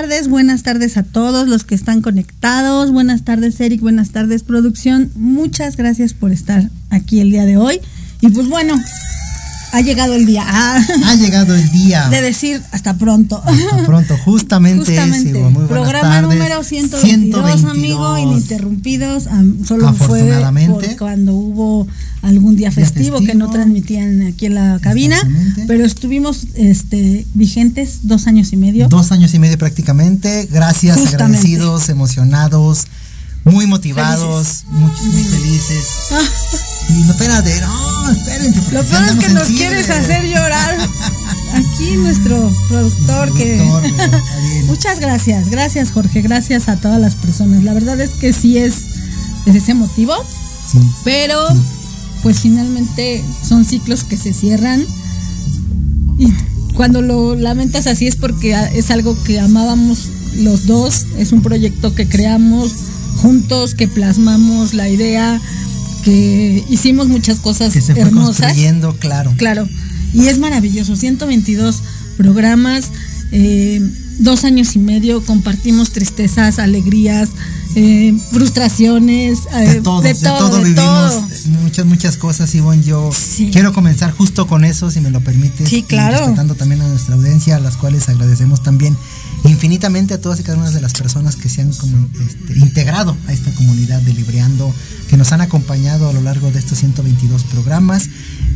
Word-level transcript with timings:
Tardes, 0.00 0.28
buenas 0.28 0.62
tardes 0.62 0.96
a 0.96 1.02
todos 1.02 1.48
los 1.48 1.64
que 1.64 1.74
están 1.74 2.02
conectados, 2.02 2.92
buenas 2.92 3.24
tardes 3.24 3.60
Eric, 3.60 3.80
buenas 3.80 4.10
tardes 4.10 4.44
producción, 4.44 5.10
muchas 5.16 5.76
gracias 5.76 6.14
por 6.14 6.30
estar 6.30 6.70
aquí 6.88 7.18
el 7.18 7.32
día 7.32 7.44
de 7.46 7.56
hoy. 7.56 7.80
Y 8.20 8.28
pues 8.28 8.48
bueno, 8.48 8.76
ha 9.72 9.80
llegado 9.80 10.14
el 10.14 10.26
día. 10.26 10.44
Ah. 10.46 10.80
Ha 11.06 11.14
llegado 11.14 11.54
el 11.54 11.70
día. 11.70 12.08
De 12.08 12.20
decir 12.22 12.62
hasta 12.72 12.94
pronto. 12.94 13.42
Hasta 13.44 13.84
pronto, 13.84 14.16
justamente. 14.24 14.96
justamente. 14.96 15.38
muy 15.38 15.66
Programa 15.66 16.22
número 16.22 16.62
122, 16.62 17.64
amigo, 17.64 18.18
ininterrumpidos. 18.18 19.28
Solo 19.66 19.92
fue 19.94 20.42
por 20.68 20.96
cuando 20.96 21.34
hubo 21.34 21.86
algún 22.22 22.56
día 22.56 22.70
festivo, 22.70 23.20
que 23.20 23.34
no 23.34 23.50
transmitían 23.50 24.22
aquí 24.22 24.46
en 24.46 24.54
la 24.54 24.78
cabina. 24.80 25.16
Pero 25.66 25.84
estuvimos 25.84 26.46
este, 26.54 27.26
vigentes 27.34 28.00
dos 28.02 28.26
años 28.26 28.52
y 28.52 28.56
medio. 28.56 28.88
Dos 28.88 29.12
años 29.12 29.34
y 29.34 29.38
medio 29.38 29.58
prácticamente. 29.58 30.48
Gracias, 30.50 30.98
agradecidos, 31.14 31.88
emocionados 31.88 32.86
muy 33.44 33.66
motivados, 33.66 34.64
muy, 34.68 34.90
felices. 34.90 35.86
Ah. 36.12 36.74
Y 36.88 36.92
no, 37.04 37.12
espérate, 37.12 37.60
no, 37.60 38.10
espérense. 38.10 38.72
Lo 38.72 38.84
peor 38.84 39.04
es 39.04 39.16
que 39.16 39.28
nos 39.30 39.48
quieres 39.48 39.90
hacer 39.90 40.24
llorar. 40.24 40.76
Aquí 41.54 41.96
nuestro 41.96 42.50
productor, 42.68 43.32
que... 43.34 43.62
Muchas 44.66 45.00
gracias, 45.00 45.48
gracias 45.48 45.90
Jorge, 45.90 46.20
gracias 46.20 46.68
a 46.68 46.76
todas 46.76 47.00
las 47.00 47.14
personas. 47.14 47.64
La 47.64 47.72
verdad 47.72 48.00
es 48.00 48.10
que 48.10 48.32
sí 48.32 48.58
es, 48.58 48.74
es 49.46 49.54
ese 49.54 49.74
motivo, 49.74 50.14
sí, 50.70 50.78
pero 51.04 51.48
pues 52.22 52.40
finalmente 52.40 53.24
son 53.46 53.64
ciclos 53.64 54.04
que 54.04 54.16
se 54.16 54.32
cierran 54.32 54.84
y 56.18 56.32
cuando 56.74 57.00
lo 57.00 57.34
lamentas 57.34 57.86
así 57.86 58.06
es 58.06 58.16
porque 58.16 58.56
es 58.74 58.90
algo 58.90 59.16
que 59.24 59.40
amábamos 59.40 60.08
los 60.36 60.66
dos, 60.66 61.06
es 61.16 61.32
un 61.32 61.42
proyecto 61.42 61.94
que 61.94 62.08
creamos 62.08 62.72
juntos, 63.16 63.74
que 63.74 63.88
plasmamos 63.88 64.74
la 64.74 64.88
idea, 64.88 65.40
que 66.04 66.64
hicimos 66.68 67.08
muchas 67.08 67.38
cosas 67.38 67.72
que 67.72 67.80
se 67.80 67.94
fue 67.94 68.10
Construyendo, 68.10 68.96
claro. 68.96 69.32
Claro. 69.36 69.68
Y 70.14 70.26
es 70.26 70.38
maravilloso. 70.38 70.96
122 70.96 71.82
programas, 72.16 72.90
eh, 73.30 73.80
dos 74.18 74.44
años 74.44 74.74
y 74.74 74.78
medio, 74.78 75.24
compartimos 75.24 75.92
tristezas, 75.92 76.58
alegrías, 76.58 77.30
eh, 77.74 78.16
frustraciones, 78.32 79.44
de, 79.44 79.72
eh, 79.72 79.80
todo, 79.82 80.00
de, 80.00 80.14
todo, 80.14 80.62
vivimos 80.62 81.46
muchas, 81.62 81.86
muchas 81.86 82.16
cosas, 82.16 82.54
Ivonne. 82.54 82.82
Yo 82.82 83.10
quiero 83.52 83.72
comenzar 83.72 84.12
justo 84.12 84.46
con 84.46 84.64
eso, 84.64 84.90
si 84.90 85.00
me 85.00 85.10
lo 85.10 85.20
permites. 85.20 85.68
Sí, 85.68 85.82
claro. 85.82 86.18
Respetando 86.18 86.54
también 86.54 86.80
a 86.82 86.88
nuestra 86.88 87.14
audiencia, 87.14 87.56
a 87.56 87.60
las 87.60 87.76
cuales 87.76 88.08
agradecemos 88.08 88.62
también 88.62 88.96
infinitamente 89.44 90.14
a 90.14 90.20
todas 90.20 90.40
y 90.40 90.42
cada 90.42 90.58
una 90.58 90.70
de 90.70 90.80
las 90.80 90.92
personas 90.92 91.36
que 91.36 91.48
se 91.48 91.62
han 91.62 91.72
como, 91.72 92.08
este, 92.26 92.58
integrado 92.58 93.16
a 93.26 93.32
esta 93.32 93.50
comunidad 93.52 94.00
de 94.02 94.12
Libreando, 94.14 94.72
que 95.08 95.16
nos 95.16 95.32
han 95.32 95.40
acompañado 95.40 96.08
a 96.08 96.12
lo 96.12 96.20
largo 96.20 96.50
de 96.50 96.58
estos 96.58 96.78
122 96.78 97.44
programas. 97.44 98.08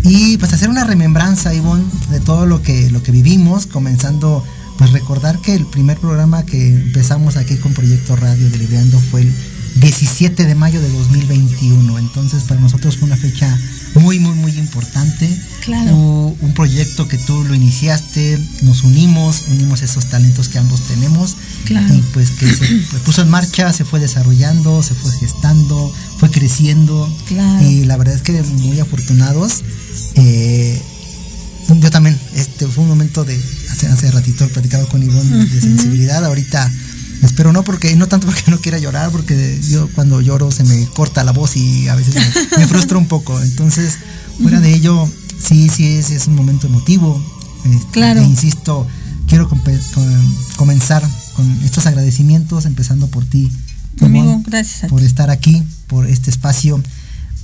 Y 0.03 0.37
pues 0.39 0.53
hacer 0.53 0.69
una 0.69 0.85
remembranza, 0.85 1.55
Ivonne, 1.55 1.85
de 2.11 2.21
todo 2.21 2.47
lo 2.47 2.63
que, 2.63 2.91
lo 2.91 3.03
que 3.03 3.13
vivimos, 3.13 3.67
comenzando 3.67 4.45
pues 4.79 4.91
recordar 4.93 5.39
que 5.39 5.55
el 5.55 5.67
primer 5.67 5.99
programa 5.99 6.45
que 6.45 6.75
empezamos 6.75 7.37
aquí 7.37 7.57
con 7.57 7.73
Proyecto 7.73 8.17
Radio 8.17 8.51
de 8.51 8.59
Libreando 8.59 8.99
fue 8.99 9.23
el 9.23 9.33
17 9.77 10.47
de 10.47 10.55
mayo 10.55 10.81
de 10.81 10.89
2021. 10.91 11.99
Entonces 11.99 12.45
para 12.45 12.61
nosotros 12.61 12.97
fue 12.97 13.07
una 13.07 13.17
fecha 13.17 13.59
muy, 13.95 14.19
muy, 14.19 14.35
muy 14.35 14.59
importante. 14.59 15.29
Claro. 15.63 15.95
un 15.95 16.55
proyecto 16.55 17.07
que 17.07 17.19
tú 17.19 17.45
lo 17.45 17.55
iniciaste, 17.55 18.37
nos 18.63 18.83
unimos, 18.83 19.45
unimos 19.49 19.83
esos 19.83 20.07
talentos 20.07 20.49
que 20.49 20.59
ambos 20.59 20.81
tenemos. 20.89 21.37
Claro. 21.65 21.95
Y 21.95 22.03
pues 22.13 22.31
que 22.33 22.53
se 22.53 22.99
puso 23.05 23.23
en 23.23 23.31
marcha, 23.31 23.73
se 23.73 23.85
fue 23.85 24.01
desarrollando, 24.01 24.83
se 24.83 24.95
fue 24.95 25.13
gestando, 25.13 25.93
fue 26.19 26.31
creciendo. 26.31 27.09
Claro. 27.29 27.69
Y 27.69 27.85
la 27.85 27.97
verdad 27.97 28.15
es 28.15 28.23
que 28.23 28.43
muy 28.43 28.81
afortunados. 28.81 29.63
Eh, 30.17 30.81
yo 31.69 31.91
también, 31.91 32.19
este 32.35 32.67
fue 32.67 32.83
un 32.83 32.91
momento 32.91 33.25
de, 33.25 33.41
hace, 33.71 33.87
hace 33.87 34.11
ratito 34.11 34.45
he 34.45 34.49
platicado 34.49 34.87
con 34.89 35.03
Ivonne 35.03 35.47
de 35.47 35.61
sensibilidad, 35.61 36.25
ahorita 36.25 36.71
Espero 37.23 37.53
no 37.53 37.63
porque, 37.63 37.95
no 37.97 38.09
tanto 38.09 38.27
porque 38.27 38.51
no 38.51 38.59
quiera 38.61 38.79
llorar, 38.79 39.11
porque 39.11 39.61
yo 39.69 39.89
cuando 39.95 40.21
lloro 40.21 40.51
se 40.51 40.65
me 40.65 40.87
corta 40.87 41.25
la 41.25 41.33
voz 41.33 41.57
y 41.57 41.89
a 41.89 41.95
veces 41.95 42.17
me, 42.59 42.67
frustra 42.67 42.99
un 42.99 43.07
poco. 43.07 43.41
Entonces, 43.41 43.99
fuera 44.41 44.61
de 44.61 44.75
ello, 44.75 45.09
sí, 45.41 45.69
sí 45.69 45.97
es, 45.97 46.11
es 46.11 46.27
un 46.27 46.35
momento 46.35 46.67
emotivo. 46.67 47.23
Este, 47.65 47.93
claro. 47.93 48.21
E 48.21 48.25
insisto, 48.25 48.87
quiero 49.29 49.49
comenzar 50.57 51.09
con 51.37 51.63
estos 51.63 51.87
agradecimientos, 51.87 52.67
empezando 52.67 53.07
por 53.07 53.25
ti. 53.25 53.51
Amigo, 54.01 54.43
gracias. 54.47 54.91
por 54.91 55.03
estar 55.03 55.31
aquí, 55.31 55.63
por 55.87 56.09
este 56.09 56.31
espacio, 56.31 56.83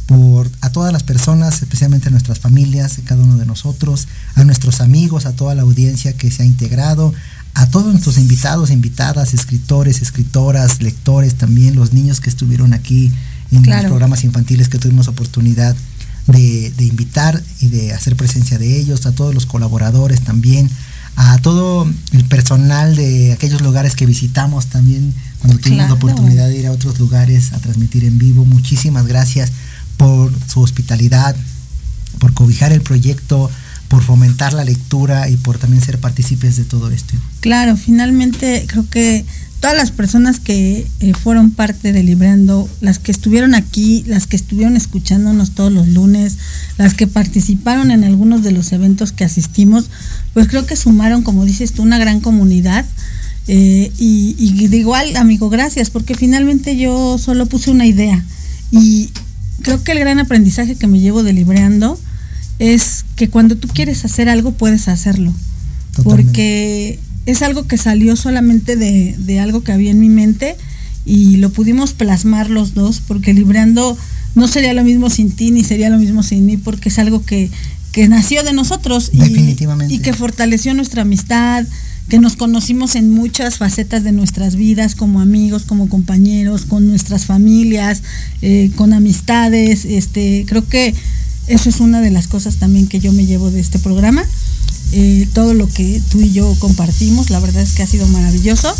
por 0.07 0.51
a 0.63 0.71
todas 0.71 0.93
las 0.93 1.03
personas, 1.03 1.63
especialmente 1.63 2.09
a 2.09 2.11
nuestras 2.11 2.41
familias, 2.41 2.99
a 2.99 3.03
cada 3.03 3.23
uno 3.23 3.37
de 3.37 3.47
nosotros, 3.47 4.09
a 4.35 4.45
nuestros 4.45 4.81
amigos, 4.81 5.27
a 5.27 5.37
toda 5.37 5.55
la 5.55 5.63
audiencia 5.63 6.15
que 6.15 6.31
se 6.31 6.43
ha 6.43 6.47
integrado, 6.47 7.13
a 7.55 7.67
todos 7.71 7.87
nuestros 7.87 8.19
invitados, 8.19 8.71
invitadas, 8.71 9.35
escritores, 9.35 10.03
escritoras, 10.03 10.81
lectores, 10.81 11.35
también 11.35 11.75
los 11.75 11.93
niños 11.93 12.21
que 12.21 12.31
estuvieron 12.31 12.73
aquí 12.73 13.13
en 13.51 13.65
los 13.65 13.85
programas 13.87 14.25
infantiles 14.25 14.69
que 14.69 14.79
tuvimos 14.79 15.09
oportunidad 15.09 15.75
de, 16.27 16.85
invitar 16.85 17.43
y 17.61 17.69
de 17.69 17.93
hacer 17.93 18.17
presencia 18.17 18.59
de 18.59 18.79
ellos, 18.79 19.07
a 19.07 19.13
todos 19.13 19.35
los 19.35 19.47
colaboradores 19.47 20.21
también, 20.21 20.69
a 21.17 21.39
todo 21.39 21.89
el 22.13 22.25
personal 22.27 22.95
de 22.95 23.33
aquellos 23.33 23.63
lugares 23.63 23.97
que 23.97 24.07
visitamos 24.07 24.67
también 24.67 25.15
cuando 25.41 25.59
tuvimos 25.59 25.89
la 25.89 25.95
oportunidad 25.95 26.49
de 26.49 26.59
ir 26.59 26.67
a 26.67 26.73
otros 26.73 26.99
lugares 26.99 27.53
a 27.53 27.59
transmitir 27.59 28.05
en 28.05 28.19
vivo. 28.19 28.45
Muchísimas 28.45 29.07
gracias 29.07 29.51
por 29.97 30.33
su 30.47 30.61
hospitalidad, 30.61 31.35
por 32.19 32.35
cobijar 32.35 32.73
el 32.73 32.83
proyecto, 32.83 33.51
por 33.89 34.03
fomentar 34.03 34.53
la 34.53 34.65
lectura 34.65 35.29
y 35.29 35.37
por 35.37 35.59
también 35.59 35.83
ser 35.83 35.99
partícipes 35.99 36.57
de 36.57 36.65
todo 36.65 36.91
esto. 36.91 37.15
Claro, 37.41 37.77
finalmente 37.77 38.65
creo 38.69 38.89
que 38.89 39.25
todas 39.61 39.77
las 39.77 39.91
personas 39.91 40.39
que 40.39 40.87
eh, 41.01 41.13
fueron 41.15 41.51
parte 41.51 41.93
de 41.93 42.03
Librando, 42.03 42.69
las 42.81 42.99
que 42.99 43.11
estuvieron 43.11 43.55
aquí, 43.55 44.05
las 44.07 44.27
que 44.27 44.37
estuvieron 44.37 44.77
escuchándonos 44.77 45.53
todos 45.53 45.73
los 45.73 45.89
lunes, 45.89 46.37
las 46.77 46.95
que 46.95 47.07
participaron 47.07 47.91
en 47.91 48.05
algunos 48.05 48.43
de 48.43 48.53
los 48.53 48.73
eventos 48.73 49.13
que 49.13 49.25
asistimos, 49.25 49.91
pues 50.35 50.49
creo 50.49 50.67
que 50.67 50.77
sumaron, 50.77 51.23
como 51.23 51.45
dices 51.45 51.73
tú, 51.73 51.83
una 51.83 51.99
gran 51.99 52.21
comunidad. 52.21 52.85
Eh, 53.51 53.91
y, 53.97 54.37
y 54.39 54.69
de 54.69 54.77
igual, 54.77 55.17
amigo, 55.17 55.49
gracias, 55.49 55.89
porque 55.89 56.15
finalmente 56.15 56.77
yo 56.77 57.17
solo 57.19 57.47
puse 57.47 57.71
una 57.71 57.87
idea. 57.87 58.23
Y 58.71 59.11
creo 59.63 59.83
que 59.83 59.93
el 59.93 59.99
gran 59.99 60.19
aprendizaje 60.19 60.77
que 60.77 60.87
me 60.87 61.01
llevo 61.01 61.23
de 61.23 61.33
Libreando 61.33 61.99
es 62.59 62.98
que 63.19 63.29
cuando 63.29 63.57
tú 63.57 63.67
quieres 63.67 64.05
hacer 64.05 64.29
algo 64.29 64.53
puedes 64.53 64.87
hacerlo. 64.89 65.35
Porque 66.05 67.01
es 67.27 67.43
algo 67.43 67.67
que 67.67 67.77
salió 67.77 68.15
solamente 68.15 68.77
de, 68.77 69.41
algo 69.41 69.65
que 69.65 69.73
había 69.73 69.91
en 69.91 69.99
mi 69.99 70.09
mente 70.09 70.57
y 71.05 71.39
lo 71.39 71.51
pudimos 71.51 71.93
plasmar 71.93 72.49
los 72.49 72.75
dos, 72.75 73.03
porque 73.07 73.35
librando 73.35 73.99
no 74.37 74.47
sería 74.47 74.73
lo 74.73 74.85
mismo 74.85 75.11
sin 75.11 75.33
ti 75.33 75.51
ni 75.51 75.65
sería 75.65 75.91
lo 75.91 75.99
mismo 75.99 76.23
sin 76.23 76.47
mí, 76.47 76.57
porque 76.57 76.91
es 76.91 76.99
algo 77.01 77.25
que, 77.25 77.51
nació 78.09 78.45
de 78.45 78.53
nosotros 78.53 79.11
y, 79.13 79.99
que 79.99 80.13
fortaleció 80.13 80.73
nuestra 80.73 81.03
amistad, 81.03 81.67
que 82.09 82.21
nos 82.21 82.37
conocimos 82.37 82.95
en 82.95 83.11
muchas 83.11 83.59
facetas 83.59 84.05
de 84.05 84.13
nuestras 84.13 84.55
vidas, 84.55 84.95
como 84.95 85.21
amigos, 85.21 85.65
como 85.65 85.89
compañeros, 85.89 86.67
con 86.67 86.87
nuestras 86.87 87.27
familias, 87.27 88.05
eh, 88.43 88.71
con 88.77 88.93
amistades. 88.93 89.85
Este, 89.85 90.45
creo 90.47 90.69
que 90.69 90.95
eso 91.49 91.69
es 91.69 91.81
una 91.81 92.01
de 92.01 92.11
las 92.11 92.29
cosas 92.29 92.57
también 92.57 92.87
que 92.87 93.01
yo 93.01 93.13
me 93.13 93.27
llevo 93.27 93.51
de 93.51 93.61
este 93.61 93.79
programa. 93.79 94.25
Eh, 94.93 95.29
todo 95.35 95.53
lo 95.53 95.69
que 95.69 96.01
tú 96.11 96.21
y 96.21 96.33
yo 96.33 96.55
compartimos, 96.59 97.29
la 97.29 97.41
verdad 97.41 97.63
es 97.63 97.73
que 97.73 97.83
ha 97.83 97.87
sido 97.87 98.07
maravilloso. 98.09 98.75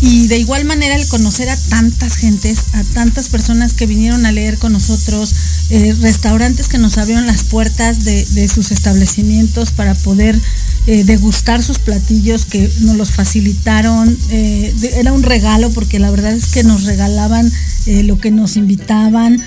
Y 0.00 0.26
de 0.26 0.38
igual 0.38 0.64
manera 0.64 0.96
el 0.96 1.06
conocer 1.06 1.48
a 1.48 1.56
tantas 1.56 2.16
gentes, 2.16 2.58
a 2.72 2.82
tantas 2.94 3.28
personas 3.28 3.72
que 3.72 3.86
vinieron 3.86 4.26
a 4.26 4.32
leer 4.32 4.58
con 4.58 4.72
nosotros, 4.72 5.32
eh, 5.70 5.94
restaurantes 6.00 6.68
que 6.68 6.78
nos 6.78 6.98
abrieron 6.98 7.26
las 7.26 7.44
puertas 7.44 8.04
de, 8.04 8.48
sus 8.48 8.72
establecimientos 8.72 9.70
para 9.70 9.94
poder 9.94 10.38
eh, 10.86 11.04
degustar 11.04 11.62
sus 11.62 11.78
platillos 11.78 12.44
que 12.44 12.70
nos 12.80 12.96
los 12.96 13.12
facilitaron. 13.12 14.16
era 14.30 15.12
un 15.12 15.22
regalo 15.22 15.70
porque 15.70 15.98
la 15.98 16.10
verdad 16.10 16.32
es 16.32 16.46
que 16.46 16.64
nos 16.64 16.82
regalaban 16.82 17.50
lo 17.86 18.18
que 18.18 18.30
nos 18.30 18.56
invitaban 18.56 19.42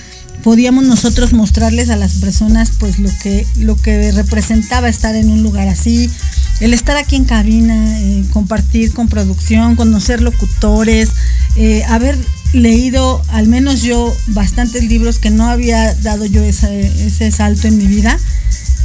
podíamos 0.47 0.85
nosotros 0.85 1.33
mostrarles 1.33 1.89
a 1.89 1.97
las 1.97 2.13
personas 2.19 2.71
pues 2.79 2.99
lo 2.99 3.09
que, 3.21 3.45
lo 3.57 3.75
que 3.75 4.13
representaba 4.13 4.87
estar 4.87 5.13
en 5.13 5.29
un 5.29 5.43
lugar 5.43 5.67
así, 5.67 6.09
el 6.61 6.73
estar 6.73 6.95
aquí 6.95 7.17
en 7.17 7.25
cabina, 7.25 7.99
eh, 7.99 8.23
compartir 8.31 8.93
con 8.93 9.09
producción, 9.09 9.75
conocer 9.75 10.21
locutores, 10.21 11.09
eh, 11.57 11.83
haber 11.89 12.17
leído 12.53 13.21
al 13.27 13.49
menos 13.49 13.81
yo 13.81 14.15
bastantes 14.27 14.85
libros 14.85 15.19
que 15.19 15.31
no 15.31 15.49
había 15.49 15.93
dado 15.95 16.25
yo 16.25 16.41
ese, 16.41 17.29
salto 17.29 17.67
en 17.67 17.77
mi 17.77 17.87
vida. 17.87 18.17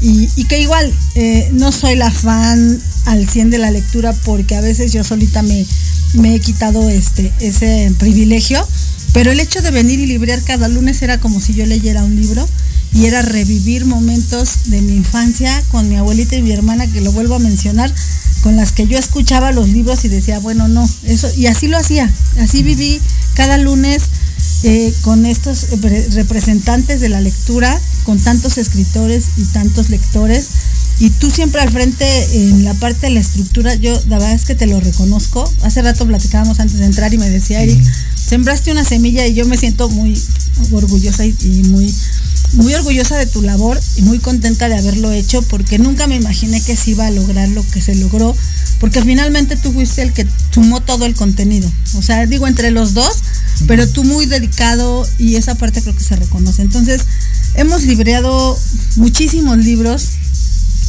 Y, 0.00 0.26
que 0.46 0.60
igual 0.60 0.92
eh, 1.14 1.48
no 1.52 1.70
soy 1.70 1.94
la 1.94 2.10
fan 2.10 2.76
al 3.06 3.28
100 3.28 3.50
de 3.50 3.58
la 3.58 3.70
lectura 3.70 4.12
porque 4.24 4.56
a 4.56 4.60
veces 4.60 4.92
yo 4.92 5.04
solita 5.04 5.42
me, 5.42 5.64
me 6.14 6.34
he 6.34 6.40
quitado 6.40 6.88
este, 6.88 7.32
ese 7.38 7.94
privilegio, 8.00 8.66
pero 9.12 9.30
el 9.30 9.40
hecho 9.40 9.62
de 9.62 9.70
venir 9.70 10.00
y 10.00 10.06
librear 10.06 10.42
cada 10.42 10.68
lunes 10.68 11.02
era 11.02 11.18
como 11.18 11.40
si 11.40 11.54
yo 11.54 11.66
leyera 11.66 12.04
un 12.04 12.16
libro 12.16 12.48
y 12.94 13.06
era 13.06 13.22
revivir 13.22 13.84
momentos 13.86 14.64
de 14.66 14.82
mi 14.82 14.96
infancia 14.96 15.62
con 15.70 15.88
mi 15.88 15.96
abuelita 15.96 16.36
y 16.36 16.42
mi 16.42 16.52
hermana, 16.52 16.86
que 16.86 17.00
lo 17.00 17.12
vuelvo 17.12 17.36
a 17.36 17.38
mencionar, 17.38 17.92
con 18.42 18.56
las 18.56 18.72
que 18.72 18.86
yo 18.86 18.98
escuchaba 18.98 19.52
los 19.52 19.68
libros 19.68 20.04
y 20.04 20.08
decía, 20.08 20.38
bueno, 20.38 20.68
no, 20.68 20.88
eso, 21.04 21.30
y 21.36 21.46
así 21.46 21.68
lo 21.68 21.78
hacía, 21.78 22.10
así 22.38 22.62
viví 22.62 23.00
cada 23.34 23.56
lunes 23.56 24.02
eh, 24.64 24.92
con 25.02 25.26
estos 25.26 25.68
representantes 26.12 27.00
de 27.00 27.08
la 27.08 27.20
lectura, 27.20 27.80
con 28.04 28.18
tantos 28.18 28.58
escritores 28.58 29.24
y 29.36 29.44
tantos 29.46 29.88
lectores. 29.88 30.48
Y 31.00 31.10
tú 31.10 31.30
siempre 31.30 31.60
al 31.60 31.70
frente 31.70 32.04
en 32.48 32.64
la 32.64 32.74
parte 32.74 33.06
de 33.06 33.14
la 33.14 33.20
estructura, 33.20 33.74
yo 33.74 34.00
la 34.08 34.18
verdad 34.18 34.34
es 34.34 34.44
que 34.44 34.54
te 34.54 34.66
lo 34.66 34.78
reconozco. 34.78 35.50
Hace 35.62 35.82
rato 35.82 36.06
platicábamos 36.06 36.60
antes 36.60 36.78
de 36.78 36.84
entrar 36.84 37.12
y 37.12 37.18
me 37.18 37.28
decía, 37.28 37.60
Eric, 37.62 37.82
sembraste 38.28 38.72
una 38.72 38.84
semilla 38.84 39.26
y 39.26 39.34
yo 39.34 39.44
me 39.46 39.56
siento 39.56 39.88
muy 39.88 40.20
orgullosa 40.72 41.24
y, 41.24 41.34
muy, 41.68 41.92
muy 42.54 42.74
orgullosa 42.74 43.16
de 43.16 43.26
tu 43.26 43.42
labor 43.42 43.80
y 43.96 44.02
muy 44.02 44.18
contenta 44.18 44.68
de 44.68 44.76
haberlo 44.76 45.12
hecho 45.12 45.42
porque 45.42 45.78
nunca 45.78 46.06
me 46.06 46.16
imaginé 46.16 46.60
que 46.60 46.76
se 46.76 46.92
iba 46.92 47.06
a 47.06 47.10
lograr 47.10 47.48
lo 47.48 47.66
que 47.68 47.80
se 47.80 47.94
logró, 47.94 48.34
porque 48.78 49.02
finalmente 49.02 49.56
tú 49.56 49.72
fuiste 49.72 50.02
el 50.02 50.12
que 50.12 50.26
sumó 50.52 50.80
todo 50.80 51.06
el 51.06 51.14
contenido. 51.14 51.70
O 51.96 52.02
sea, 52.02 52.26
digo, 52.26 52.46
entre 52.46 52.70
los 52.70 52.94
dos, 52.94 53.22
pero 53.66 53.88
tú 53.88 54.04
muy 54.04 54.26
dedicado 54.26 55.06
y 55.18 55.36
esa 55.36 55.54
parte 55.54 55.82
creo 55.82 55.94
que 55.94 56.04
se 56.04 56.16
reconoce. 56.16 56.62
Entonces, 56.62 57.02
hemos 57.54 57.82
libreado 57.82 58.58
muchísimos 58.96 59.58
libros. 59.58 60.08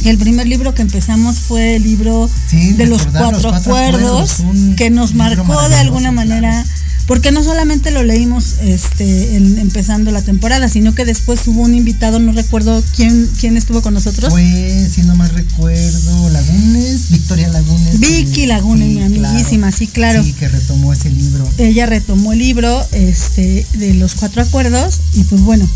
El 0.04 0.18
primer 0.18 0.46
libro 0.46 0.74
que 0.74 0.82
empezamos 0.82 1.38
fue 1.38 1.76
el 1.76 1.82
libro 1.82 2.28
de 2.52 2.86
los 2.86 3.06
cuatro, 3.06 3.54
acuerdos, 3.54 4.38
que 4.76 4.90
nos 4.90 5.14
marcó 5.14 5.68
de 5.68 5.76
alguna 5.76 6.10
manera 6.12 6.64
porque 7.06 7.32
no 7.32 7.44
solamente 7.44 7.90
lo 7.90 8.02
leímos 8.02 8.56
este, 8.62 9.36
empezando 9.36 10.10
la 10.10 10.22
temporada, 10.22 10.68
sino 10.68 10.94
que 10.94 11.04
después 11.04 11.46
hubo 11.46 11.62
un 11.62 11.74
invitado, 11.74 12.18
no 12.18 12.32
recuerdo 12.32 12.82
quién, 12.96 13.28
quién 13.38 13.56
estuvo 13.56 13.82
con 13.82 13.94
nosotros. 13.94 14.32
Fue, 14.32 14.88
si 14.90 15.02
no 15.02 15.14
mal 15.14 15.28
recuerdo, 15.30 16.30
Lagunes, 16.30 17.10
Victoria 17.10 17.48
Lagunes. 17.48 18.00
Vicky 18.00 18.46
Lagunes, 18.46 18.88
mi 18.88 19.02
amiguísima, 19.02 19.70
sí, 19.70 19.86
claro. 19.86 20.22
Sí, 20.22 20.32
que 20.32 20.48
retomó 20.48 20.92
ese 20.92 21.10
libro. 21.10 21.46
Ella 21.58 21.86
retomó 21.86 22.32
el 22.32 22.38
libro 22.38 22.86
este, 22.92 23.66
de 23.74 23.94
los 23.94 24.14
cuatro 24.14 24.40
acuerdos 24.40 25.00
y 25.12 25.24
pues 25.24 25.42
bueno, 25.42 25.68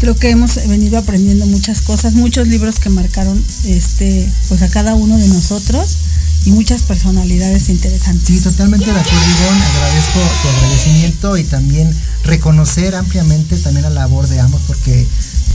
creo 0.00 0.16
que 0.16 0.30
hemos 0.30 0.56
venido 0.66 0.98
aprendiendo 0.98 1.46
muchas 1.46 1.80
cosas, 1.82 2.14
muchos 2.14 2.48
libros 2.48 2.80
que 2.80 2.88
marcaron 2.88 3.40
este, 3.66 4.28
pues 4.48 4.62
a 4.62 4.68
cada 4.68 4.94
uno 4.94 5.16
de 5.16 5.28
nosotros 5.28 5.96
y 6.44 6.50
muchas 6.50 6.82
personalidades 6.82 7.68
interesantes. 7.68 8.26
Sí, 8.26 8.40
totalmente 8.40 8.86
de 8.86 8.98
acuerdo, 8.98 9.26
Ivonne. 9.26 9.64
Agradezco 9.64 10.20
tu 10.42 10.48
agradecimiento 10.48 11.36
y 11.36 11.44
también 11.44 11.94
reconocer 12.24 12.94
ampliamente 12.94 13.56
también 13.58 13.84
la 13.84 13.90
labor 13.90 14.26
de 14.28 14.40
ambos, 14.40 14.60
porque 14.66 15.06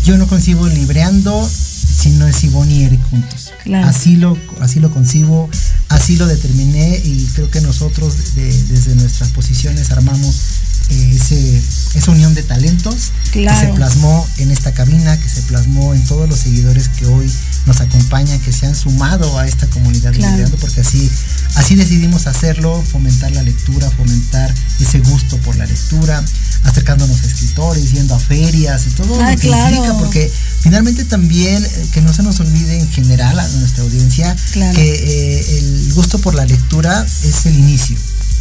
yo 0.04 0.18
no 0.18 0.28
concibo 0.28 0.68
libreando 0.68 1.50
si 1.50 2.10
no 2.12 2.28
es 2.28 2.44
Ivonne 2.44 2.74
y 2.74 2.84
Eric 2.84 3.10
juntos. 3.10 3.52
Así, 3.84 4.18
lo, 4.18 4.38
así 4.62 4.80
lo 4.80 4.92
concibo, 4.92 5.50
así 5.90 6.18
lo 6.18 6.28
determiné 6.28 7.02
y 7.04 7.26
creo 7.34 7.50
que 7.50 7.62
nosotros 7.62 8.36
desde 8.36 8.96
nuestras 8.96 9.32
posiciones 9.32 9.92
armamos 9.92 10.36
eh, 10.90 11.12
ese, 11.16 11.62
de 12.36 12.44
talentos 12.44 13.12
que 13.32 13.50
se 13.50 13.68
plasmó 13.74 14.28
en 14.38 14.52
esta 14.52 14.74
cabina, 14.74 15.18
que 15.18 15.30
se 15.30 15.42
plasmó 15.44 15.94
en 15.94 16.04
todos 16.04 16.30
los 16.30 16.40
seguidores 16.40 16.90
que 16.90 17.06
hoy 17.06 17.32
nos 17.66 17.82
acompañan, 17.82 18.40
que 18.40 18.52
se 18.52 18.68
han 18.68 18.76
sumado 18.76 19.40
a 19.40 19.48
esta 19.48 19.68
comunidad 19.68 20.14
claro. 20.14 20.50
porque 20.62 20.82
así, 20.82 21.10
así 21.56 21.76
decidimos 21.76 22.28
hacerlo, 22.28 22.84
fomentar 22.84 23.32
la 23.32 23.42
lectura, 23.42 23.90
fomentar 23.90 24.54
ese 24.80 25.00
gusto 25.00 25.38
por 25.38 25.56
la 25.56 25.66
lectura, 25.66 26.24
acercándonos 26.64 27.24
a 27.24 27.26
escritores, 27.26 27.92
yendo 27.92 28.16
a 28.16 28.20
ferias 28.20 28.86
y 28.88 28.90
todo 28.92 29.18
lo 29.18 29.24
ah, 29.24 29.36
que 29.36 29.48
implica, 29.48 29.98
porque 29.98 30.32
finalmente 30.62 31.06
también 31.06 31.64
eh, 31.64 31.88
que 31.92 32.02
no 32.02 32.14
se 32.14 32.24
nos 32.24 32.40
olvide 32.40 32.80
en 32.80 32.90
general 32.92 33.40
a 33.40 33.48
nuestra 33.48 33.84
audiencia 33.84 34.36
que 34.54 34.60
eh, 34.60 35.58
el 35.58 35.94
gusto 35.94 36.20
por 36.20 36.36
la 36.36 36.46
lectura 36.46 37.06
es 37.24 37.46
el 37.46 37.56
inicio. 37.56 37.98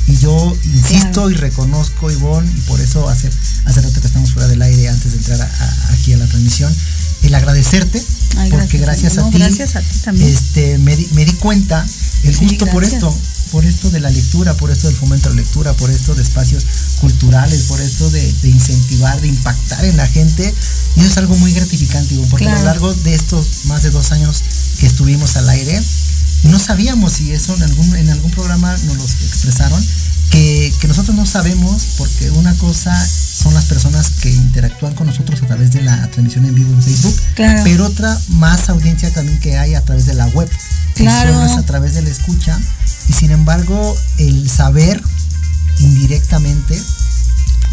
Y 0.07 0.17
yo 0.17 0.57
insisto 0.65 1.31
y 1.31 1.35
reconozco, 1.35 2.11
Ivonne, 2.11 2.51
y 2.57 2.61
por 2.63 2.81
eso 2.81 3.09
hace, 3.09 3.31
hace 3.65 3.81
rato 3.81 4.01
que 4.01 4.07
estamos 4.07 4.33
fuera 4.33 4.49
del 4.49 4.61
aire 4.61 4.89
antes 4.89 5.13
de 5.13 5.19
entrar 5.19 5.51
aquí 5.91 6.13
a 6.13 6.19
la 6.19 6.27
transmisión, 6.27 6.75
el 7.23 7.35
agradecerte, 7.35 8.03
porque 8.51 8.79
gracias, 8.79 9.17
a, 9.19 9.31
ti, 9.31 9.39
gracias 9.39 9.77
a 9.77 9.81
ti 9.81 9.99
también. 10.05 10.29
Este, 10.29 10.79
me, 10.79 10.97
di, 10.97 11.33
cuenta 11.35 11.85
el 12.25 12.37
gusto 12.37 12.67
por 12.67 12.85
esto, 12.85 13.19
por 13.51 13.65
esto 13.65 13.91
de 13.91 14.01
la 14.01 14.11
lectura, 14.11 14.55
por 14.55 14.71
esto 14.71 14.89
del 14.89 14.97
fomento 14.97 15.31
de 15.31 15.37
la 15.37 15.41
lectura, 15.41 15.73
por 15.75 15.91
esto 15.91 16.15
de 16.15 16.23
espacios 16.23 16.65
culturales, 17.01 17.63
por 17.63 17.81
esto 17.81 18.11
de, 18.11 18.35
incentivar, 18.43 19.21
de 19.21 19.29
impactar 19.29 19.85
en 19.85 19.97
la 19.97 20.07
gente. 20.07 20.53
Y 20.97 21.01
eso 21.01 21.09
es 21.09 21.19
algo 21.19 21.37
muy 21.37 21.53
gratificante, 21.53 22.15
Ivonne, 22.15 22.31
porque 22.31 22.49
a 22.49 22.59
lo 22.59 22.65
largo 22.65 22.93
de 22.93 23.15
estos 23.15 23.65
más 23.67 23.83
de 23.83 23.91
dos 23.91 24.13
años 24.13 24.43
que 24.81 24.87
estuvimos 24.87 25.37
al 25.37 25.49
aire, 25.49 25.81
no 26.45 26.59
sabíamos 26.59 27.13
si 27.13 27.33
eso 27.33 27.55
en 27.55 27.63
algún, 27.63 27.97
en 27.97 28.11
algún 28.11 28.31
programa 28.31 28.71
nos 28.87 28.97
lo 28.97 29.05
expresaron, 29.05 29.83
que, 30.31 30.73
nosotros 30.89 31.17
no 31.17 31.27
sabemos 31.27 31.83
porque 31.97 32.31
una 32.33 32.55
cosa 32.55 32.95
son 33.07 33.55
las 33.55 33.65
personas 33.67 34.11
que 34.21 34.31
interactúan 34.31 34.95
con 34.95 35.07
nosotros 35.07 35.43
a 35.43 35.47
través 35.47 35.73
de 35.73 35.83
la 35.83 36.11
transmisión 36.11 36.45
en 36.45 36.55
vivo 36.55 36.73
en 36.73 36.83
Facebook, 36.83 37.15
pero 37.37 37.87
otra 37.87 38.19
más 38.31 38.69
audiencia 38.69 39.13
también 39.13 39.39
que 39.41 39.57
hay 39.57 39.75
a 39.75 39.83
través 39.83 40.07
de 40.07 40.15
la 40.15 40.27
web. 40.29 40.49
Claro. 40.95 41.45
es 41.45 41.53
a 41.53 41.63
través 41.65 41.95
de 41.95 42.03
la 42.03 42.11
escucha. 42.11 42.59
Y 43.09 43.13
sin 43.13 43.33
embargo, 43.33 43.97
el 44.19 44.49
saber 44.49 45.03
indirectamente 45.81 46.81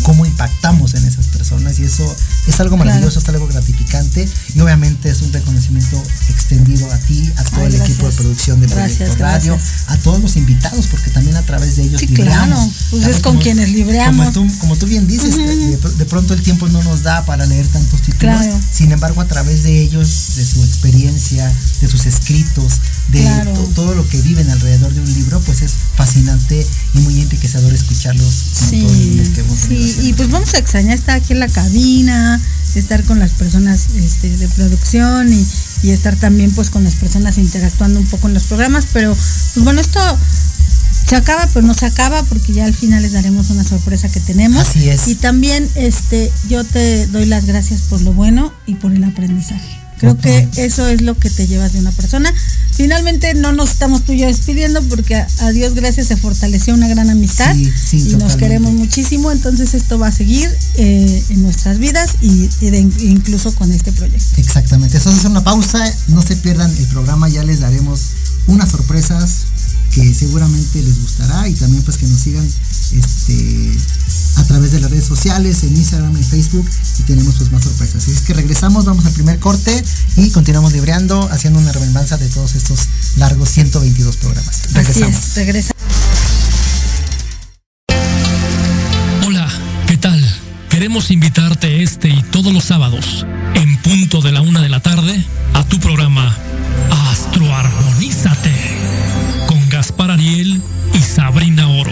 cómo 0.03 0.25
impactamos 0.25 0.93
en 0.95 1.05
esas 1.05 1.27
personas 1.27 1.79
y 1.79 1.83
eso 1.83 2.15
es 2.47 2.59
algo 2.59 2.77
maravilloso, 2.77 3.19
es 3.19 3.29
algo 3.29 3.47
gratificante 3.47 4.27
y 4.55 4.59
obviamente 4.59 5.09
es 5.09 5.21
un 5.21 5.31
reconocimiento 5.31 6.01
extendido 6.29 6.91
a 6.91 6.97
ti, 6.97 7.31
a 7.37 7.43
todo 7.43 7.65
el 7.65 7.75
equipo 7.75 8.07
de 8.07 8.13
producción 8.13 8.61
de 8.61 8.67
Proyecto 8.67 9.15
Radio, 9.17 9.57
a 9.87 9.97
todos 9.97 10.21
los 10.21 10.35
invitados, 10.35 10.87
porque 10.87 11.09
también 11.11 11.35
a 11.35 11.43
través 11.43 11.75
de 11.75 11.83
ellos 11.83 11.99
sí, 11.99 12.07
Claro, 12.07 12.57
pues 12.89 13.07
es 13.07 13.19
con 13.19 13.37
quienes 13.37 13.69
libreamos. 13.69 14.33
Como 14.59 14.75
tú, 14.75 14.85
bien 14.85 15.07
dices, 15.07 15.37
de, 15.37 16.05
pronto 16.05 16.33
el 16.33 16.41
tiempo 16.41 16.67
no 16.67 16.83
nos 16.83 17.03
da 17.03 17.25
para 17.25 17.45
leer 17.45 17.67
tantos 17.67 18.01
títulos, 18.01 18.41
sin 18.71 18.91
embargo 18.91 19.21
a 19.21 19.25
través 19.25 19.63
de 19.63 19.81
ellos, 19.81 20.35
de 20.35 20.45
su 20.45 20.63
experiencia, 20.63 21.51
de 21.81 21.87
sus 21.87 22.05
escritos, 22.05 22.79
de 23.09 23.45
todo 23.75 23.93
lo 23.95 24.07
que 24.07 24.21
viven 24.21 24.49
alrededor 24.49 24.93
de 24.93 25.01
un 25.01 25.13
libro, 25.13 25.39
pues 25.41 25.61
es 25.61 25.71
fascinante 25.95 26.65
y 26.93 26.99
muy 26.99 27.21
enriquecedor 27.21 27.73
escucharlos. 27.73 28.33
Sí, 28.69 28.87
sí 29.67 30.07
y 30.07 30.13
pues 30.13 30.29
vamos 30.29 30.53
a 30.53 30.59
extrañar 30.59 30.97
estar 30.97 31.17
aquí 31.17 31.33
en 31.33 31.39
la 31.39 31.47
cabina, 31.47 32.39
estar 32.75 33.03
con 33.03 33.19
las 33.19 33.31
personas 33.31 33.87
este, 33.95 34.35
de 34.37 34.47
producción 34.49 35.31
y, 35.33 35.45
estar 35.89 36.15
también 36.15 36.51
pues 36.51 36.69
con 36.69 36.83
las 36.83 36.95
personas 36.95 37.37
interactuando 37.39 37.99
un 37.99 38.05
poco 38.05 38.27
en 38.27 38.35
los 38.35 38.43
programas, 38.43 38.85
pero 38.93 39.15
pues 39.15 39.63
bueno, 39.65 39.81
esto 39.81 39.99
se 41.07 41.15
acaba, 41.15 41.47
pero 41.53 41.65
no 41.65 41.73
se 41.73 41.87
acaba 41.87 42.23
porque 42.23 42.53
ya 42.53 42.65
al 42.65 42.73
final 42.73 43.01
les 43.01 43.13
daremos 43.13 43.49
una 43.49 43.63
sorpresa 43.63 44.07
que 44.07 44.19
tenemos. 44.19 44.61
Así 44.61 44.89
es. 44.89 45.07
Y 45.07 45.15
también 45.15 45.67
este, 45.75 46.31
yo 46.47 46.63
te 46.63 47.07
doy 47.07 47.25
las 47.25 47.45
gracias 47.45 47.81
por 47.81 47.99
lo 48.01 48.13
bueno 48.13 48.53
y 48.67 48.75
por 48.75 48.93
el 48.93 49.03
aprendizaje. 49.03 49.80
Creo 50.01 50.17
que 50.17 50.49
eso 50.57 50.87
es 50.87 51.03
lo 51.03 51.15
que 51.15 51.29
te 51.29 51.45
llevas 51.45 51.73
de 51.73 51.79
una 51.79 51.91
persona. 51.91 52.33
Finalmente 52.71 53.35
no 53.35 53.51
nos 53.51 53.69
estamos 53.69 54.03
tú 54.03 54.13
y 54.13 54.17
yo 54.17 54.25
despidiendo 54.25 54.81
porque 54.89 55.13
a, 55.15 55.49
Dios 55.51 55.75
gracias 55.75 56.07
se 56.07 56.17
fortaleció 56.17 56.73
una 56.73 56.87
gran 56.87 57.11
amistad 57.11 57.55
y 57.55 58.15
nos 58.15 58.35
queremos 58.35 58.73
muchísimo. 58.73 59.31
Entonces 59.31 59.75
esto 59.75 59.99
va 59.99 60.07
a 60.07 60.11
seguir 60.11 60.49
eh, 60.77 61.23
en 61.29 61.43
nuestras 61.43 61.77
vidas 61.77 62.15
y, 62.19 62.49
incluso 63.01 63.53
con 63.53 63.71
este 63.71 63.91
proyecto. 63.91 64.41
Exactamente. 64.41 64.97
Eso 64.97 65.11
es 65.11 65.23
una 65.23 65.43
pausa. 65.43 65.79
No 66.07 66.23
se 66.23 66.35
pierdan 66.35 66.75
el 66.75 66.87
programa. 66.87 67.29
Ya 67.29 67.43
les 67.43 67.59
daremos 67.59 68.01
unas 68.47 68.71
sorpresas 68.71 69.45
que 69.93 70.15
seguramente 70.15 70.81
les 70.81 70.99
gustará 70.99 71.47
y 71.47 71.53
también 71.53 71.83
pues 71.83 71.97
que 71.97 72.07
nos 72.07 72.19
sigan 72.19 72.45
este, 72.45 73.71
a 74.37 74.43
través 74.45 74.71
de 74.71 74.79
las 74.79 74.91
redes 74.91 75.05
sociales, 75.05 75.63
en 75.63 75.75
Instagram, 75.75 76.15
en 76.15 76.23
Facebook 76.23 76.67
y 76.99 77.03
tenemos 77.03 77.35
pues 77.35 77.51
más 77.51 77.63
sorpresas. 77.63 78.03
Así 78.03 78.11
es 78.11 78.21
que 78.21 78.33
regresamos, 78.33 78.85
vamos 78.85 79.05
al 79.05 79.13
primer 79.13 79.39
corte 79.39 79.83
y 80.17 80.29
continuamos 80.29 80.73
libreando, 80.73 81.29
haciendo 81.31 81.59
una 81.59 81.71
remembranza 81.71 82.17
de 82.17 82.29
todos 82.29 82.55
estos 82.55 82.87
largos 83.17 83.49
122 83.49 84.17
programas. 84.17 84.73
Regresamos. 84.73 85.35
regresa. 85.35 85.73
Hola, 89.25 89.47
¿qué 89.87 89.97
tal? 89.97 90.23
Queremos 90.69 91.11
invitarte 91.11 91.83
este 91.83 92.09
y 92.09 92.23
todos 92.23 92.53
los 92.53 92.63
sábados, 92.63 93.25
en 93.55 93.77
punto 93.81 94.21
de 94.21 94.31
la 94.31 94.41
una 94.41 94.61
de 94.61 94.69
la 94.69 94.79
tarde, 94.79 95.25
a 95.53 95.63
tu 95.65 95.79
programa 95.79 96.35
Astroarmonízate 97.11 98.53
con 99.47 99.69
Gaspar 99.69 100.11
Ariel 100.11 100.61
y 100.93 100.99
Sabrina 100.99 101.67
Oro 101.67 101.91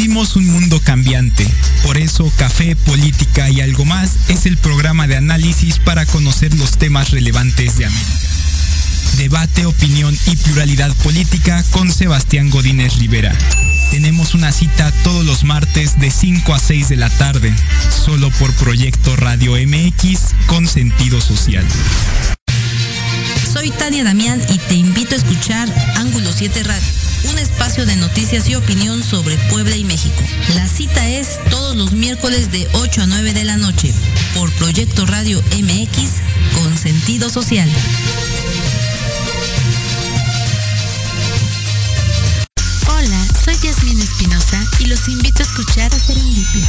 Vivimos 0.00 0.34
un 0.34 0.46
mundo 0.46 0.80
cambiante, 0.80 1.46
por 1.82 1.98
eso 1.98 2.32
Café, 2.38 2.74
Política 2.74 3.50
y 3.50 3.60
algo 3.60 3.84
más 3.84 4.16
es 4.28 4.46
el 4.46 4.56
programa 4.56 5.06
de 5.06 5.16
análisis 5.16 5.78
para 5.78 6.06
conocer 6.06 6.54
los 6.54 6.78
temas 6.78 7.10
relevantes 7.10 7.76
de 7.76 7.84
América. 7.84 8.10
Debate, 9.18 9.66
opinión 9.66 10.16
y 10.24 10.36
pluralidad 10.36 10.90
política 11.02 11.62
con 11.72 11.92
Sebastián 11.92 12.48
Godínez 12.48 12.96
Rivera. 12.96 13.36
Tenemos 13.90 14.32
una 14.32 14.52
cita 14.52 14.90
todos 15.04 15.22
los 15.26 15.44
martes 15.44 16.00
de 16.00 16.10
5 16.10 16.54
a 16.54 16.58
6 16.58 16.88
de 16.88 16.96
la 16.96 17.10
tarde, 17.10 17.52
solo 17.90 18.30
por 18.38 18.54
Proyecto 18.54 19.16
Radio 19.16 19.52
MX 19.52 20.34
con 20.46 20.66
sentido 20.66 21.20
social. 21.20 21.66
Soy 23.52 23.70
Tania 23.70 24.02
Damián 24.02 24.40
y 24.48 24.56
te 24.56 24.76
invito 24.76 25.14
a 25.14 25.18
escuchar 25.18 25.68
Ángulo 25.96 26.32
7 26.32 26.62
Radio, 26.62 26.88
un 27.24 27.38
espacio 27.38 27.86
de 27.86 27.96
noticias 27.96 28.48
y 28.48 28.54
opinión 28.54 29.02
sobre 29.02 29.36
Puebla 29.50 29.76
y 29.76 29.84
México. 29.84 30.22
La 30.54 30.66
cita 30.66 31.08
es 31.08 31.38
todos 31.50 31.76
los 31.76 31.92
miércoles 31.92 32.50
de 32.50 32.68
8 32.72 33.02
a 33.02 33.06
9 33.06 33.32
de 33.32 33.44
la 33.44 33.56
noche 33.56 33.92
por 34.34 34.50
Proyecto 34.52 35.06
Radio 35.06 35.42
MX 35.58 36.10
con 36.54 36.76
sentido 36.76 37.28
social. 37.28 37.70
Hola, 42.88 43.26
soy 43.44 43.54
Yasmin 43.62 44.00
Espinosa 44.00 44.64
y 44.78 44.86
los 44.86 45.08
invito 45.08 45.42
a 45.42 45.46
escuchar 45.46 45.94
a 45.94 45.98
Serendipia. 45.98 46.68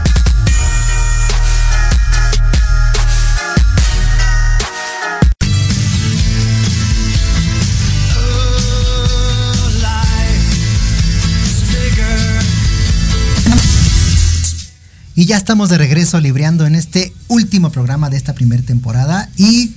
Y 15.15 15.25
ya 15.25 15.37
estamos 15.37 15.69
de 15.69 15.77
regreso 15.77 16.19
libreando 16.19 16.65
en 16.65 16.75
este 16.75 17.13
último 17.27 17.71
programa 17.71 18.09
de 18.09 18.17
esta 18.17 18.33
primera 18.33 18.63
temporada. 18.63 19.29
Y 19.37 19.71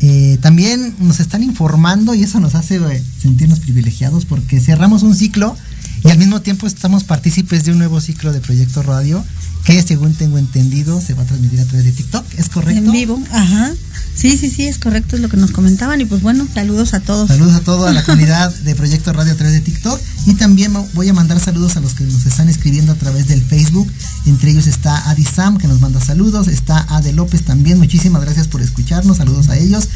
eh, 0.00 0.38
también 0.40 0.94
nos 0.98 1.20
están 1.20 1.42
informando 1.42 2.14
y 2.14 2.22
eso 2.22 2.38
nos 2.38 2.54
hace 2.54 2.76
eh, 2.76 3.02
sentirnos 3.20 3.60
privilegiados 3.60 4.26
porque 4.26 4.60
cerramos 4.60 5.02
un 5.02 5.14
ciclo 5.14 5.56
y 6.06 6.10
al 6.10 6.18
mismo 6.18 6.40
tiempo 6.40 6.66
estamos 6.66 7.04
partícipes 7.04 7.64
de 7.64 7.72
un 7.72 7.78
nuevo 7.78 8.00
ciclo 8.00 8.32
de 8.32 8.40
Proyecto 8.40 8.82
Radio 8.82 9.24
que 9.66 9.82
según 9.82 10.14
tengo 10.14 10.38
entendido 10.38 11.00
se 11.00 11.14
va 11.14 11.24
a 11.24 11.26
transmitir 11.26 11.60
a 11.60 11.64
través 11.64 11.84
de 11.84 11.90
TikTok, 11.90 12.24
¿es 12.38 12.48
correcto? 12.48 12.84
En 12.84 12.92
vivo, 12.92 13.20
ajá. 13.32 13.72
Sí, 14.14 14.38
sí, 14.38 14.48
sí, 14.48 14.66
es 14.66 14.78
correcto, 14.78 15.16
es 15.16 15.22
lo 15.22 15.28
que 15.28 15.36
nos 15.36 15.50
comentaban. 15.50 16.00
Y 16.00 16.04
pues 16.04 16.22
bueno, 16.22 16.46
saludos 16.54 16.94
a 16.94 17.00
todos. 17.00 17.28
Saludos 17.28 17.56
a 17.56 17.60
toda 17.60 17.92
la 17.92 18.04
comunidad 18.04 18.54
de 18.54 18.74
Proyecto 18.76 19.12
Radio 19.12 19.32
a 19.32 19.34
través 19.34 19.54
de 19.54 19.60
TikTok. 19.60 20.00
Y 20.26 20.34
también 20.34 20.72
voy 20.94 21.08
a 21.08 21.12
mandar 21.12 21.40
saludos 21.40 21.76
a 21.76 21.80
los 21.80 21.94
que 21.94 22.04
nos 22.04 22.24
están 22.26 22.48
escribiendo 22.48 22.92
a 22.92 22.94
través 22.94 23.26
del 23.26 23.42
Facebook. 23.42 23.90
Entre 24.24 24.52
ellos 24.52 24.68
está 24.68 25.10
Adi 25.10 25.24
Sam, 25.24 25.58
que 25.58 25.66
nos 25.66 25.80
manda 25.80 26.00
saludos. 26.00 26.46
Está 26.46 26.86
Ade 26.88 27.12
López 27.12 27.42
también. 27.42 27.78
Muchísimas 27.78 28.22
gracias 28.22 28.46
por 28.46 28.62
escucharnos. 28.62 29.16
Saludos 29.16 29.48
a 29.48 29.58
ellos. 29.58 29.88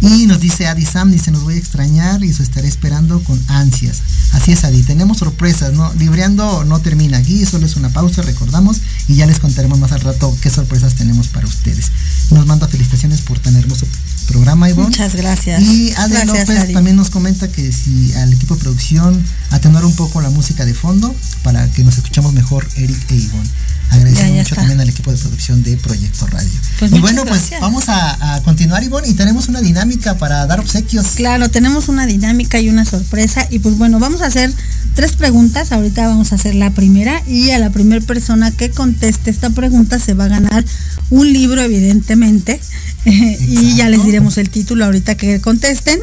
Y 0.00 0.26
nos 0.26 0.40
dice 0.40 0.66
Adi 0.66 0.84
Sam, 0.84 1.10
dice, 1.10 1.30
nos 1.30 1.42
voy 1.42 1.54
a 1.54 1.58
extrañar 1.58 2.22
y 2.22 2.28
eso 2.28 2.42
estaré 2.42 2.68
esperando 2.68 3.20
con 3.24 3.40
ansias. 3.48 4.02
Así 4.32 4.52
es, 4.52 4.64
Adi, 4.64 4.82
tenemos 4.82 5.18
sorpresas, 5.18 5.72
¿no? 5.72 5.92
Libreando 5.94 6.64
no 6.64 6.80
termina 6.80 7.18
aquí, 7.18 7.44
solo 7.46 7.66
es 7.66 7.76
una 7.76 7.88
pausa, 7.88 8.22
recordamos, 8.22 8.82
y 9.08 9.14
ya 9.14 9.26
les 9.26 9.40
contaremos 9.40 9.78
más 9.78 9.92
al 9.92 10.02
rato 10.02 10.36
qué 10.42 10.50
sorpresas 10.50 10.94
tenemos 10.94 11.28
para 11.28 11.46
ustedes. 11.46 11.90
Nos 12.30 12.46
manda 12.46 12.68
felicitaciones 12.68 13.22
por 13.22 13.38
tan 13.38 13.56
hermoso 13.56 13.86
programa, 14.28 14.68
Ivonne. 14.68 14.88
Muchas 14.88 15.14
gracias. 15.14 15.62
Y 15.62 15.92
Adi 15.96 16.12
Gracias, 16.12 16.26
López 16.26 16.58
Adi. 16.64 16.72
también 16.74 16.96
nos 16.96 17.10
comenta 17.10 17.48
que 17.48 17.72
si 17.72 18.12
al 18.14 18.32
equipo 18.32 18.54
de 18.54 18.60
producción 18.60 19.24
atenuar 19.50 19.84
un 19.84 19.94
poco 19.96 20.20
la 20.20 20.30
música 20.30 20.64
de 20.64 20.74
fondo 20.74 21.14
para 21.42 21.66
que 21.70 21.84
nos 21.84 21.96
escuchemos 21.96 22.32
mejor 22.32 22.68
Eric 22.76 23.10
e 23.10 23.16
Ivonne. 23.16 23.48
Agradecemos 23.90 24.30
mucho 24.30 24.42
está. 24.42 24.56
también 24.56 24.80
al 24.80 24.88
equipo 24.88 25.10
de 25.10 25.18
producción 25.18 25.62
de 25.62 25.76
Proyecto 25.76 26.26
Radio. 26.26 26.50
Pues 26.78 26.92
y 26.92 26.98
bueno, 27.00 27.24
pues 27.24 27.50
vamos 27.60 27.88
a, 27.88 28.34
a 28.34 28.42
continuar, 28.42 28.82
Ivonne, 28.82 29.08
y 29.08 29.14
tenemos 29.14 29.48
una 29.48 29.60
dinámica 29.60 30.16
para 30.16 30.46
dar 30.46 30.60
obsequios. 30.60 31.06
Claro, 31.16 31.48
tenemos 31.48 31.88
una 31.88 32.06
dinámica 32.06 32.60
y 32.60 32.68
una 32.68 32.84
sorpresa. 32.84 33.46
Y 33.50 33.60
pues 33.60 33.76
bueno, 33.78 33.98
vamos 33.98 34.22
a 34.22 34.26
hacer 34.26 34.52
tres 34.94 35.12
preguntas. 35.12 35.72
Ahorita 35.72 36.06
vamos 36.08 36.32
a 36.32 36.34
hacer 36.36 36.54
la 36.54 36.70
primera. 36.70 37.22
Y 37.26 37.50
a 37.50 37.58
la 37.58 37.70
primera 37.70 38.04
persona 38.04 38.50
que 38.50 38.70
conteste 38.70 39.30
esta 39.30 39.50
pregunta 39.50 39.98
se 39.98 40.14
va 40.14 40.24
a 40.24 40.28
ganar 40.28 40.64
un 41.10 41.32
libro, 41.32 41.60
evidentemente. 41.62 42.60
y 43.04 43.74
ya 43.76 43.88
les 43.88 44.04
diremos 44.04 44.38
el 44.38 44.50
título 44.50 44.84
ahorita 44.84 45.14
que 45.14 45.40
contesten. 45.40 46.00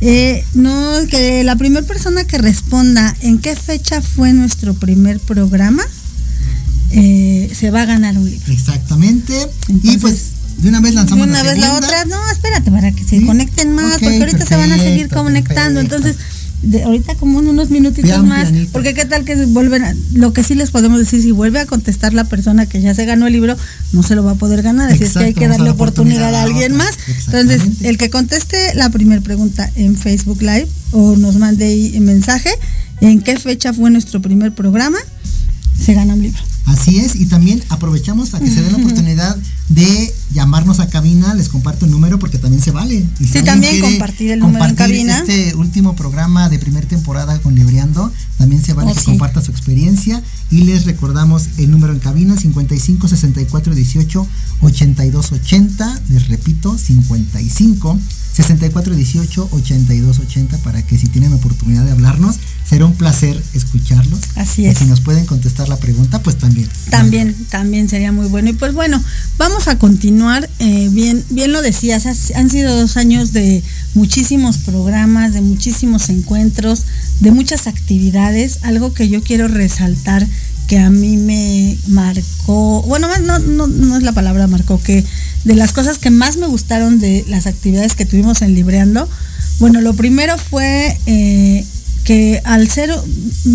Eh, 0.00 0.44
no, 0.54 1.06
que 1.08 1.42
la 1.44 1.56
primera 1.56 1.86
persona 1.86 2.24
que 2.24 2.38
responda 2.38 3.16
en 3.20 3.38
qué 3.38 3.56
fecha 3.56 4.02
fue 4.02 4.32
nuestro 4.32 4.74
primer 4.74 5.20
programa, 5.20 5.84
eh, 6.92 7.50
se 7.54 7.70
va 7.70 7.82
a 7.82 7.86
ganar 7.86 8.16
un 8.18 8.28
libro. 8.30 8.52
Exactamente. 8.52 9.34
y 9.82 9.98
pues 9.98 10.32
de 10.58 10.68
una 10.70 10.80
vez 10.80 10.92
De 10.92 10.96
lanzamos 10.96 11.26
una 11.26 11.42
la 11.42 11.50
vez 11.52 11.60
la 11.60 11.74
otra, 11.74 12.04
no, 12.06 12.16
espérate, 12.30 12.70
para 12.70 12.90
que 12.92 13.04
se 13.04 13.18
Sí. 13.20 13.26
conecten 13.26 13.74
más, 13.74 13.92
porque 14.00 14.18
ahorita 14.20 14.46
se 14.46 14.56
van 14.56 14.72
a 14.72 14.76
seguir 14.76 15.08
perfecto, 15.08 15.22
conectando. 15.24 15.80
perfecto. 15.80 15.96
Entonces, 16.08 16.26
de- 16.62 16.82
ahorita 16.82 17.14
como 17.16 17.40
en 17.40 17.48
unos 17.48 17.68
minutitos 17.68 18.10
Pian, 18.10 18.26
más, 18.26 18.48
pianito. 18.48 18.72
porque 18.72 18.94
qué 18.94 19.04
tal 19.04 19.24
que 19.26 19.36
vuelven 19.44 19.84
a- 19.84 19.94
lo 20.14 20.32
que 20.32 20.42
sí 20.42 20.54
les 20.54 20.70
podemos 20.70 20.98
decir, 20.98 21.20
si 21.20 21.30
vuelve 21.30 21.60
a 21.60 21.66
contestar 21.66 22.14
la 22.14 22.24
persona 22.24 22.64
que 22.64 22.80
ya 22.80 22.94
se 22.94 23.04
ganó 23.04 23.26
el 23.26 23.34
libro, 23.34 23.54
no 23.92 24.02
se 24.02 24.14
lo 24.14 24.24
va 24.24 24.30
a 24.32 24.34
poder 24.36 24.62
ganar, 24.62 24.90
así 24.90 25.04
es 25.04 25.12
que 25.12 25.18
hay 25.24 25.34
que 25.34 25.46
darle 25.48 25.66
dar 25.66 25.74
oportunidad 25.74 26.22
oportunidad 26.30 26.34
a 26.34 26.42
alguien 26.44 26.74
más. 26.74 26.90
Entonces, 27.26 27.82
el 27.82 27.98
que 27.98 28.08
conteste 28.08 28.56
la 28.74 28.88
primera 28.88 29.20
pregunta 29.20 29.70
en 29.76 29.96
Facebook 29.96 30.40
Live 30.40 30.66
o 30.92 31.16
nos 31.16 31.36
mande 31.36 31.66
ahí 31.66 32.00
mensaje 32.00 32.50
en 33.02 33.20
qué 33.20 33.38
fecha 33.38 33.74
fue 33.74 33.90
nuestro 33.90 34.22
primer 34.22 34.52
programa, 34.54 34.96
se 35.84 35.94
gana 35.94 36.14
un 36.14 36.22
libro. 36.22 36.40
Así 36.66 36.98
es, 36.98 37.14
y 37.14 37.26
también 37.26 37.62
aprovechamos 37.68 38.30
para 38.30 38.44
que 38.44 38.50
se 38.50 38.60
den 38.60 38.72
la 38.72 38.78
oportunidad 38.78 39.36
de 39.68 40.12
llamarnos 40.34 40.80
a 40.80 40.88
cabina, 40.88 41.32
les 41.34 41.48
comparto 41.48 41.84
el 41.84 41.92
número 41.92 42.18
porque 42.18 42.38
también 42.38 42.60
se 42.60 42.72
vale. 42.72 43.06
Y 43.20 43.24
Sí, 43.24 43.42
también 43.44 43.80
compartir 43.80 44.32
el 44.32 44.40
número 44.40 44.64
en 44.64 44.74
cabina. 44.74 45.18
Este 45.18 45.54
último 45.54 45.94
programa 45.94 46.48
de 46.48 46.58
primera 46.58 46.86
temporada 46.88 47.38
con 47.38 47.54
Libreando, 47.54 48.12
también 48.36 48.62
se 48.64 48.72
vale 48.72 48.90
Oh, 48.90 48.94
que 48.94 49.00
sí. 49.00 49.06
comparta 49.06 49.40
su 49.42 49.52
experiencia 49.52 50.20
y 50.50 50.62
les 50.64 50.86
recordamos 50.86 51.44
el 51.58 51.70
número 51.70 51.92
en 51.92 52.00
cabina 52.00 52.36
55 52.36 53.06
64 53.06 53.72
18 53.74 54.26
82 54.62 55.32
80, 55.32 56.00
les 56.10 56.26
repito 56.28 56.76
55 56.76 57.98
64 58.32 58.94
18 58.94 59.48
82 59.52 60.18
80 60.18 60.58
para 60.58 60.82
que 60.84 60.98
si 60.98 61.06
tienen 61.08 61.32
oportunidad 61.32 61.84
de 61.84 61.92
hablarnos, 61.92 62.36
placer 63.18 63.42
escucharlos. 63.54 64.20
Así 64.36 64.62
Y 64.62 64.66
es. 64.66 64.78
si 64.78 64.84
nos 64.84 65.00
pueden 65.00 65.26
contestar 65.26 65.68
la 65.68 65.76
pregunta, 65.76 66.20
pues 66.22 66.36
también. 66.36 66.68
También, 66.90 67.34
también 67.50 67.88
sería 67.88 68.12
muy 68.12 68.26
bueno. 68.28 68.50
Y 68.50 68.52
pues 68.52 68.74
bueno, 68.74 69.02
vamos 69.38 69.68
a 69.68 69.78
continuar. 69.78 70.48
eh, 70.58 70.88
bien, 70.92 71.24
bien 71.30 71.52
lo 71.52 71.62
decías, 71.62 72.06
has- 72.06 72.32
han 72.34 72.50
sido 72.50 72.76
dos 72.76 72.96
años 72.96 73.32
de 73.32 73.62
muchísimos 73.94 74.58
programas, 74.58 75.32
de 75.32 75.40
muchísimos 75.40 76.08
encuentros, 76.08 76.84
de 77.20 77.30
muchas 77.30 77.66
actividades. 77.66 78.58
Algo 78.62 78.92
que 78.92 79.08
yo 79.08 79.22
quiero 79.22 79.48
resaltar 79.48 80.26
que 80.66 80.78
a 80.78 80.90
mí 80.90 81.16
me 81.16 81.78
marcó, 81.86 82.82
bueno, 82.82 83.08
no, 83.24 83.38
no, 83.38 83.66
no 83.68 83.96
es 83.96 84.02
la 84.02 84.12
palabra 84.12 84.46
marcó, 84.48 84.82
que 84.82 85.04
de 85.44 85.54
las 85.54 85.72
cosas 85.72 85.98
que 85.98 86.10
más 86.10 86.36
me 86.38 86.46
gustaron 86.48 86.98
de 86.98 87.24
las 87.28 87.46
actividades 87.46 87.94
que 87.94 88.04
tuvimos 88.04 88.42
en 88.42 88.54
Libreando, 88.54 89.08
bueno, 89.60 89.80
lo 89.80 89.94
primero 89.94 90.36
fue 90.38 90.98
eh, 91.06 91.64
que 92.06 92.40
al 92.44 92.68
ser, 92.68 92.90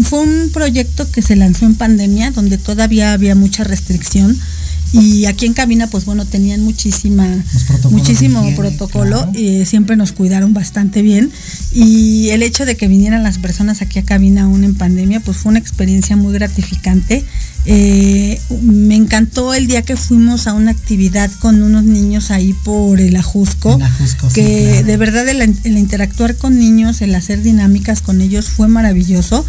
fue 0.03 0.19
un 0.19 0.49
proyecto 0.51 1.09
que 1.09 1.21
se 1.21 1.37
lanzó 1.37 1.65
en 1.65 1.75
pandemia, 1.75 2.31
donde 2.31 2.57
todavía 2.57 3.13
había 3.13 3.33
mucha 3.33 3.63
restricción 3.63 4.37
y 4.93 5.25
aquí 5.25 5.45
en 5.45 5.53
cabina 5.53 5.87
pues 5.87 6.03
bueno 6.03 6.25
tenían 6.25 6.61
muchísima 6.61 7.25
muchísimo 7.91 8.45
protocolo 8.57 9.25
y 9.33 9.65
siempre 9.65 9.95
nos 9.95 10.11
cuidaron 10.11 10.53
bastante 10.53 11.01
bien 11.01 11.31
y 11.71 12.29
el 12.31 12.43
hecho 12.43 12.65
de 12.65 12.75
que 12.75 12.89
vinieran 12.89 13.23
las 13.23 13.37
personas 13.37 13.81
aquí 13.81 13.99
a 13.99 14.03
cabina 14.03 14.43
aún 14.43 14.65
en 14.65 14.75
pandemia 14.75 15.21
pues 15.21 15.37
fue 15.37 15.51
una 15.51 15.59
experiencia 15.59 16.17
muy 16.17 16.33
gratificante 16.33 17.23
eh, 17.65 18.41
me 18.61 18.95
encantó 18.95 19.53
el 19.53 19.67
día 19.67 19.83
que 19.83 19.95
fuimos 19.95 20.47
a 20.47 20.53
una 20.53 20.71
actividad 20.71 21.29
con 21.39 21.61
unos 21.61 21.83
niños 21.83 22.31
ahí 22.31 22.53
por 22.53 22.99
el 22.99 23.15
Ajusco, 23.15 23.79
que 24.33 24.83
de 24.83 24.97
verdad 24.97 25.27
el, 25.29 25.41
el, 25.41 25.77
interactuar 25.77 26.35
con 26.35 26.57
niños, 26.57 27.01
el 27.01 27.13
hacer 27.13 27.43
dinámicas 27.43 28.01
con 28.01 28.21
ellos 28.21 28.49
fue 28.49 28.67
maravilloso. 28.67 29.45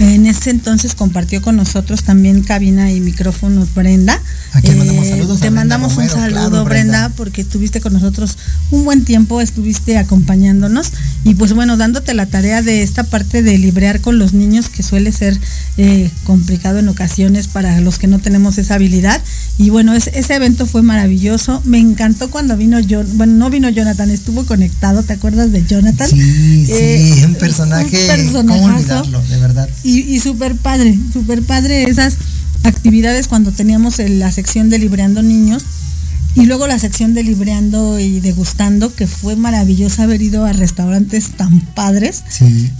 En 0.00 0.26
ese 0.26 0.50
entonces 0.50 0.94
compartió 0.94 1.40
con 1.40 1.54
nosotros 1.56 2.02
también 2.02 2.42
cabina 2.42 2.90
y 2.90 3.00
micrófono 3.00 3.66
Brenda. 3.76 4.20
Eh, 4.62 5.26
te 5.40 5.50
mandamos 5.50 5.96
un 5.96 6.08
saludo, 6.08 6.64
Brenda. 6.64 7.12
porque 7.16 7.42
estuviste 7.42 7.80
con 7.80 7.92
nosotros 7.92 8.36
un 8.72 8.84
buen 8.84 9.04
tiempo, 9.04 9.40
estuviste 9.40 9.96
acompañándonos 9.96 10.90
y 11.22 11.34
pues 11.34 11.52
bueno, 11.52 11.76
dándote 11.76 12.12
la 12.12 12.26
tarea 12.26 12.60
de 12.60 12.82
esta 12.82 13.04
parte 13.04 13.44
de 13.44 13.56
librear 13.56 14.00
con 14.00 14.18
los 14.18 14.32
niños 14.32 14.68
que 14.68 14.82
suele 14.82 15.12
ser 15.12 15.38
eh, 15.76 16.10
complicado 16.24 16.80
en 16.80 16.88
ocasiones 16.88 17.46
para 17.54 17.80
los 17.80 17.98
que 18.00 18.08
no 18.08 18.18
tenemos 18.18 18.58
esa 18.58 18.74
habilidad. 18.74 19.22
Y 19.58 19.70
bueno, 19.70 19.94
ese 19.94 20.34
evento 20.34 20.66
fue 20.66 20.82
maravilloso. 20.82 21.62
Me 21.64 21.78
encantó 21.78 22.28
cuando 22.28 22.56
vino 22.56 22.78
John, 22.86 23.06
bueno, 23.14 23.34
no 23.34 23.48
vino 23.48 23.70
Jonathan, 23.70 24.10
estuvo 24.10 24.44
conectado, 24.44 25.04
¿te 25.04 25.12
acuerdas 25.12 25.52
de 25.52 25.64
Jonathan? 25.64 26.10
Sí, 26.10 26.66
sí, 26.66 26.72
eh, 26.72 27.22
un 27.24 27.36
personaje, 27.36 28.32
¿cómo 28.32 28.64
olvidarlo? 28.64 29.22
De 29.22 29.38
verdad. 29.38 29.68
Y, 29.84 30.00
y 30.00 30.18
súper 30.18 30.56
padre, 30.56 30.98
súper 31.12 31.42
padre 31.42 31.84
esas 31.84 32.16
actividades 32.64 33.28
cuando 33.28 33.52
teníamos 33.52 34.00
la 34.00 34.32
sección 34.32 34.68
de 34.68 34.80
Libreando 34.80 35.22
Niños 35.22 35.62
y 36.36 36.46
luego 36.46 36.66
la 36.66 36.78
sección 36.78 37.14
de 37.14 37.22
libreando 37.22 38.00
y 38.00 38.20
degustando, 38.20 38.92
que 38.92 39.06
fue 39.06 39.36
maravilloso 39.36 40.02
haber 40.02 40.20
ido 40.20 40.44
a 40.44 40.52
restaurantes 40.52 41.30
tan 41.36 41.60
padres, 41.60 42.24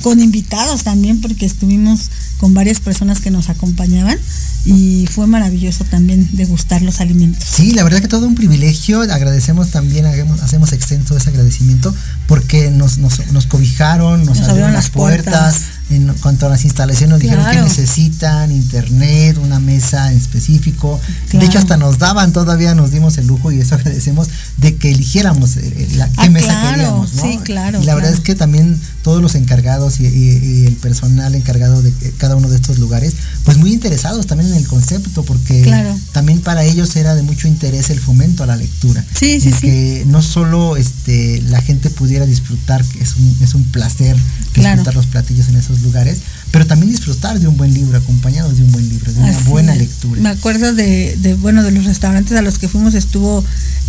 con 0.02 0.20
invitados 0.20 0.82
también, 0.82 1.20
porque 1.20 1.46
estuvimos 1.46 2.10
con 2.44 2.52
varias 2.52 2.78
personas 2.78 3.20
que 3.20 3.30
nos 3.30 3.48
acompañaban 3.48 4.18
y 4.66 5.08
fue 5.10 5.26
maravilloso 5.26 5.82
también 5.84 6.28
degustar 6.32 6.82
los 6.82 7.00
alimentos. 7.00 7.42
Sí, 7.42 7.72
la 7.72 7.82
verdad 7.84 8.00
que 8.00 8.08
todo 8.08 8.26
un 8.26 8.34
privilegio, 8.34 9.00
agradecemos 9.00 9.70
también, 9.70 10.04
hacemos 10.04 10.74
extenso 10.74 11.16
ese 11.16 11.30
agradecimiento 11.30 11.94
porque 12.26 12.70
nos, 12.70 12.98
nos, 12.98 13.46
cobijaron, 13.46 14.26
nos, 14.26 14.40
abrieron 14.42 14.74
las 14.74 14.90
puertas 14.90 15.56
en 15.90 16.12
cuanto 16.14 16.46
a 16.46 16.48
las 16.48 16.64
instalaciones 16.64 17.10
nos 17.10 17.20
dijeron 17.20 17.44
que 17.50 17.60
necesitan 17.60 18.50
internet, 18.50 19.36
una 19.38 19.60
mesa 19.60 20.10
en 20.10 20.16
específico. 20.16 20.98
De 21.30 21.44
hecho, 21.44 21.58
hasta 21.58 21.76
nos 21.76 21.98
daban, 21.98 22.32
todavía 22.32 22.74
nos 22.74 22.90
dimos 22.90 23.18
el 23.18 23.26
lujo 23.26 23.52
y 23.52 23.60
eso 23.60 23.74
agradecemos 23.74 24.28
de 24.56 24.76
que 24.76 24.90
eligiéramos 24.90 25.56
eh, 25.56 25.72
eh, 25.76 25.88
la, 25.96 26.08
qué 26.08 26.14
ah, 26.16 26.30
mesa 26.30 26.70
queríamos. 26.70 27.10
Sí, 27.10 27.38
claro. 27.44 27.82
Y 27.82 27.84
la 27.84 27.94
verdad 27.94 28.12
es 28.12 28.20
que 28.20 28.34
también 28.34 28.80
todos 29.02 29.20
los 29.20 29.34
encargados 29.34 30.00
y, 30.00 30.64
el 30.66 30.76
personal 30.76 31.34
encargado 31.34 31.82
de 31.82 31.92
cada 32.16 32.33
uno 32.36 32.48
de 32.48 32.56
estos 32.56 32.78
lugares, 32.78 33.14
pues 33.44 33.56
muy 33.58 33.72
interesados 33.72 34.26
también 34.26 34.50
en 34.52 34.58
el 34.58 34.66
concepto, 34.66 35.22
porque 35.22 35.72
también 36.12 36.40
para 36.40 36.64
ellos 36.64 36.94
era 36.96 37.14
de 37.14 37.22
mucho 37.22 37.48
interés 37.48 37.90
el 37.90 38.00
fomento 38.00 38.42
a 38.42 38.46
la 38.46 38.56
lectura. 38.56 39.04
Sí, 39.14 39.40
sí, 39.40 39.52
Que 39.60 40.04
no 40.06 40.22
solo 40.22 40.76
este, 40.76 41.42
la 41.48 41.60
gente 41.60 41.90
pudiera 41.90 42.26
disfrutar, 42.26 42.84
que 42.84 43.02
es 43.02 43.16
un, 43.16 43.36
es 43.42 43.54
un 43.54 43.64
placer 43.64 44.16
disfrutar 44.54 44.94
los 44.94 45.06
platillos 45.06 45.48
en 45.48 45.56
esos 45.56 45.80
lugares, 45.82 46.18
pero 46.50 46.66
también 46.66 46.90
disfrutar 46.92 47.40
de 47.40 47.48
un 47.48 47.56
buen 47.56 47.74
libro, 47.74 47.98
acompañados 47.98 48.56
de 48.56 48.64
un 48.64 48.72
buen 48.72 48.88
libro, 48.88 49.12
de 49.12 49.20
una 49.20 49.38
buena 49.40 49.74
lectura. 49.74 50.20
Me 50.20 50.28
acuerdo 50.28 50.72
de, 50.72 51.36
bueno, 51.40 51.62
de 51.62 51.72
los 51.72 51.84
restaurantes 51.84 52.36
a 52.36 52.42
los 52.42 52.58
que 52.58 52.68
fuimos, 52.68 52.94
estuvo 52.94 53.44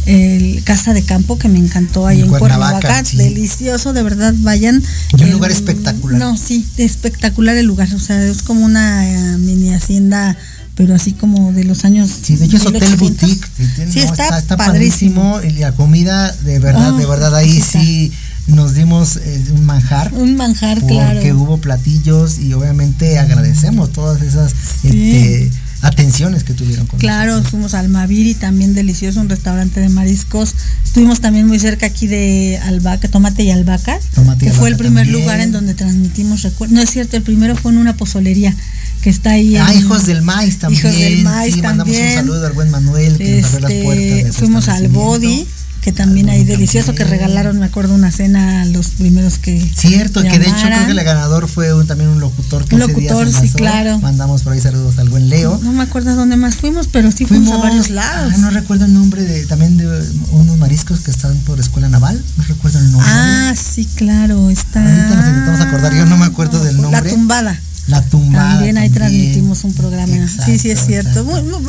el 0.05 0.63
Casa 0.63 0.93
de 0.93 1.03
Campo, 1.03 1.37
que 1.37 1.49
me 1.49 1.59
encantó 1.59 2.07
ahí 2.07 2.21
en, 2.21 2.29
Cuernavaca, 2.29 3.03
delicioso, 3.13 3.93
de 3.93 4.03
verdad, 4.03 4.33
vayan. 4.37 4.81
Y 5.17 5.23
un 5.23 5.31
lugar 5.31 5.51
espectacular. 5.51 6.19
No, 6.19 6.37
sí, 6.37 6.65
espectacular 6.77 7.55
el 7.55 7.65
lugar, 7.65 7.93
o 7.93 7.99
sea, 7.99 8.19
es 8.35 8.43
como 8.43 8.65
una 8.65 9.09
eh, 9.09 9.37
mini 9.37 9.73
hacienda 9.73 10.37
pero 10.75 10.93
así 10.93 11.13
como 11.13 11.53
de 11.53 11.63
los 11.63 11.85
años. 11.85 12.11
Sí, 12.21 12.35
de 12.35 12.45
hecho 12.45 12.57
es 12.57 12.65
hotel 12.65 12.95
boutique. 12.97 13.47
Sí, 13.89 13.99
está, 13.99 14.37
está, 14.37 14.57
padrísimo. 14.57 15.41
Y 15.41 15.51
la 15.51 15.71
comida, 15.71 16.31
de 16.43 16.59
verdad, 16.59 16.93
de 16.93 17.05
oh, 17.05 17.09
verdad, 17.09 17.33
ahí 17.33 17.61
sí 17.61 18.11
nos 18.47 18.75
dimos 18.75 19.17
eh, 19.17 19.45
un 19.53 19.65
manjar. 19.65 20.13
Un 20.13 20.35
manjar, 20.35 20.81
claro. 20.85 21.13
Porque 21.13 21.33
hubo 21.33 21.57
platillos 21.59 22.39
y 22.39 22.53
obviamente 22.53 23.17
agradecemos 23.17 23.91
todas 23.91 24.21
esas 24.21 24.53
este, 24.83 25.49
atenciones 25.81 26.43
que 26.43 26.53
tuvieron 26.53 26.87
con 26.87 26.99
Claro, 26.99 27.41
fuimos 27.43 27.73
al 27.73 27.89
Maviri, 27.89 28.33
también 28.33 28.73
delicioso, 28.73 29.21
un 29.21 29.29
restaurante 29.29 29.79
de 29.79 29.89
mariscos. 29.89 30.55
Estuvimos 30.83 31.21
también 31.21 31.47
muy 31.47 31.59
cerca 31.59 31.85
aquí 31.85 32.07
de 32.07 32.59
Albaca, 32.63 33.07
Tomate 33.07 33.43
y 33.43 33.51
Albaca, 33.51 33.99
que 34.39 34.51
fue 34.51 34.69
el 34.69 34.77
primer 34.77 35.07
lugar 35.07 35.39
en 35.39 35.51
donde 35.51 35.73
transmitimos 35.73 36.41
recuerdos. 36.41 36.73
No 36.73 36.81
es 36.81 36.89
cierto, 36.89 37.17
el 37.17 37.23
primero 37.23 37.55
fue 37.55 37.71
en 37.71 37.77
una 37.77 37.95
pozolería 37.95 38.55
que 39.01 39.09
está 39.09 39.31
ahí. 39.31 39.55
Ah, 39.57 39.73
Hijos 39.73 40.05
del 40.05 40.21
Maíz 40.21 40.57
también. 40.57 40.85
Hijos 40.85 40.99
del 40.99 41.23
Maíz 41.23 41.57
mandamos 41.57 41.95
un 41.95 42.13
saludo 42.13 42.47
al 42.47 42.53
buen 42.53 42.71
Manuel 42.71 43.17
que 43.17 43.41
nos 43.41 43.53
abrió 43.53 43.69
las 43.69 43.83
puertas. 43.83 44.35
fuimos 44.35 44.67
al 44.69 44.87
Body 44.87 45.47
que 45.85 45.91
también 45.91 46.29
hay 46.29 46.43
delicioso 46.43 46.95
que 46.95 47.03
regalaron, 47.03 47.59
me 47.59 47.67
acuerdo, 47.67 47.93
una 47.93 48.09
cena 48.09 48.63
a 48.63 48.65
los 48.65 48.87
primeros 48.89 49.37
que. 49.37 49.61
Cierto, 49.75 50.23
que 50.23 50.39
de 50.39 50.47
hecho 50.47 50.65
creo 50.65 50.85
que 50.87 50.91
el 50.93 51.03
ganador 51.03 51.47
fue 51.47 51.67
también 51.85 52.09
un 52.09 52.19
locutor 52.19 52.65
que 52.65 52.73
un 52.73 52.81
locutor, 52.81 53.31
sí, 53.31 53.51
claro. 53.51 53.99
Mandamos 53.99 54.41
por 54.41 54.53
ahí 54.53 54.61
saludos 54.61 54.97
al 54.97 55.09
buen 55.09 55.29
Leo. 55.29 55.59
No, 55.61 55.73
me 55.73 55.83
acuerdo 55.83 56.15
dónde 56.15 56.37
más 56.37 56.55
fuimos, 56.55 56.87
pero 56.87 57.11
sí 57.11 57.27
fuimos, 57.27 57.53
a 57.53 57.57
varios 57.57 57.91
lados. 57.91 58.33
Ah, 58.35 58.37
no 58.39 58.49
recuerdo 58.49 58.85
el 58.85 58.95
nombre 58.95 59.21
de 59.21 59.45
también 59.45 59.77
de 59.77 59.85
unos 60.31 60.57
mariscos 60.57 61.01
que 61.01 61.11
están 61.11 61.37
por 61.45 61.59
Escuela 61.59 61.87
Naval, 61.87 62.19
no 62.35 62.43
recuerdo 62.45 62.79
el 62.79 62.91
nombre. 62.91 63.07
Ah, 63.07 63.53
sí, 63.55 63.85
claro, 63.85 64.49
está. 64.49 64.81
Ahorita 64.81 65.15
nos 65.17 65.27
intentamos 65.27 65.61
acordar, 65.61 65.93
yo 65.93 66.07
no 66.07 66.17
me 66.17 66.25
acuerdo 66.25 66.63
del 66.63 66.81
nombre. 66.81 66.99
La 67.03 67.15
tumbada. 67.15 67.59
La 67.85 68.01
tumbada. 68.01 68.53
También 68.55 68.79
ahí 68.79 68.89
transmitimos 68.89 69.63
un 69.63 69.73
programa. 69.75 70.27
sí, 70.27 70.57
sí, 70.57 70.71
es 70.71 70.83
cierto. 70.83 71.27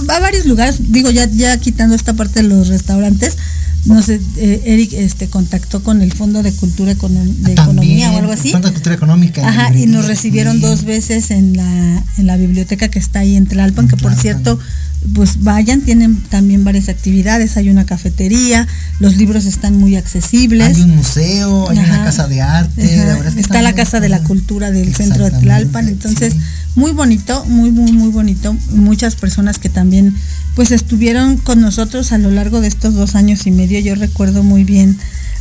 a 0.09 0.20
varios 0.20 0.46
lugares, 0.46 0.76
digo, 0.88 1.11
ya, 1.11 1.26
ya 1.26 1.59
quitando 1.59 1.94
esta 1.94 2.14
parte 2.14 2.40
de 2.40 2.48
los 2.48 2.68
restaurantes, 2.68 3.37
no 3.87 4.03
sé, 4.03 4.20
eh, 4.37 4.62
Eric 4.64 4.92
este, 4.94 5.29
contactó 5.29 5.83
con 5.83 6.03
el 6.03 6.12
Fondo 6.12 6.42
de 6.42 6.53
Cultura 6.53 6.94
de 6.94 7.53
Economía 7.53 8.12
o 8.12 8.18
algo 8.18 8.33
así. 8.33 8.51
Fondo 8.51 8.68
de 8.68 8.75
Cultura 8.75 8.94
Económica. 8.94 9.46
Ajá, 9.46 9.72
y 9.75 9.87
nos 9.87 10.07
recibieron 10.07 10.61
dos 10.61 10.85
veces 10.85 11.31
en 11.31 11.57
la, 11.57 12.05
en 12.18 12.27
la 12.27 12.37
biblioteca 12.37 12.88
que 12.88 12.99
está 12.99 13.20
ahí 13.20 13.37
en 13.37 13.46
Tlalpan, 13.46 13.88
que 13.88 13.96
por 13.96 14.14
cierto, 14.14 14.59
pues 15.14 15.42
vayan, 15.42 15.81
tienen 15.81 16.16
también 16.23 16.64
varias 16.64 16.88
actividades, 16.88 17.57
hay 17.57 17.71
una 17.71 17.87
cafetería, 17.87 18.66
los 18.99 19.16
libros 19.16 19.47
están 19.47 19.77
muy 19.77 19.97
accesibles. 19.97 20.77
Hay 20.77 20.83
un 20.83 20.97
museo, 20.97 21.69
hay 21.71 21.79
una 21.79 22.05
casa 22.05 22.27
de 22.27 22.42
arte. 22.42 23.38
está 23.38 23.62
la 23.62 23.75
Casa 23.75 24.01
de 24.01 24.09
la 24.09 24.23
Cultura 24.23 24.71
del 24.71 24.95
centro 24.95 25.25
de 25.25 25.31
Tlalpan, 25.31 25.88
entonces 25.88 26.35
muy 26.75 26.92
bonito, 26.92 27.45
muy, 27.47 27.71
muy, 27.71 27.92
muy 27.92 28.11
bonito. 28.11 28.57
Muchas 28.71 29.16
personas 29.16 29.59
que 29.59 29.69
también 29.69 30.14
pues 30.55 30.71
estuvieron 30.71 31.37
con 31.37 31.61
nosotros 31.61 32.12
a 32.12 32.19
lo 32.19 32.31
largo 32.31 32.61
de 32.61 32.69
estos 32.69 32.95
dos 32.95 33.14
años 33.14 33.47
y 33.47 33.51
medio. 33.51 33.79
Yo 33.81 33.95
recuerdo 33.95 34.42
muy 34.42 34.64
bien, 34.64 34.99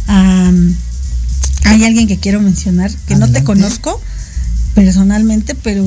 hay 0.08 1.84
alguien 1.84 2.08
que 2.08 2.18
quiero 2.18 2.42
mencionar, 2.42 2.92
que 3.08 3.16
no 3.16 3.32
te 3.32 3.44
conozco 3.44 4.02
personalmente, 4.76 5.56
pero 5.56 5.84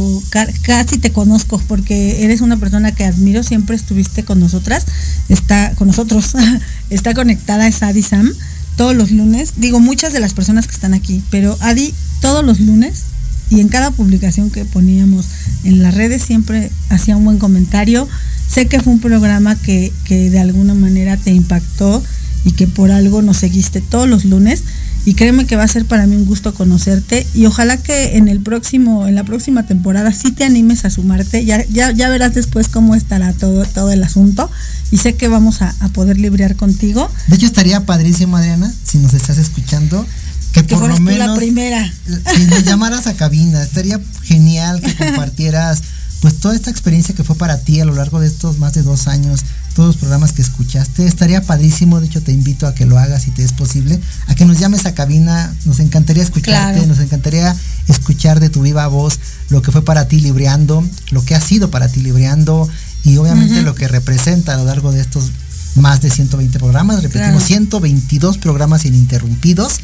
casi 0.63 0.97
te 0.97 1.13
conozco 1.13 1.63
porque 1.69 2.25
eres 2.25 2.41
una 2.41 2.57
persona 2.57 2.91
que 2.93 3.05
admiro, 3.05 3.43
siempre 3.43 3.77
estuviste 3.77 4.25
con 4.25 4.41
nosotras, 4.41 4.87
está 5.29 5.73
con 5.75 5.89
nosotros, 5.89 6.33
está 6.91 7.15
conectada, 7.15 7.69
es 7.69 7.83
Adi 7.83 8.03
Sam, 8.03 8.33
todos 8.77 8.97
los 8.97 9.11
lunes, 9.11 9.53
digo 9.57 9.79
muchas 9.79 10.15
de 10.15 10.21
las 10.21 10.33
personas 10.33 10.67
que 10.67 10.73
están 10.73 10.95
aquí, 10.95 11.23
pero 11.31 11.57
Adi 11.61 11.93
todos 12.21 12.45
los 12.45 12.61
lunes 12.61 13.05
y 13.51 13.61
en 13.61 13.69
cada 13.69 13.91
publicación 13.91 14.51
que 14.51 14.65
poníamos 14.65 15.27
en 15.65 15.83
las 15.83 15.95
redes 15.95 16.23
siempre 16.23 16.71
hacía 16.89 17.17
un 17.17 17.25
buen 17.25 17.39
comentario. 17.39 18.09
Sé 18.49 18.67
que 18.67 18.81
fue 18.81 18.93
un 18.93 19.01
programa 19.01 19.57
que, 19.57 19.93
que 20.05 20.31
de 20.31 20.39
alguna 20.39 20.75
manera 20.75 21.17
te 21.17 21.31
impactó 21.33 22.03
y 22.45 22.53
que 22.53 22.67
por 22.67 22.91
algo 22.91 23.21
nos 23.23 23.39
seguiste 23.39 23.81
todos 23.81 24.09
los 24.09 24.25
lunes 24.25 24.65
y 25.09 25.15
créeme 25.15 25.47
que 25.47 25.57
va 25.57 25.63
a 25.63 25.69
ser 25.69 25.87
para 25.87 26.07
mí 26.07 26.17
un 26.17 26.27
gusto 26.27 26.53
conocerte 26.53 27.27
y 27.33 27.47
ojalá 27.47 27.79
que 27.79 28.19
en 28.19 28.29
el 28.29 28.41
próximo 28.41 29.09
en 29.09 29.15
la 29.15 29.25
próxima 29.25 29.63
temporada 29.65 30.13
sí 30.13 30.33
te 30.33 30.45
animes 30.45 30.85
a 30.85 30.91
sumarte 30.91 31.47
ya 31.47 31.65
ya, 31.65 31.93
ya 31.93 32.11
verás 32.11 32.35
después 32.35 32.69
cómo 32.69 32.95
estará 32.95 33.33
todo 33.33 33.65
todo 33.65 33.91
el 33.91 34.05
asunto 34.05 34.51
y 34.91 34.99
sé 34.99 35.15
que 35.15 35.29
vamos 35.29 35.63
a, 35.63 35.75
poder 35.95 36.19
librear 36.19 36.57
contigo 36.57 37.11
de 37.27 37.37
hecho 37.37 37.47
estaría 37.47 37.87
padrísimo 37.87 38.37
Adriana 38.37 38.71
si 38.85 38.99
nos 38.99 39.15
estás 39.15 39.39
escuchando 39.39 40.07
que, 40.53 40.63
por 40.63 40.87
lo 40.87 40.99
menos 40.99 41.29
la 41.29 41.35
primera. 41.35 41.93
Que 42.35 42.45
nos 42.47 42.65
llamaras 42.65 43.07
a 43.07 43.15
cabina. 43.15 43.63
Estaría 43.63 44.01
genial 44.23 44.81
que 44.81 44.95
compartieras 45.07 45.83
pues 46.21 46.41
toda 46.41 46.55
esta 46.55 46.71
experiencia 46.71 47.15
que 47.15 47.25
fue 47.25 47.37
para 47.37 47.59
ti 47.59 47.81
a 47.81 47.85
lo 47.85 47.95
largo 47.95 48.21
de 48.21 48.27
estos 48.27 48.59
más 48.59 48.73
de 48.73 48.83
dos 48.83 49.07
años, 49.07 49.45
todos 49.75 49.89
los 49.89 49.97
programas 49.97 50.33
que 50.33 50.43
escuchaste. 50.43 51.07
Estaría 51.07 51.43
padrísimo, 51.43 52.01
de 52.01 52.07
hecho 52.07 52.23
te 52.23 52.33
invito 52.33 52.67
a 52.67 52.75
que 52.75 52.87
lo 52.87 52.99
hagas 52.99 53.23
si 53.23 53.31
te 53.31 53.45
es 53.45 53.53
posible, 53.53 54.01
a 54.27 54.35
que 54.35 54.45
nos 54.45 54.59
llames 54.59 54.87
a 54.87 54.95
cabina, 54.95 55.55
nos 55.65 55.79
encantaría 55.81 56.23
escucharte, 56.23 56.87
nos 56.87 56.99
encantaría 56.99 57.55
escuchar 57.87 58.41
de 58.41 58.51
tu 58.51 58.63
viva 58.63 58.87
voz 58.89 59.21
lo 59.49 59.63
que 59.63 59.71
fue 59.71 59.83
para 59.83 60.09
ti 60.09 60.21
libreando, 60.21 60.85
lo 61.11 61.25
que 61.25 61.35
ha 61.35 61.41
sido 61.41 61.71
para 61.71 61.89
ti 61.89 62.01
libreando 62.01 62.69
y 63.05 63.17
obviamente 63.17 63.63
lo 63.63 63.75
que 63.75 63.87
representa 63.87 64.55
a 64.55 64.57
lo 64.57 64.65
largo 64.65 64.91
de 64.91 65.01
estos 65.01 65.31
más 65.79 66.01
de 66.01 66.11
120 66.11 66.59
programas, 66.59 67.03
repetimos 67.03 67.43
122 67.45 68.39
programas 68.39 68.85
ininterrumpidos. 68.85 69.81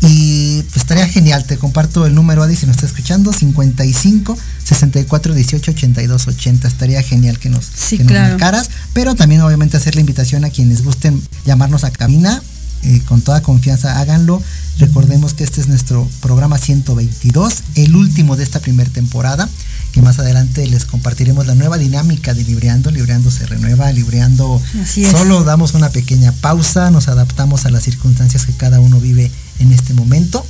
Y 0.00 0.62
pues 0.62 0.76
estaría 0.76 1.06
genial, 1.08 1.44
te 1.44 1.56
comparto 1.56 2.06
el 2.06 2.14
número 2.14 2.42
Adi 2.42 2.56
si 2.56 2.66
nos 2.66 2.76
está 2.76 2.86
escuchando, 2.86 3.32
55 3.32 4.36
64 4.64 5.34
18 5.34 5.70
82 5.70 6.28
80, 6.28 6.68
estaría 6.68 7.02
genial 7.02 7.38
que 7.38 7.50
nos, 7.50 7.64
Sí, 7.74 7.96
que 7.98 8.04
nos 8.04 8.12
claro. 8.12 8.30
marcaras, 8.30 8.70
pero 8.92 9.14
también 9.14 9.40
obviamente 9.42 9.76
hacer 9.76 9.94
la 9.94 10.00
invitación 10.00 10.44
a 10.44 10.50
quienes 10.50 10.84
gusten 10.84 11.20
llamarnos 11.46 11.84
a 11.84 11.90
cabina, 11.90 12.42
eh, 12.82 13.00
con 13.06 13.22
toda 13.22 13.40
confianza 13.42 13.98
háganlo, 14.00 14.42
recordemos 14.78 15.32
que 15.32 15.44
este 15.44 15.60
es 15.60 15.68
nuestro 15.68 16.06
programa 16.20 16.58
122, 16.58 17.62
el 17.76 17.96
último 17.96 18.36
de 18.36 18.44
esta 18.44 18.60
primera 18.60 18.90
temporada 18.90 19.48
que 19.94 20.02
más 20.02 20.18
adelante 20.18 20.66
les 20.66 20.84
compartiremos 20.86 21.46
la 21.46 21.54
nueva 21.54 21.78
dinámica 21.78 22.34
de 22.34 22.42
Libreando. 22.42 22.90
Libreando 22.90 23.30
se 23.30 23.46
renueva, 23.46 23.92
Libreando 23.92 24.60
Así 24.82 25.04
es. 25.04 25.12
solo 25.12 25.44
damos 25.44 25.74
una 25.74 25.88
pequeña 25.90 26.32
pausa, 26.32 26.90
nos 26.90 27.06
adaptamos 27.06 27.64
a 27.64 27.70
las 27.70 27.84
circunstancias 27.84 28.44
que 28.44 28.52
cada 28.54 28.80
uno 28.80 28.98
vive 28.98 29.30
en 29.60 29.70
este 29.70 29.94
momento, 29.94 30.44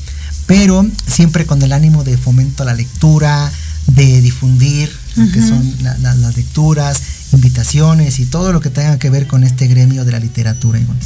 pero 0.47 0.87
siempre 1.07 1.45
con 1.45 1.61
el 1.63 1.75
ánimo 1.75 2.05
de 2.05 2.17
fomento 2.17 2.63
a 2.63 2.67
la 2.67 2.73
lectura, 2.75 3.53
de 3.89 4.23
difundir 4.23 4.91
lo 5.17 5.31
que 5.31 5.41
son 5.47 5.75
la- 5.83 5.99
la- 5.99 6.15
las 6.15 6.37
lecturas, 6.37 7.03
invitaciones 7.35 8.19
y 8.21 8.25
todo 8.25 8.51
lo 8.51 8.63
que 8.63 8.71
tenga 8.71 8.99
que 8.99 9.11
ver 9.11 9.27
con 9.27 9.45
este 9.45 9.67
gremio 9.69 10.07
de 10.07 10.13
la 10.13 10.21
literatura. 10.21 10.79
Ivonne. 10.81 11.01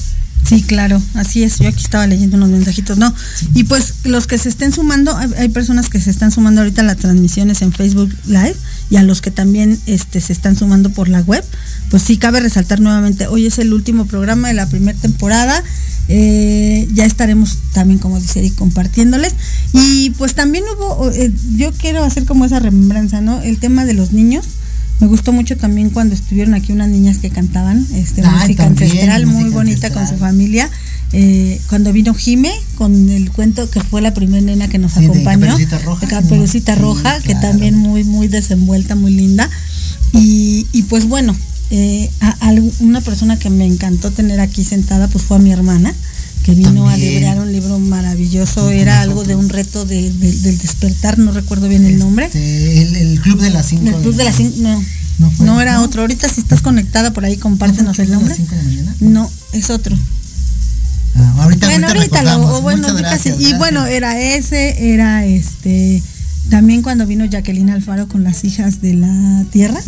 Sí, 0.48 0.62
claro, 0.62 1.02
así 1.12 1.42
es. 1.42 1.58
Yo 1.58 1.68
aquí 1.68 1.84
estaba 1.84 2.06
leyendo 2.06 2.38
unos 2.38 2.48
mensajitos, 2.48 2.96
¿no? 2.96 3.14
Y 3.52 3.64
pues 3.64 3.96
los 4.04 4.26
que 4.26 4.38
se 4.38 4.48
estén 4.48 4.72
sumando, 4.72 5.14
hay, 5.14 5.50
personas 5.50 5.90
que 5.90 6.00
se 6.00 6.08
están 6.08 6.30
sumando 6.30 6.62
ahorita 6.62 6.80
a 6.80 6.84
las 6.84 6.96
transmisiones 6.96 7.60
en 7.60 7.70
Facebook 7.70 8.10
Live 8.24 8.56
y 8.88 8.96
a 8.96 9.02
los 9.02 9.20
que 9.20 9.30
también 9.30 9.78
este, 9.84 10.22
se 10.22 10.32
están 10.32 10.56
sumando 10.56 10.88
por 10.88 11.10
la 11.10 11.20
web. 11.20 11.44
Pues 11.90 12.02
sí, 12.02 12.16
cabe 12.16 12.40
resaltar 12.40 12.80
nuevamente, 12.80 13.26
hoy 13.26 13.44
es 13.44 13.58
el 13.58 13.74
último 13.74 14.06
programa 14.06 14.48
de 14.48 14.54
la 14.54 14.66
primera 14.66 14.98
temporada. 14.98 15.62
eh, 16.08 16.88
ya 16.94 17.04
estaremos 17.04 17.58
también, 17.74 17.98
como 17.98 18.18
dice 18.18 18.38
Eric, 18.38 18.54
compartiéndoles. 18.54 19.34
Y 19.74 20.10
pues 20.16 20.34
también 20.34 20.64
hubo, 20.74 21.10
eh, 21.10 21.30
yo 21.56 21.72
quiero 21.72 22.02
hacer 22.04 22.24
como 22.24 22.46
esa 22.46 22.58
remembranza, 22.58 23.20
¿no? 23.20 23.42
El 23.42 23.58
tema 23.58 23.84
de 23.84 23.92
los 23.92 24.12
niños. 24.12 24.46
Me 25.00 25.06
gustó 25.06 25.32
mucho 25.32 25.56
también 25.56 25.90
cuando 25.90 26.14
estuvieron 26.14 26.54
aquí 26.54 26.72
unas 26.72 26.88
niñas 26.88 27.18
que 27.18 27.30
cantaban 27.30 27.86
este, 27.94 28.22
música 28.22 28.64
también, 28.64 28.88
ancestral, 28.90 29.26
muy 29.26 29.50
bonita 29.50 29.90
con 29.90 30.06
su 30.08 30.16
familia. 30.16 30.68
Eh, 31.12 31.60
cuando 31.68 31.92
vino 31.92 32.12
Jime, 32.14 32.50
con 32.74 33.08
el 33.08 33.30
cuento 33.30 33.70
que 33.70 33.80
fue 33.80 34.02
la 34.02 34.12
primera 34.12 34.44
nena 34.44 34.68
que 34.68 34.78
nos 34.78 34.92
Sí, 34.92 35.00
de 35.00 35.06
acompañó, 35.06 35.40
Caperucita 35.46 35.78
Roja, 35.78 36.00
de 36.00 36.06
Caperucita 36.08 36.74
sí, 36.74 36.80
Roja, 36.80 37.18
que 37.20 37.32
claro. 37.32 37.40
también 37.48 37.76
muy, 37.76 38.04
muy 38.04 38.26
desenvuelta, 38.28 38.94
muy 38.96 39.12
linda. 39.12 39.48
Y, 40.12 40.66
y 40.72 40.82
pues 40.82 41.06
bueno, 41.06 41.34
eh, 41.70 42.10
a- 42.20 42.36
una 42.80 43.00
persona 43.00 43.38
que 43.38 43.50
me 43.50 43.66
encantó 43.66 44.10
tener 44.10 44.40
aquí 44.40 44.64
sentada, 44.64 45.06
pues 45.08 45.24
fue 45.24 45.36
a 45.36 45.40
mi 45.40 45.52
hermana, 45.52 45.94
que 46.48 46.54
vino 46.54 46.88
a 46.88 46.96
librar 46.96 47.38
un 47.40 47.52
libro 47.52 47.78
maravilloso, 47.78 48.70
era 48.70 49.02
algo 49.02 49.22
de 49.22 49.34
un 49.36 49.50
reto 49.50 49.84
de- 49.84 50.10
de- 50.10 50.32
del 50.32 50.56
despertar, 50.56 51.18
no 51.18 51.30
recuerdo 51.32 51.68
bien 51.68 51.84
el 51.84 51.98
nombre. 51.98 52.24
Este, 52.24 52.80
el, 52.82 52.96
el 52.96 53.20
Club 53.20 53.38
de 53.40 53.50
las 53.50 53.66
5 53.66 53.86
El 53.86 53.94
Club 54.02 54.14
de 54.14 54.24
las 54.24 54.36
Cinco, 54.36 54.56
no, 55.18 55.30
No 55.40 55.60
era 55.60 55.74
¿no? 55.74 55.82
otro. 55.82 56.00
Ahorita 56.00 56.26
si 56.28 56.40
estás 56.40 56.62
conectada 56.62 57.12
por 57.12 57.26
ahí, 57.26 57.36
compártenos 57.36 57.98
el 57.98 58.10
nombre. 58.10 58.34
de 58.34 58.56
la 58.56 58.62
mañana? 58.62 58.96
No, 59.00 59.30
es 59.52 59.68
otro. 59.68 59.94
Ah, 61.16 61.34
ahorita, 61.42 61.66
bueno, 61.66 61.86
ahorita 61.88 62.22
lo, 62.22 62.30
recordamos. 62.30 62.58
o 62.58 62.62
bueno, 62.62 62.88
ahorita 62.88 63.18
sí. 63.18 63.28
gracias, 63.30 63.34
Y 63.36 63.38
gracias. 63.40 63.58
bueno, 63.58 63.84
era 63.86 64.18
ese, 64.18 64.92
era 64.94 65.26
este, 65.26 66.02
también 66.48 66.80
cuando 66.80 67.06
vino 67.06 67.26
Jacqueline 67.26 67.70
Alfaro 67.70 68.08
con 68.08 68.24
las 68.24 68.44
hijas 68.44 68.80
de 68.80 68.94
la 68.94 69.44
tierra. 69.50 69.80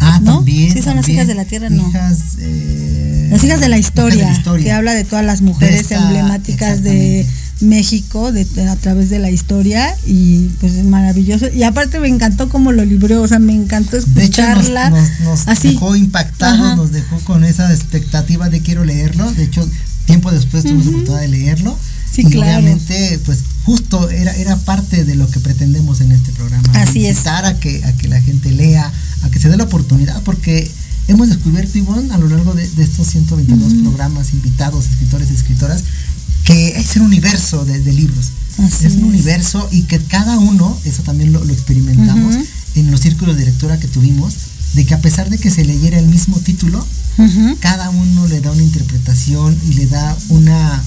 Ah, 0.00 0.18
¿no? 0.20 0.36
también. 0.36 0.72
Sí, 0.72 0.82
son 0.82 0.96
las 0.96 1.08
hijas 1.08 1.26
de 1.28 1.34
la 1.36 1.44
tierra, 1.44 1.70
no. 1.70 1.88
Hijas, 1.88 2.18
eh, 2.38 3.15
Las 3.36 3.44
hijas 3.44 3.60
de 3.60 3.68
la 3.68 3.78
historia, 3.78 4.24
de 4.26 4.30
la 4.32 4.36
historia. 4.36 4.64
que 4.64 4.72
habla 4.72 4.94
de 4.94 5.04
todas 5.04 5.24
las 5.24 5.40
mujeres 5.42 5.80
esta- 5.82 5.96
emblemáticas 6.02 6.82
de. 6.82 7.26
México 7.60 8.32
de, 8.32 8.44
de- 8.44 8.68
a 8.68 8.76
través 8.76 9.08
de 9.08 9.18
la 9.18 9.30
historia 9.30 9.96
y 10.06 10.48
pues 10.60 10.74
es 10.74 10.84
maravilloso. 10.84 11.46
Y 11.48 11.62
aparte 11.62 11.98
me 12.00 12.08
encantó 12.08 12.50
cómo 12.50 12.70
lo 12.70 12.84
libró, 12.84 13.22
o 13.22 13.26
sea, 13.28 13.38
me 13.38 13.54
encantó 13.54 13.96
De 13.98 14.24
hecho, 14.24 14.42
nos, 14.42 14.50
escucharla. 14.50 14.90
nos- 14.90 15.20
nos 15.20 15.48
así. 15.48 15.68
dejó 15.68 15.96
impactados, 15.96 16.60
Ajá. 16.60 16.76
nos 16.76 16.92
dejó 16.92 17.18
con 17.20 17.44
esa 17.44 17.72
expectativa 17.72 18.50
de 18.50 18.60
quiero 18.60 18.84
leerlo. 18.84 19.32
De 19.32 19.44
hecho, 19.44 19.66
tiempo 20.04 20.30
después 20.32 20.64
tuvimos 20.64 20.84
la 20.84 20.90
oportunidad 20.90 21.20
de 21.22 21.28
leerlo. 21.28 21.78
Sí, 22.12 22.22
y 22.26 22.30
claro. 22.30 22.58
obviamente, 22.58 23.20
pues 23.24 23.38
justo 23.64 24.10
era, 24.10 24.34
era 24.36 24.56
parte 24.56 25.06
de 25.06 25.14
lo 25.14 25.26
que 25.30 25.40
pretendemos 25.40 26.02
en 26.02 26.12
este 26.12 26.32
programa. 26.32 26.62
Así 26.74 27.06
es. 27.06 27.26
A 27.26 27.58
que, 27.58 27.82
a 27.86 27.92
que 27.94 28.08
la 28.08 28.20
gente 28.20 28.52
lea, 28.52 28.92
a 29.22 29.30
que 29.30 29.38
se 29.38 29.48
dé 29.48 29.56
la 29.56 29.64
oportunidad, 29.64 30.20
porque 30.24 30.70
hemos 31.08 31.28
descubierto, 31.28 31.78
Ivonne, 31.78 32.12
a 32.12 32.18
lo 32.18 32.28
largo 32.28 32.54
de, 32.54 32.68
de 32.68 32.82
estos 32.84 33.06
122 33.08 33.74
programas, 33.82 34.32
invitados, 34.32 34.86
escritores 34.86 35.30
y 35.30 35.34
escritoras, 35.34 35.84
que 36.44 36.78
es 36.78 36.96
un 36.96 37.02
universo 37.02 37.64
de, 37.64 37.80
de 37.80 37.92
libros. 37.92 38.30
Así 38.58 38.86
es 38.86 38.94
un 38.94 39.00
es. 39.00 39.04
universo 39.04 39.68
y 39.70 39.82
que 39.82 39.98
cada 39.98 40.38
uno, 40.38 40.78
eso 40.84 41.02
también 41.02 41.32
lo, 41.32 41.44
lo 41.44 41.52
experimentamos 41.52 42.36
en 42.74 42.90
los 42.90 43.00
círculos 43.00 43.36
de 43.36 43.46
lectura 43.46 43.78
que 43.78 43.88
tuvimos, 43.88 44.34
de 44.74 44.84
que 44.84 44.94
a 44.94 45.00
pesar 45.00 45.30
de 45.30 45.38
que 45.38 45.50
se 45.50 45.64
leyera 45.64 45.98
el 45.98 46.06
mismo 46.06 46.38
título, 46.38 46.86
cada 47.60 47.88
uno 47.88 48.26
le 48.26 48.40
da 48.40 48.52
una 48.52 48.62
interpretación 48.62 49.56
y 49.70 49.74
le 49.74 49.86
da 49.86 50.16
una 50.28 50.82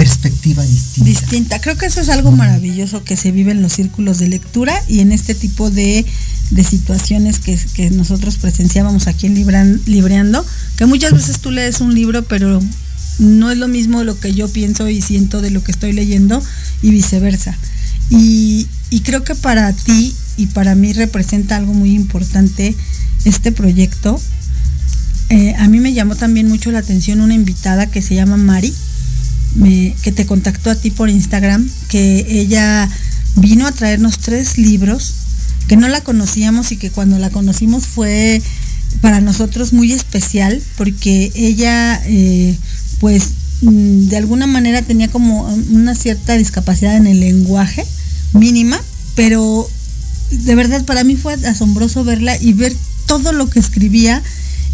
perspectiva 0.00 0.64
distinta. 0.64 1.10
distinta. 1.10 1.60
Creo 1.60 1.76
que 1.76 1.84
eso 1.84 2.00
es 2.00 2.08
algo 2.08 2.32
maravilloso 2.32 3.04
que 3.04 3.18
se 3.18 3.32
vive 3.32 3.52
en 3.52 3.60
los 3.60 3.74
círculos 3.74 4.18
de 4.18 4.28
lectura 4.28 4.72
y 4.88 5.00
en 5.00 5.12
este 5.12 5.34
tipo 5.34 5.70
de, 5.70 6.06
de 6.52 6.64
situaciones 6.64 7.38
que, 7.38 7.58
que 7.74 7.90
nosotros 7.90 8.38
presenciábamos 8.38 9.08
aquí 9.08 9.26
en 9.26 9.34
Libreando, 9.84 10.46
que 10.76 10.86
muchas 10.86 11.12
veces 11.12 11.40
tú 11.40 11.50
lees 11.50 11.82
un 11.82 11.94
libro, 11.94 12.22
pero 12.22 12.62
no 13.18 13.50
es 13.50 13.58
lo 13.58 13.68
mismo 13.68 14.02
lo 14.02 14.18
que 14.18 14.32
yo 14.32 14.48
pienso 14.48 14.88
y 14.88 15.02
siento 15.02 15.42
de 15.42 15.50
lo 15.50 15.62
que 15.62 15.72
estoy 15.72 15.92
leyendo 15.92 16.42
y 16.80 16.92
viceversa. 16.92 17.54
Y, 18.08 18.68
y 18.88 19.00
creo 19.00 19.22
que 19.22 19.34
para 19.34 19.70
ti 19.74 20.14
y 20.38 20.46
para 20.46 20.74
mí 20.76 20.94
representa 20.94 21.58
algo 21.58 21.74
muy 21.74 21.94
importante 21.94 22.74
este 23.26 23.52
proyecto. 23.52 24.18
Eh, 25.28 25.54
a 25.58 25.68
mí 25.68 25.78
me 25.78 25.92
llamó 25.92 26.16
también 26.16 26.48
mucho 26.48 26.70
la 26.70 26.78
atención 26.78 27.20
una 27.20 27.34
invitada 27.34 27.84
que 27.84 28.00
se 28.00 28.14
llama 28.14 28.38
Mari, 28.38 28.72
me- 29.54 29.94
que 30.02 30.12
te 30.12 30.26
contactó 30.26 30.70
a 30.70 30.74
ti 30.76 30.90
por 30.90 31.08
Instagram, 31.10 31.68
que 31.88 32.26
ella 32.28 32.88
vino 33.36 33.66
a 33.66 33.72
traernos 33.72 34.18
tres 34.18 34.58
libros, 34.58 35.14
que 35.68 35.76
no 35.76 35.88
la 35.88 36.00
conocíamos 36.02 36.72
y 36.72 36.76
que 36.76 36.90
cuando 36.90 37.18
la 37.18 37.30
conocimos 37.30 37.86
fue 37.86 38.42
para 39.00 39.20
nosotros 39.20 39.72
muy 39.72 39.92
especial, 39.92 40.60
porque 40.76 41.30
ella, 41.34 42.00
eh, 42.06 42.56
pues, 42.98 43.30
mm, 43.62 44.08
de 44.08 44.16
alguna 44.16 44.46
manera 44.46 44.82
tenía 44.82 45.08
como 45.08 45.44
una 45.70 45.94
cierta 45.94 46.36
discapacidad 46.36 46.96
en 46.96 47.06
el 47.06 47.20
lenguaje, 47.20 47.84
mínima, 48.32 48.80
pero 49.14 49.68
de 50.30 50.54
verdad 50.54 50.84
para 50.84 51.04
mí 51.04 51.16
fue 51.16 51.34
asombroso 51.34 52.04
verla 52.04 52.36
y 52.40 52.52
ver 52.52 52.74
todo 53.06 53.32
lo 53.32 53.48
que 53.48 53.58
escribía 53.58 54.22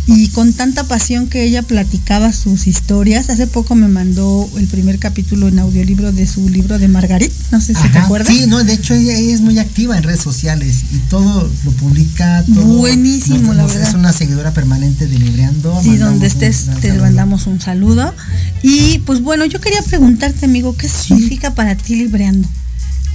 y 0.09 0.29
con 0.29 0.53
tanta 0.53 0.85
pasión 0.85 1.27
que 1.27 1.43
ella 1.45 1.63
platicaba 1.63 2.33
sus 2.33 2.67
historias. 2.67 3.29
Hace 3.29 3.47
poco 3.47 3.75
me 3.75 3.89
mandó 3.89 4.49
el 4.57 4.67
primer 4.69 4.99
capítulo 4.99 5.49
en 5.49 5.59
audiolibro 5.59 6.13
de 6.13 6.27
su 6.27 6.49
libro 6.49 6.79
de 6.79 6.87
Margarit, 6.89 7.33
no 7.51 7.61
sé 7.61 7.75
si 7.75 7.83
te 7.83 7.99
Ajá, 7.99 8.05
acuerdas. 8.05 8.29
Sí, 8.29 8.45
no, 8.47 8.63
de 8.63 8.73
hecho 8.75 8.95
ella, 8.95 9.15
ella 9.17 9.35
es 9.35 9.41
muy 9.41 9.59
activa 9.59 9.97
en 9.97 10.05
redes 10.05 10.21
sociales 10.21 10.85
y 10.93 10.99
todo 11.11 11.51
lo 11.65 11.71
publica. 11.73 12.45
Todo, 12.45 12.65
Buenísimo, 12.65 13.49
nos- 13.53 13.57
la 13.57 13.67
verdad. 13.67 13.89
Es 13.89 13.95
una 13.95 14.13
seguidora 14.13 14.53
permanente 14.55 15.07
de 15.07 15.19
Libreando. 15.19 15.79
Sí, 15.83 15.97
donde 15.97 16.27
estés 16.29 16.67
te 16.81 16.89
saludo. 16.89 17.03
mandamos 17.03 17.47
un 17.47 17.61
saludo. 17.61 18.15
Y 18.63 18.99
pues 19.01 19.21
bueno, 19.23 19.45
yo 19.47 19.61
quería 19.61 19.83
preguntarte, 19.83 20.45
amigo, 20.47 20.77
¿qué 20.77 20.89
significa 20.89 21.55
para 21.55 21.77
ti 21.77 21.97
libreando? 21.97 22.49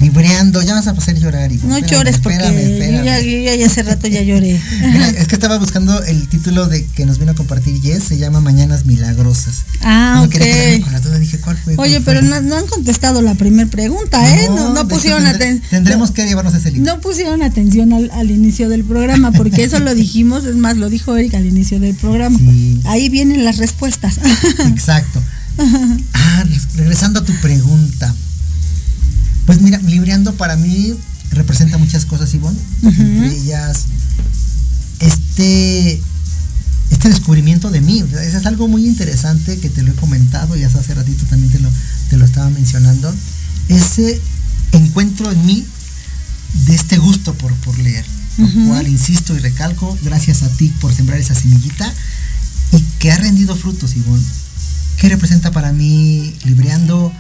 Libreando, 0.02 0.62
ya 0.62 0.74
vas 0.74 0.88
a 0.88 0.92
hacer 0.92 1.20
llorar. 1.20 1.52
Ivonne. 1.52 1.70
No 1.70 1.78
Espérame, 1.78 1.92
llores 1.98 2.18
porque 2.20 2.38
espérame, 2.38 2.62
yo 2.62 2.70
espérame. 2.76 3.06
ya, 3.06 3.20
yo 3.22 3.38
ya- 3.38 3.56
ya 3.56 3.66
hace 3.68 3.84
rato 3.84 4.08
ya 4.08 4.22
lloré. 4.24 4.60
Mira, 4.82 5.10
es 5.10 5.28
que 5.28 5.36
estaba 5.36 5.58
buscando 5.58 6.04
el 6.04 6.28
título 6.28 6.68
de 6.68 6.86
que 6.86 7.06
nos 7.06 7.20
vino 7.20 7.32
a 7.32 7.36
compartir 7.36 7.80
Jess, 7.82 8.04
se 8.06 8.18
llama 8.18 8.42
Mañanas 8.42 8.86
Milagrosas. 8.86 9.64
Ah, 9.82 10.14
No 10.18 10.24
ok. 10.24 10.32
quería 10.32 10.54
quedarme 10.54 10.82
con 10.82 10.94
la 10.94 11.00
duda, 11.00 11.20
dije, 11.20 11.38
¿cuál 11.40 11.58
fue? 11.58 11.76
Oye, 11.78 12.02
¿Cuál 12.02 12.04
pero 12.04 12.22
no, 12.24 12.42
no 12.42 12.56
han 12.58 12.68
contestado 12.68 13.22
la 13.22 13.36
primera 13.36 13.70
pregunta, 13.70 14.20
¿eh? 14.36 14.48
No, 14.50 14.88
pusieron 14.88 15.26
atención. 15.28 15.62
Tendremos 15.70 16.12
que 16.12 16.26
llevarnos 16.26 16.54
ese 16.56 16.72
libro. 16.72 16.92
No 16.94 17.00
pusieron 17.02 17.44
atención 17.44 17.94
al, 17.94 18.10
al 18.12 18.32
inicio 18.32 18.70
del 18.70 18.84
programa, 18.84 19.32
porque 19.32 19.64
eso 19.64 19.80
lo 19.80 19.94
dijimos, 19.96 20.46
es 20.46 20.56
más, 20.56 20.78
lo 20.78 20.90
dijo 20.90 21.16
Erika 21.16 21.38
al 21.38 21.46
inicio 21.46 21.80
del 21.80 21.96
programa. 21.96 22.38
Sí. 22.40 22.80
Ahí 22.86 23.10
vienen 23.10 23.46
las 23.46 23.58
respuestas. 23.58 24.20
Exacto. 24.68 25.22
Ah, 26.14 26.44
res- 26.48 26.68
regresando 26.76 27.20
a 27.20 27.24
tu 27.26 27.34
pregunta. 27.42 28.16
Pues 29.52 29.62
mira, 29.62 29.80
libreando 29.80 30.34
para 30.36 30.56
mí 30.56 30.94
representa 31.32 31.78
muchas 31.78 32.06
cosas, 32.06 32.34
Ivonne. 32.34 32.58
Entre 32.84 33.36
ellas, 33.36 33.84
este, 35.02 36.02
este 36.90 37.10
descubrimiento 37.10 37.70
de 37.70 37.82
mí. 37.82 38.00
Eso 38.00 38.38
es 38.38 38.46
algo 38.46 38.70
muy 38.70 38.88
interesante 38.88 39.60
que 39.60 39.70
te 39.70 39.84
lo 39.84 39.92
he 39.92 39.96
comentado 39.96 40.56
y 40.56 40.64
hasta 40.64 40.80
hace 40.80 40.94
ratito 40.94 41.26
también 41.26 41.52
te 41.52 41.60
lo, 41.60 41.70
te 42.10 42.16
lo 42.16 42.24
estaba 42.24 42.50
mencionando. 42.50 43.14
Ese 43.68 44.22
encuentro 44.72 45.30
en 45.30 45.46
mí 45.46 45.66
de 46.68 46.74
este 46.74 46.98
gusto 46.98 47.34
por, 47.34 47.54
por 47.56 47.78
leer. 47.78 48.06
Lo 48.38 48.70
cual, 48.70 48.88
insisto 48.88 49.36
y 49.36 49.40
recalco, 49.40 49.98
gracias 50.02 50.44
a 50.44 50.48
ti 50.48 50.74
por 50.80 50.94
sembrar 50.94 51.20
esa 51.20 51.36
semillita 51.36 51.94
y 52.72 52.80
que 53.00 53.12
ha 53.12 53.18
rendido 53.18 53.58
frutos, 53.58 53.98
Ivonne. 53.98 54.24
¿Qué 54.96 55.10
representa 55.10 55.52
para 55.52 55.74
mí 55.74 56.38
libreando? 56.46 57.12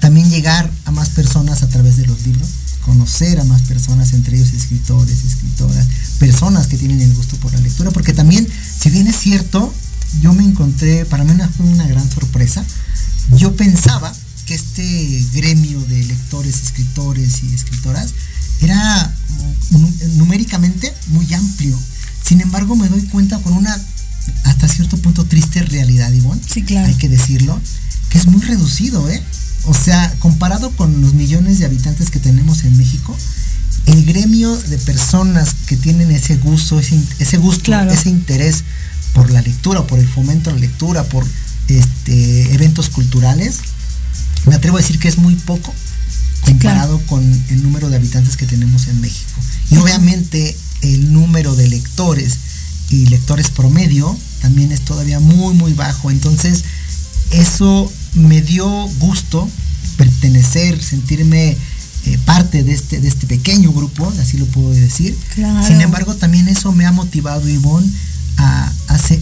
También 0.00 0.30
llegar 0.30 0.70
a 0.84 0.90
más 0.90 1.10
personas 1.10 1.62
a 1.62 1.68
través 1.68 1.96
de 1.96 2.06
los 2.06 2.26
libros, 2.26 2.48
conocer 2.84 3.40
a 3.40 3.44
más 3.44 3.62
personas, 3.62 4.12
entre 4.12 4.36
ellos 4.36 4.52
escritores, 4.52 5.24
escritoras, 5.24 5.86
personas 6.18 6.66
que 6.66 6.76
tienen 6.76 7.00
el 7.00 7.14
gusto 7.14 7.36
por 7.36 7.52
la 7.52 7.60
lectura, 7.60 7.90
porque 7.90 8.12
también, 8.12 8.46
si 8.80 8.90
bien 8.90 9.06
es 9.06 9.16
cierto, 9.16 9.72
yo 10.20 10.32
me 10.34 10.44
encontré, 10.44 11.04
para 11.06 11.24
mí 11.24 11.32
fue 11.56 11.66
una 11.66 11.86
gran 11.86 12.08
sorpresa, 12.10 12.64
yo 13.36 13.56
pensaba 13.56 14.12
que 14.46 14.54
este 14.54 15.24
gremio 15.32 15.80
de 15.86 16.04
lectores, 16.04 16.62
escritores 16.62 17.42
y 17.42 17.54
escritoras 17.54 18.12
era 18.60 19.14
numéricamente 20.16 20.92
muy 21.08 21.32
amplio. 21.32 21.78
Sin 22.22 22.40
embargo, 22.40 22.76
me 22.76 22.88
doy 22.88 23.02
cuenta 23.06 23.38
con 23.38 23.54
una 23.54 23.74
hasta 24.44 24.68
cierto 24.68 24.96
punto 24.98 25.24
triste 25.24 25.62
realidad, 25.62 26.12
Ivonne. 26.12 26.40
Sí, 26.46 26.62
claro. 26.62 26.86
Hay 26.86 26.94
que 26.94 27.08
decirlo, 27.08 27.58
que 28.10 28.18
es 28.18 28.26
muy 28.26 28.42
reducido, 28.42 29.08
¿eh? 29.10 29.22
O 29.66 29.74
sea, 29.74 30.14
comparado 30.18 30.70
con 30.72 31.00
los 31.00 31.14
millones 31.14 31.58
de 31.58 31.64
habitantes 31.64 32.10
que 32.10 32.20
tenemos 32.20 32.64
en 32.64 32.76
México, 32.76 33.16
el 33.86 34.04
gremio 34.04 34.54
de 34.56 34.78
personas 34.78 35.54
que 35.66 35.76
tienen 35.76 36.10
ese 36.10 36.36
gusto, 36.36 36.78
ese, 36.78 37.36
gusto, 37.38 37.74
ese 37.74 38.08
interés 38.08 38.64
por 39.12 39.30
la 39.30 39.42
lectura, 39.42 39.86
por 39.86 39.98
el 39.98 40.08
fomento 40.08 40.50
a 40.50 40.54
la 40.54 40.58
lectura, 40.58 41.04
por 41.04 41.24
este, 41.68 42.54
eventos 42.54 42.90
culturales, 42.90 43.60
me 44.46 44.54
atrevo 44.54 44.76
a 44.76 44.80
decir 44.80 44.98
que 44.98 45.08
es 45.08 45.18
muy 45.18 45.34
poco 45.36 45.74
comparado 46.42 46.98
con 47.06 47.22
el 47.22 47.62
número 47.62 47.88
de 47.88 47.96
habitantes 47.96 48.36
que 48.36 48.46
tenemos 48.46 48.88
en 48.88 49.00
México. 49.00 49.40
Y 49.70 49.76
obviamente 49.78 50.56
el 50.82 51.12
número 51.12 51.54
de 51.56 51.68
lectores 51.68 52.36
y 52.90 53.06
lectores 53.06 53.48
promedio 53.48 54.16
también 54.42 54.72
es 54.72 54.82
todavía 54.82 55.20
muy, 55.20 55.54
muy 55.54 55.72
bajo. 55.72 56.10
Entonces, 56.10 56.64
eso 57.30 57.90
me 58.14 58.40
dio 58.42 58.68
gusto 58.98 59.48
pertenecer, 59.96 60.82
sentirme 60.82 61.56
eh, 62.06 62.18
parte 62.24 62.62
de 62.62 62.72
este, 62.72 63.00
de 63.00 63.08
este 63.08 63.26
pequeño 63.26 63.72
grupo, 63.72 64.12
así 64.20 64.36
lo 64.36 64.46
puedo 64.46 64.70
decir. 64.70 65.16
Sin 65.66 65.80
embargo, 65.80 66.14
también 66.14 66.48
eso 66.48 66.72
me 66.72 66.86
ha 66.86 66.92
motivado, 66.92 67.48
Ivonne, 67.48 67.88
a, 68.36 68.72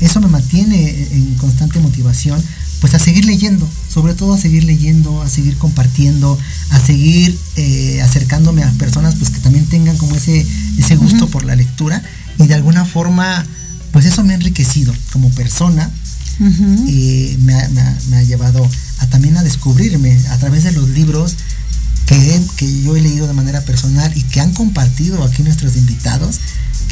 eso 0.00 0.20
me 0.20 0.28
mantiene 0.28 1.08
en 1.12 1.34
constante 1.34 1.78
motivación, 1.80 2.42
pues 2.80 2.94
a 2.94 2.98
seguir 2.98 3.24
leyendo, 3.24 3.68
sobre 3.88 4.14
todo 4.14 4.34
a 4.34 4.38
seguir 4.38 4.64
leyendo, 4.64 5.22
a 5.22 5.28
seguir 5.28 5.56
compartiendo, 5.56 6.38
a 6.70 6.80
seguir 6.80 7.38
eh, 7.56 8.00
acercándome 8.02 8.64
a 8.64 8.70
personas 8.72 9.14
pues 9.16 9.30
que 9.30 9.38
también 9.38 9.66
tengan 9.66 9.96
como 9.96 10.16
ese, 10.16 10.44
ese 10.78 10.96
gusto 10.96 11.28
por 11.28 11.44
la 11.44 11.54
lectura. 11.54 12.02
Y 12.38 12.46
de 12.46 12.54
alguna 12.54 12.84
forma 12.84 13.44
pues 13.92 14.06
eso 14.06 14.24
me 14.24 14.32
ha 14.32 14.36
enriquecido 14.36 14.92
como 15.12 15.28
persona 15.30 15.90
y 16.40 17.36
me 17.42 17.54
ha, 17.54 18.22
llevado 18.22 18.68
a 18.98 19.06
también 19.06 19.36
a 19.36 19.42
descubrirme 19.42 20.18
a 20.30 20.38
través 20.38 20.64
de 20.64 20.72
los 20.72 20.88
libros 20.90 21.36
que, 22.06 22.40
que 22.56 22.82
yo 22.82 22.96
he 22.96 23.00
leído 23.00 23.26
de 23.26 23.34
manera 23.34 23.60
personal 23.62 24.12
y 24.16 24.22
que 24.22 24.40
han 24.40 24.52
compartido 24.52 25.22
aquí 25.24 25.42
nuestros 25.42 25.76
invitados 25.76 26.40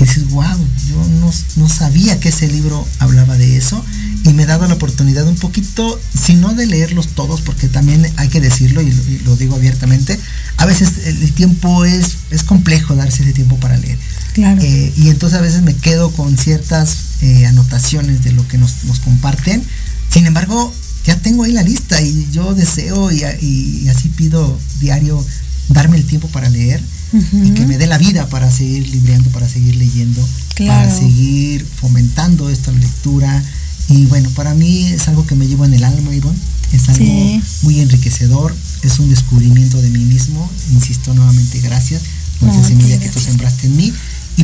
que 0.00 0.06
dices, 0.06 0.30
wow, 0.30 0.66
yo 0.88 1.30
no, 1.56 1.68
sabía 1.68 2.18
que 2.20 2.30
ese 2.30 2.48
libro 2.48 2.86
hablaba 3.00 3.36
de 3.36 3.58
eso 3.58 3.84
y 4.24 4.32
me 4.32 4.44
he 4.44 4.46
dado 4.46 4.66
la 4.66 4.74
oportunidad 4.74 5.26
un 5.28 5.36
poquito, 5.36 6.00
si 6.18 6.34
no 6.34 6.54
de 6.54 6.64
leerlos 6.64 7.08
todos, 7.08 7.42
porque 7.42 7.68
también 7.68 8.10
hay 8.16 8.28
que 8.28 8.40
decirlo 8.40 8.80
y 8.80 8.90
lo, 9.24 9.36
digo 9.36 9.56
abiertamente, 9.56 10.18
a 10.56 10.64
veces 10.64 11.06
el, 11.06 11.32
tiempo 11.32 11.84
es, 11.84 12.16
es 12.30 12.42
complejo 12.44 12.96
darse 12.96 13.24
ese 13.24 13.34
tiempo 13.34 13.56
para 13.56 13.76
leer. 13.76 13.98
Claro. 14.32 14.60
Eh, 14.62 14.92
y 14.96 15.08
entonces 15.08 15.38
a 15.38 15.42
veces 15.42 15.62
me 15.62 15.74
quedo 15.74 16.10
con 16.12 16.36
ciertas 16.36 16.96
eh, 17.22 17.46
anotaciones 17.46 18.22
de 18.24 18.32
lo 18.32 18.46
que 18.48 18.58
nos, 18.58 18.72
comparten. 19.04 19.62
Sin 20.10 20.26
embargo, 20.26 20.72
ya 21.04 21.16
tengo 21.16 21.44
ahí 21.44 21.52
la 21.52 21.62
lista 21.62 22.00
y 22.00 22.28
yo 22.32 22.54
deseo 22.54 23.10
y, 23.10 23.22
y 23.22 23.88
así 23.88 24.08
pido 24.08 24.58
diario 24.80 25.24
darme 25.68 25.96
el 25.96 26.04
tiempo 26.04 26.28
para 26.28 26.48
leer 26.48 26.80
y 27.12 27.50
que 27.50 27.66
me 27.66 27.76
dé 27.76 27.86
la 27.86 27.98
vida 27.98 28.28
para 28.28 28.50
seguir 28.50 28.88
libreando, 28.88 29.30
para 29.30 29.48
seguir 29.48 29.76
leyendo, 29.76 30.26
para 30.56 30.90
seguir 30.90 31.66
fomentando 31.80 32.48
esta 32.50 32.70
lectura. 32.70 33.42
Y 33.88 34.06
bueno, 34.06 34.30
para 34.30 34.54
mí 34.54 34.86
es 34.86 35.08
algo 35.08 35.26
que 35.26 35.34
me 35.34 35.48
llevo 35.48 35.64
en 35.64 35.74
el 35.74 35.82
alma, 35.82 36.14
Ivonne. 36.14 36.38
Es 36.72 36.88
algo 36.88 37.40
muy 37.62 37.80
enriquecedor, 37.80 38.54
es 38.82 39.00
un 39.00 39.10
descubrimiento 39.10 39.82
de 39.82 39.90
mí 39.90 40.04
mismo. 40.04 40.48
Insisto 40.72 41.12
nuevamente, 41.14 41.60
gracias 41.60 42.02
por 42.38 42.48
esa 42.48 42.62
semilla 42.62 42.98
que 43.00 43.08
tú 43.08 43.18
sembraste 43.18 43.66
en 43.66 43.76
mí 43.76 43.92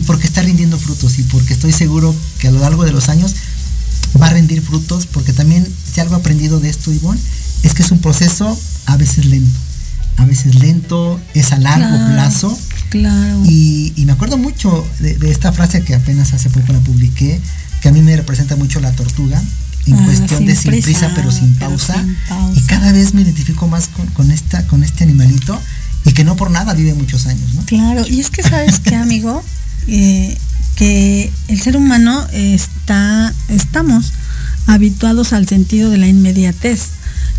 porque 0.07 0.27
está 0.27 0.43
rindiendo 0.43 0.79
frutos 0.79 1.19
y 1.19 1.23
porque 1.25 1.55
estoy 1.55 1.73
seguro 1.73 2.15
que 2.39 2.49
a 2.49 2.51
lo 2.51 2.61
largo 2.61 2.85
de 2.85 2.93
los 2.93 3.09
años 3.09 3.35
va 4.21 4.27
a 4.27 4.31
rendir 4.31 4.63
frutos 4.63 5.07
porque 5.07 5.33
también 5.33 5.67
si 5.93 6.01
algo 6.01 6.17
he 6.17 6.19
aprendido 6.19 6.61
de 6.61 6.69
esto, 6.69 6.93
Ivonne, 6.93 7.21
es 7.63 7.75
que 7.75 7.83
es 7.83 7.91
un 7.91 7.99
proceso 7.99 8.59
a 8.87 8.97
veces 8.97 9.27
lento 9.27 9.59
a 10.17 10.25
veces 10.25 10.55
lento, 10.57 11.21
es 11.35 11.53
a 11.53 11.59
largo 11.59 12.13
plazo. 12.13 12.59
Claro. 12.89 13.43
Y, 13.45 13.93
me 14.07 14.13
acuerdo 14.13 14.39
mucho 14.39 14.87
de, 15.01 15.31
esta 15.31 15.53
frase 15.53 15.83
que 15.83 15.95
apenas 15.95 16.33
hace 16.33 16.49
poco 16.51 16.73
la 16.73 16.81
publiqué, 16.81 17.41
que 17.81 17.89
a 17.89 17.93
mí 17.93 18.01
me 18.03 18.17
representa 18.17 18.57
mucho 18.57 18.81
la 18.81 18.93
tortuga, 18.93 19.43
en 19.87 19.95
ah, 19.95 20.05
cuestión 20.05 20.47
de 20.47 20.57
sin 20.57 20.71
prisa, 20.71 21.13
pero, 21.15 21.31
sin, 21.31 21.55
pausa, 21.57 22.05
Y 22.55 22.61
cada 22.63 22.93
vez 22.93 23.15
me 23.15 23.23
identifico 23.23 23.69
más 23.69 23.89
con, 24.15 24.31
esta, 24.31 24.67
con 24.67 24.83
este 24.83 25.05
animalito 25.05 25.61
y 26.05 26.13
que 26.13 26.25
no 26.25 26.37
por 26.37 26.51
nada 26.51 26.73
vive 26.75 26.95
muchos 26.95 27.27
años, 27.27 27.55
¿no? 27.55 27.65
Claro, 27.67 28.05
y 28.09 28.21
es 28.21 28.31
que 28.31 28.43
sabes 28.43 28.81
qué, 28.81 28.95
amigo, 28.95 29.43
eh, 29.89 30.37
que 30.77 31.31
el 31.49 31.61
ser 31.61 31.77
humano 31.77 32.27
está, 32.33 33.33
estamos 33.49 34.13
habituados 34.67 35.33
al 35.33 35.47
sentido 35.49 35.91
de 35.91 35.99
la 35.99 36.09
inmediatez. 36.09 36.89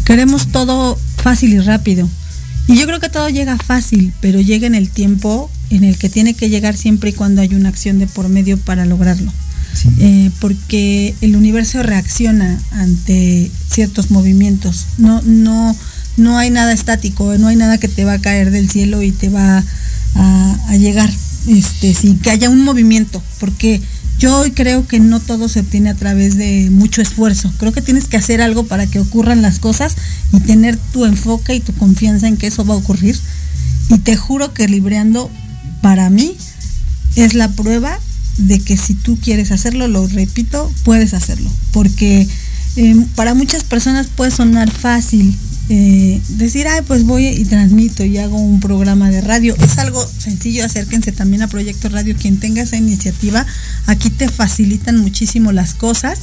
Queremos 0.06 0.48
todo 0.48 0.98
fácil 1.18 1.54
y 1.54 1.60
rápido. 1.60 2.10
Y 2.68 2.76
yo 2.76 2.86
creo 2.86 3.00
que 3.00 3.10
todo 3.10 3.30
llega 3.30 3.58
fácil, 3.58 4.14
pero 4.22 4.42
llega 4.42 4.68
en 4.68 4.76
el 4.76 4.90
tiempo 4.90 5.50
en 5.70 5.84
el 5.84 5.98
que 5.98 6.10
tiene 6.10 6.34
que 6.34 6.50
llegar 6.50 6.76
siempre 6.76 7.12
y 7.12 7.14
cuando 7.14 7.42
hay 7.42 7.54
una 7.54 7.70
acción 7.70 8.00
de 8.00 8.08
por 8.08 8.30
medio 8.30 8.58
para 8.58 8.86
lograrlo. 8.86 9.32
Eh, 10.00 10.32
porque 10.40 11.14
el 11.22 11.36
universo 11.36 11.84
reacciona 11.84 12.60
ante 12.72 13.52
ciertos 13.70 14.12
movimientos. 14.12 14.88
No, 14.98 15.22
no, 15.22 15.76
no 16.18 16.38
hay 16.38 16.50
nada 16.50 16.74
estático, 16.74 17.38
no 17.38 17.48
hay 17.48 17.56
nada 17.56 17.78
que 17.78 17.88
te 17.88 18.04
va 18.04 18.14
a 18.14 18.20
caer 18.20 18.52
del 18.52 18.70
cielo 18.70 19.02
y 19.02 19.12
te 19.12 19.30
va 19.30 19.64
a, 20.16 20.58
a 20.68 20.78
llegar 20.78 21.12
este, 21.48 21.96
que 22.22 22.30
haya 22.30 22.50
un 22.50 22.64
movimiento. 22.64 23.22
Porque 23.40 23.82
yo 24.20 24.44
creo 24.54 24.88
que 24.88 25.00
no 25.00 25.20
todo 25.20 25.48
se 25.48 25.60
obtiene 25.60 25.90
a 25.90 25.96
través 25.96 26.38
de 26.38 26.70
mucho 26.72 27.02
esfuerzo. 27.02 27.52
Creo 27.58 27.72
que 27.72 27.82
tienes 27.82 28.08
que 28.08 28.18
hacer 28.18 28.42
algo 28.42 28.66
para 28.66 28.88
que 28.88 29.00
ocurran 29.00 29.42
las 29.42 29.60
cosas 29.60 29.96
y 30.34 30.40
tener 30.40 30.78
tu 30.78 31.06
enfoque 31.06 31.56
y 31.56 31.60
tu 31.60 31.74
confianza 31.74 32.28
en 32.28 32.38
que 32.38 32.48
eso 32.48 32.66
va 32.66 32.74
a 32.74 32.78
ocurrir. 32.78 33.18
Y 33.90 34.00
te 34.00 34.16
juro 34.16 34.54
que 34.54 34.68
libreando 34.68 35.30
para 35.82 36.10
mí 36.10 36.36
es 37.16 37.34
la 37.34 37.50
prueba 37.50 38.00
de 38.38 38.60
que 38.60 38.78
si 38.78 38.94
tú 38.94 39.18
quieres 39.20 39.52
hacerlo, 39.52 39.88
lo 39.88 40.08
repito, 40.08 40.72
puedes 40.84 41.14
hacerlo. 41.14 41.50
Porque 41.72 42.28
eh, 42.76 43.06
para 43.16 43.34
muchas 43.34 43.64
personas 43.64 44.08
puede 44.08 44.32
sonar 44.32 44.72
fácil 44.72 45.36
eh, 45.70 46.22
decir, 46.30 46.68
ay, 46.68 46.82
pues 46.88 47.04
voy 47.04 47.28
y 47.28 47.44
transmito 47.44 48.06
y 48.06 48.18
hago 48.18 48.38
un 48.38 48.60
programa 48.60 49.10
de 49.10 49.22
radio. 49.22 49.56
Es 49.62 49.78
algo 49.78 50.06
sencillo, 50.06 50.64
acérquense 50.64 51.12
también 51.12 51.42
a 51.42 51.48
Proyecto 51.48 51.90
Radio, 51.90 52.16
quien 52.16 52.40
tenga 52.40 52.62
esa 52.62 52.78
iniciativa, 52.78 53.46
aquí 53.86 54.10
te 54.10 54.30
facilitan 54.30 54.98
muchísimo 54.98 55.52
las 55.52 55.74
cosas. 55.74 56.20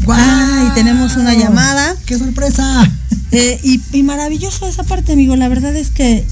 y 0.00 0.74
tenemos 0.74 1.16
una 1.16 1.34
llamada. 1.34 1.96
¡Qué 2.06 2.18
sorpresa! 2.18 2.90
Eh, 3.30 3.80
y, 3.92 4.02
maravilloso 4.02 4.66
esa 4.66 4.84
parte, 4.84 5.12
amigo. 5.12 5.36
La 5.36 5.48
verdad 5.48 5.74
es 5.74 5.90
que, 5.90 6.26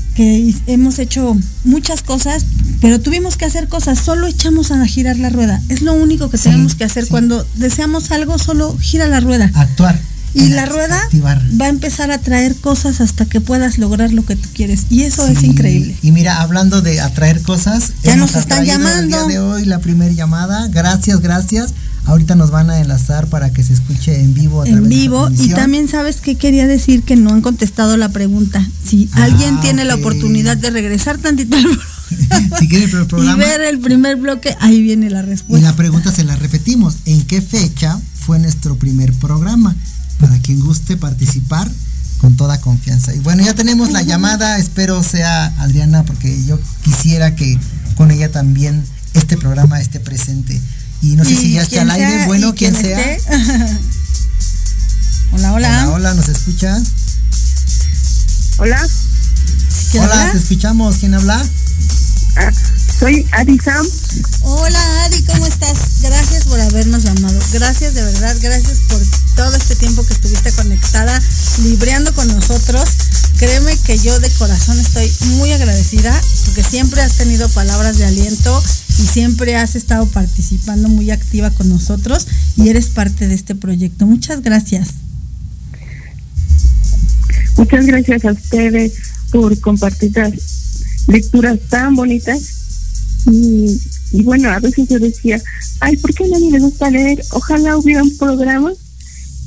hemos 0.66 0.98
hecho 0.98 1.36
muchas 1.64 2.02
cosas, 2.02 2.46
pero 2.80 3.00
tuvimos 3.00 3.36
que 3.36 3.44
hacer 3.44 3.68
cosas. 3.68 3.98
Solo 3.98 4.26
echamos 4.26 4.70
a 4.70 4.84
girar 4.86 5.18
la 5.18 5.30
rueda. 5.30 5.60
Es 5.68 5.82
lo 5.82 5.94
único 5.94 6.30
que 6.30 6.38
tenemos 6.38 6.74
que 6.74 6.84
hacer. 6.84 7.06
Cuando 7.08 7.46
deseamos 7.54 8.10
algo, 8.12 8.38
solo 8.38 8.76
gira 8.78 9.08
la 9.08 9.20
rueda. 9.20 9.50
Actuar. 9.54 9.98
Y 10.36 10.50
la 10.50 10.66
rueda 10.66 11.00
va 11.60 11.64
a 11.64 11.68
empezar 11.68 12.10
a 12.10 12.18
traer 12.18 12.54
cosas 12.56 13.00
hasta 13.00 13.24
que 13.24 13.40
puedas 13.40 13.78
lograr 13.78 14.12
lo 14.12 14.24
que 14.24 14.36
tú 14.36 14.48
quieres. 14.54 14.86
Y 14.90 15.02
eso 15.02 15.26
es 15.26 15.42
increíble. 15.42 15.96
Y 16.02 16.12
mira, 16.12 16.42
hablando 16.42 16.82
de 16.82 17.00
atraer 17.00 17.40
cosas, 17.42 17.92
ya 18.02 18.16
nos 18.16 18.34
están 18.36 18.64
llamando. 18.64 19.18
El 19.22 19.28
día 19.28 19.38
de 19.38 19.38
hoy 19.38 19.64
la 19.64 19.78
primera 19.78 20.12
llamada. 20.12 20.68
Gracias, 20.68 21.20
gracias. 21.20 21.72
Ahorita 22.04 22.36
nos 22.36 22.50
van 22.50 22.70
a 22.70 22.78
enlazar 22.78 23.26
para 23.28 23.50
que 23.50 23.64
se 23.64 23.72
escuche 23.72 24.20
en 24.20 24.34
vivo. 24.34 24.62
A 24.62 24.68
en 24.68 24.88
vivo. 24.88 25.28
y 25.30 25.48
también 25.50 25.88
sabes 25.88 26.20
que 26.20 26.36
quería 26.36 26.66
decir 26.66 27.02
que 27.02 27.16
no 27.16 27.30
han 27.30 27.40
contestado 27.40 27.96
la 27.96 28.10
pregunta. 28.10 28.64
Si 28.84 29.08
ah, 29.12 29.24
alguien 29.24 29.60
tiene 29.60 29.84
la 29.84 29.96
oportunidad 29.96 30.56
de 30.56 30.70
regresar 30.70 31.18
tantito 31.18 31.56
al 31.56 31.64
si 32.58 32.68
quiere 32.68 32.84
el 32.84 32.90
programa, 33.06 33.32
y 33.32 33.36
ver 33.36 33.60
el 33.62 33.80
primer 33.80 34.16
bloque, 34.16 34.54
ahí 34.60 34.82
viene 34.82 35.10
la 35.10 35.22
respuesta. 35.22 35.66
Y 35.66 35.68
la 35.68 35.74
pregunta 35.74 36.12
se 36.12 36.22
la 36.24 36.36
repetimos. 36.36 36.98
¿En 37.06 37.22
qué 37.22 37.40
fecha 37.40 37.98
fue 38.14 38.38
nuestro 38.38 38.76
primer 38.76 39.12
programa? 39.14 39.74
Para 40.20 40.38
quien 40.40 40.60
guste 40.60 40.96
participar, 40.96 41.70
con 42.18 42.36
toda 42.36 42.60
confianza. 42.60 43.14
Y 43.14 43.18
bueno, 43.20 43.44
ya 43.44 43.54
tenemos 43.54 43.92
la 43.92 44.02
llamada, 44.02 44.58
espero 44.58 45.02
sea 45.02 45.46
Adriana, 45.58 46.04
porque 46.04 46.44
yo 46.44 46.58
quisiera 46.82 47.34
que 47.34 47.58
con 47.96 48.10
ella 48.10 48.30
también 48.30 48.84
este 49.14 49.36
programa 49.36 49.80
esté 49.80 50.00
presente. 50.00 50.60
Y 51.02 51.16
no 51.16 51.24
sé 51.24 51.36
si 51.36 51.52
ya 51.52 51.62
está 51.62 51.82
al 51.82 51.90
aire, 51.90 52.26
bueno, 52.26 52.54
quien, 52.54 52.74
sea. 52.74 52.98
hola, 55.32 55.52
hola. 55.52 55.84
Hola, 55.84 55.90
hola, 55.90 56.14
¿nos 56.14 56.28
escuchas? 56.28 56.82
Hola. 58.58 58.80
Hola, 59.94 60.32
te 60.32 60.38
escuchamos. 60.38 60.96
¿Quién 60.96 61.14
habla? 61.14 61.46
Ah, 62.36 62.52
soy 62.98 63.26
Adi 63.32 63.58
Sam. 63.58 63.86
Hola 64.42 65.04
Adi, 65.04 65.22
¿cómo 65.24 65.46
estás? 65.46 66.00
Gracias 66.02 66.44
por 66.44 66.60
habernos 66.60 67.04
llamado. 67.04 67.38
Gracias 67.52 67.94
de 67.94 68.02
verdad, 68.02 68.36
gracias 68.40 68.80
por 68.88 69.00
todo 69.34 69.54
este 69.54 69.76
tiempo 69.76 70.04
que 70.06 70.14
estuviste 70.14 70.50
conectada, 70.52 71.20
libreando 71.62 72.14
con 72.14 72.26
nosotros. 72.28 72.88
Créeme 73.38 73.76
que 73.84 73.98
yo 73.98 74.18
de 74.18 74.30
corazón 74.30 74.78
estoy 74.80 75.12
muy 75.36 75.52
agradecida 75.52 76.18
porque 76.46 76.62
siempre 76.62 77.02
has 77.02 77.18
tenido 77.18 77.48
palabras 77.50 77.98
de 77.98 78.06
aliento 78.06 78.62
y 78.98 79.06
siempre 79.06 79.56
has 79.56 79.76
estado 79.76 80.06
participando 80.06 80.88
muy 80.88 81.10
activa 81.10 81.50
con 81.50 81.68
nosotros 81.68 82.26
y 82.56 82.70
eres 82.70 82.88
parte 82.88 83.28
de 83.28 83.34
este 83.34 83.54
proyecto. 83.54 84.06
Muchas 84.06 84.42
gracias. 84.42 84.88
Muchas 87.56 87.86
gracias 87.86 88.24
a 88.24 88.32
ustedes 88.32 88.92
por 89.30 89.58
compartir 89.60 90.12
las 90.16 90.32
lecturas 91.08 91.58
tan 91.68 91.94
bonitas 91.94 92.55
y, 93.30 93.80
y 94.12 94.22
bueno, 94.22 94.50
a 94.50 94.60
veces 94.60 94.88
yo 94.88 94.98
decía, 94.98 95.40
ay, 95.80 95.96
¿por 95.96 96.14
qué 96.14 96.24
a 96.24 96.28
nadie 96.28 96.50
le 96.50 96.60
gusta 96.60 96.90
leer? 96.90 97.22
Ojalá 97.32 97.76
hubiera 97.76 98.02
un 98.02 98.16
programa 98.16 98.72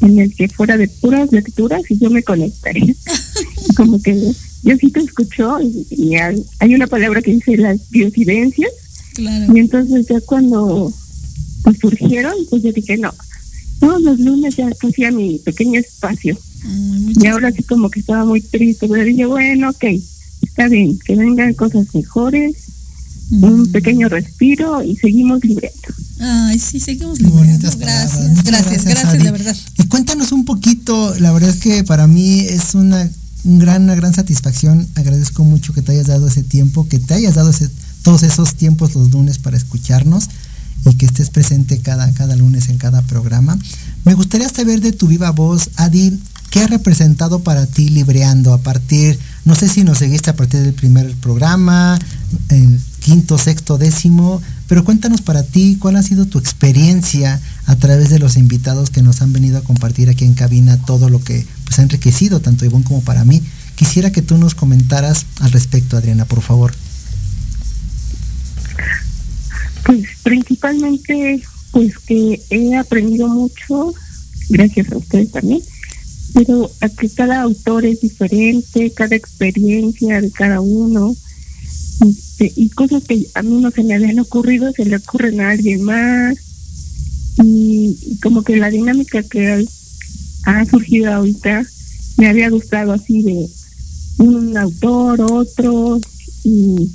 en 0.01 0.19
el 0.19 0.33
que 0.33 0.47
fuera 0.47 0.77
de 0.77 0.87
puras 0.87 1.31
lecturas 1.31 1.81
y 1.89 1.97
yo 1.97 2.09
me 2.09 2.23
conectaría. 2.23 2.93
Como 3.75 4.01
que 4.01 4.15
yo 4.63 4.77
sí 4.77 4.91
te 4.91 4.99
escucho 4.99 5.57
y, 5.61 6.15
hay, 6.15 6.75
una 6.75 6.87
palabra 6.87 7.21
que 7.21 7.33
dice 7.33 7.57
las 7.57 7.89
diosidencias. 7.89 8.71
Y 9.17 9.59
entonces 9.59 10.07
ya 10.07 10.21
cuando 10.21 10.93
pues, 11.63 11.77
surgieron, 11.79 12.33
pues 12.49 12.63
yo 12.63 12.71
dije, 12.71 12.97
no, 12.97 13.13
todos 13.79 14.01
los 14.01 14.19
lunes 14.19 14.55
ya 14.55 14.69
hacía 14.69 15.11
mi 15.11 15.39
pequeño 15.39 15.79
espacio. 15.79 16.37
y 17.21 17.27
ahora 17.27 17.51
sí 17.51 17.63
como 17.63 17.89
que 17.89 17.99
estaba 17.99 18.23
muy 18.23 18.41
triste, 18.41 18.87
pero 18.87 19.03
dije, 19.03 19.25
bueno, 19.25 19.69
ok, 19.71 19.83
está 20.41 20.67
bien, 20.67 20.97
que 20.99 21.15
vengan 21.15 21.53
cosas 21.53 21.93
mejores, 21.93 22.55
un 23.31 23.71
pequeño 23.71 24.09
respiro 24.09 24.83
y 24.83 24.95
seguimos 24.95 25.43
librando. 25.43 25.77
Ay, 26.19 26.59
sí, 26.59 26.79
seguimos 26.79 27.19
librando. 27.19 27.69
Gracias, 27.77 28.43
gracias, 28.43 28.85
gracias, 28.85 29.23
de 29.23 29.31
verdad. 29.31 29.55
Y 29.77 29.87
cuéntanos 29.87 30.31
un 30.31 30.45
poquito, 30.45 31.15
la 31.19 31.31
verdad 31.31 31.49
es 31.49 31.57
que 31.57 31.83
para 31.83 32.07
mí 32.07 32.41
es 32.41 32.75
una, 32.75 33.09
gran, 33.43 33.83
una 33.83 33.95
gran 33.95 34.13
satisfacción. 34.13 34.87
Agradezco 34.95 35.43
mucho 35.43 35.73
que 35.73 35.81
te 35.81 35.93
hayas 35.93 36.07
dado 36.07 36.27
ese 36.27 36.43
tiempo, 36.43 36.87
que 36.87 36.99
te 36.99 37.13
hayas 37.13 37.35
dado 37.35 37.51
todos 38.01 38.23
esos 38.23 38.55
tiempos 38.55 38.95
los 38.95 39.11
lunes 39.11 39.37
para 39.37 39.57
escucharnos 39.57 40.29
y 40.85 40.95
que 40.95 41.05
estés 41.05 41.29
presente 41.29 41.79
cada, 41.79 42.11
cada 42.13 42.35
lunes 42.35 42.69
en 42.69 42.77
cada 42.77 43.01
programa. 43.03 43.57
Me 44.05 44.13
gustaría 44.13 44.49
saber 44.49 44.81
de 44.81 44.91
tu 44.91 45.07
viva 45.07 45.31
voz, 45.31 45.69
Adi, 45.75 46.19
¿qué 46.49 46.61
ha 46.61 46.67
representado 46.67 47.43
para 47.43 47.65
ti 47.65 47.89
Libreando 47.89 48.53
a 48.53 48.61
partir, 48.61 49.19
no 49.49 49.55
sé 49.55 49.67
si 49.67 49.83
nos 49.83 49.97
seguiste 49.97 50.29
a 50.29 50.35
partir 50.35 50.59
del 50.59 50.75
primer 50.75 51.11
programa, 51.15 51.97
el 52.49 52.79
quinto, 52.99 53.39
sexto, 53.39 53.79
décimo, 53.79 54.43
pero 54.67 54.85
cuéntanos 54.85 55.21
para 55.21 55.41
ti 55.41 55.75
cuál 55.79 55.95
ha 55.95 56.03
sido 56.03 56.27
tu 56.27 56.37
experiencia 56.37 57.41
a 57.65 57.75
través 57.75 58.11
de 58.11 58.19
los 58.19 58.37
invitados 58.37 58.91
que 58.91 59.01
nos 59.01 59.23
han 59.23 59.33
venido 59.33 59.57
a 59.57 59.61
compartir 59.61 60.07
aquí 60.07 60.23
en 60.23 60.35
cabina 60.35 60.77
todo 60.85 61.09
lo 61.09 61.23
que 61.23 61.47
pues 61.63 61.79
ha 61.79 61.81
enriquecido 61.81 62.41
tanto 62.41 62.63
Ivonne 62.63 62.85
como 62.85 63.01
para 63.01 63.25
mí. 63.25 63.41
Quisiera 63.73 64.11
que 64.11 64.21
tú 64.21 64.37
nos 64.37 64.53
comentaras 64.53 65.25
al 65.39 65.51
respecto, 65.51 65.97
Adriana, 65.97 66.25
por 66.25 66.41
favor. 66.43 66.71
Pues 69.83 70.05
principalmente 70.21 71.41
pues 71.71 71.97
que 71.97 72.39
he 72.51 72.77
aprendido 72.77 73.27
mucho, 73.29 73.95
gracias 74.49 74.91
a 74.91 74.97
ustedes 74.97 75.31
también, 75.31 75.61
pero 76.33 76.69
a 76.81 76.89
que 76.89 77.09
cada 77.09 77.41
autor 77.41 77.85
es 77.85 78.01
diferente, 78.01 78.91
cada 78.91 79.15
experiencia 79.15 80.21
de 80.21 80.31
cada 80.31 80.61
uno, 80.61 81.15
este, 82.05 82.51
y 82.55 82.69
cosas 82.69 83.03
que 83.03 83.27
a 83.33 83.41
mí 83.41 83.61
no 83.61 83.71
se 83.71 83.83
me 83.83 83.95
habían 83.95 84.19
ocurrido, 84.19 84.71
se 84.71 84.85
le 84.85 84.95
ocurren 84.95 85.41
a 85.41 85.51
alguien 85.51 85.83
más, 85.83 86.37
y, 87.43 88.17
como 88.21 88.43
que 88.43 88.57
la 88.57 88.69
dinámica 88.69 89.23
que 89.23 89.65
ha 90.45 90.65
surgido 90.65 91.13
ahorita 91.13 91.65
me 92.17 92.27
había 92.27 92.49
gustado 92.49 92.93
así 92.93 93.21
de 93.21 93.47
un 94.17 94.57
autor, 94.57 95.21
otro, 95.21 95.99
y 96.43 96.89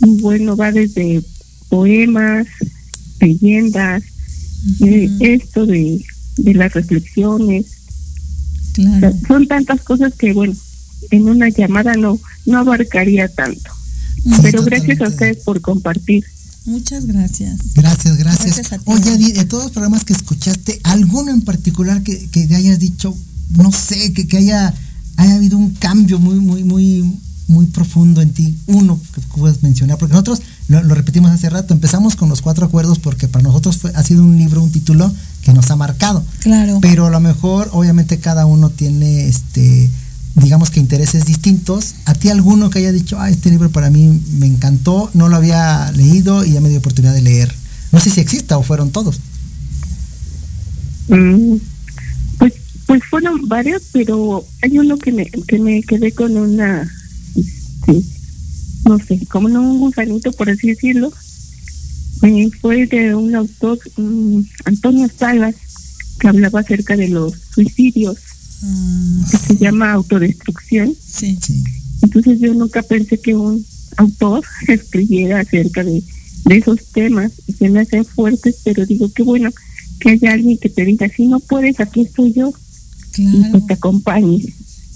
bueno, 0.00 0.56
va 0.56 0.72
desde 0.72 1.22
poemas, 1.68 2.46
leyendas, 3.20 4.02
esto 5.20 5.66
de, 5.66 6.04
las 6.38 6.72
reflexiones. 6.72 7.79
Son 9.26 9.46
tantas 9.46 9.80
cosas 9.82 10.14
que, 10.14 10.32
bueno, 10.32 10.54
en 11.10 11.28
una 11.28 11.48
llamada 11.48 11.94
no, 11.94 12.18
no 12.46 12.58
abarcaría 12.58 13.28
tanto. 13.28 13.70
Pero 14.42 14.62
gracias 14.62 15.00
a 15.00 15.08
ustedes 15.08 15.38
por 15.38 15.60
compartir. 15.60 16.24
Muchas 16.66 17.06
gracias. 17.06 17.58
Gracias, 17.74 18.16
gracias. 18.18 18.60
Oye, 18.84 19.16
de 19.32 19.44
todos 19.44 19.64
los 19.64 19.72
programas 19.72 20.04
que 20.04 20.12
escuchaste, 20.12 20.78
¿alguno 20.84 21.32
en 21.32 21.42
particular 21.42 22.02
que, 22.02 22.28
que 22.28 22.46
te 22.46 22.54
hayas 22.54 22.78
dicho, 22.78 23.16
no 23.56 23.72
sé, 23.72 24.12
que, 24.12 24.28
que 24.28 24.38
haya, 24.38 24.74
haya 25.16 25.34
habido 25.36 25.56
un 25.56 25.70
cambio 25.74 26.18
muy, 26.18 26.36
muy, 26.36 26.64
muy, 26.64 27.18
muy 27.48 27.66
profundo 27.66 28.20
en 28.20 28.32
ti? 28.32 28.58
Uno 28.66 29.00
que 29.14 29.20
puedes 29.38 29.62
mencionar, 29.62 29.96
porque 29.98 30.12
nosotros 30.12 30.42
lo, 30.70 30.94
repetimos 30.94 31.32
hace 31.32 31.50
rato, 31.50 31.74
empezamos 31.74 32.14
con 32.14 32.28
los 32.28 32.42
cuatro 32.42 32.64
acuerdos 32.64 33.00
porque 33.00 33.26
para 33.26 33.42
nosotros 33.42 33.78
fue, 33.78 33.90
ha 33.96 34.04
sido 34.04 34.22
un 34.22 34.36
libro, 34.36 34.62
un 34.62 34.70
título 34.70 35.12
que 35.42 35.52
nos 35.52 35.68
ha 35.70 35.76
marcado. 35.76 36.24
Claro. 36.38 36.78
Pero 36.80 37.06
a 37.06 37.10
lo 37.10 37.18
mejor, 37.18 37.70
obviamente, 37.72 38.20
cada 38.20 38.46
uno 38.46 38.70
tiene 38.70 39.26
este 39.26 39.90
digamos 40.36 40.70
que 40.70 40.78
intereses 40.78 41.26
distintos. 41.26 41.96
¿A 42.04 42.14
ti 42.14 42.28
alguno 42.28 42.70
que 42.70 42.78
haya 42.78 42.92
dicho, 42.92 43.18
ah, 43.18 43.30
este 43.30 43.50
libro 43.50 43.70
para 43.70 43.90
mí 43.90 44.22
me 44.38 44.46
encantó, 44.46 45.10
no 45.12 45.28
lo 45.28 45.36
había 45.36 45.90
leído 45.90 46.44
y 46.44 46.52
ya 46.52 46.60
me 46.60 46.68
dio 46.68 46.78
oportunidad 46.78 47.14
de 47.14 47.22
leer? 47.22 47.52
No 47.90 47.98
sé 47.98 48.10
si 48.10 48.20
exista 48.20 48.56
o 48.56 48.62
fueron 48.62 48.92
todos. 48.92 49.18
Mm, 51.08 51.56
pues, 52.38 52.52
pues 52.86 53.02
fueron 53.10 53.48
varios, 53.48 53.82
pero 53.92 54.46
hay 54.62 54.78
uno 54.78 54.96
que 54.98 55.10
me, 55.10 55.26
que 55.26 55.58
me 55.58 55.82
quedé 55.82 56.12
con 56.12 56.36
una, 56.36 56.88
este, 57.34 58.19
no 58.84 58.98
sé, 58.98 59.20
como 59.26 59.48
no 59.48 59.60
un 59.62 59.78
gusanito, 59.80 60.32
por 60.32 60.50
así 60.50 60.68
decirlo, 60.68 61.12
eh, 62.22 62.50
fue 62.60 62.86
de 62.86 63.14
un 63.14 63.34
autor, 63.34 63.78
mm, 63.96 64.40
Antonio 64.64 65.08
Salas, 65.16 65.54
que 66.18 66.28
hablaba 66.28 66.60
acerca 66.60 66.96
de 66.96 67.08
los 67.08 67.32
suicidios, 67.54 68.16
mm. 68.62 69.24
que 69.30 69.36
se 69.38 69.56
llama 69.56 69.92
autodestrucción. 69.92 70.94
Sí. 71.00 71.38
Entonces 72.02 72.40
yo 72.40 72.52
nunca 72.54 72.82
pensé 72.82 73.18
que 73.18 73.34
un 73.34 73.64
autor 73.96 74.44
escribiera 74.68 75.40
acerca 75.40 75.82
de, 75.82 76.02
de 76.44 76.56
esos 76.56 76.84
temas 76.92 77.32
y 77.46 77.52
se 77.52 77.68
me 77.68 77.80
hacen 77.80 78.04
fuertes, 78.04 78.58
pero 78.64 78.86
digo 78.86 79.10
que 79.12 79.22
bueno 79.22 79.50
que 79.98 80.10
haya 80.10 80.32
alguien 80.32 80.56
que 80.56 80.70
te 80.70 80.84
diga, 80.84 81.08
si 81.14 81.26
no 81.26 81.40
puedes, 81.40 81.78
aquí 81.78 82.00
estoy 82.02 82.32
yo 82.32 82.52
y 83.18 83.44
pues 83.50 83.66
te 83.66 83.74
acompañe. 83.74 84.42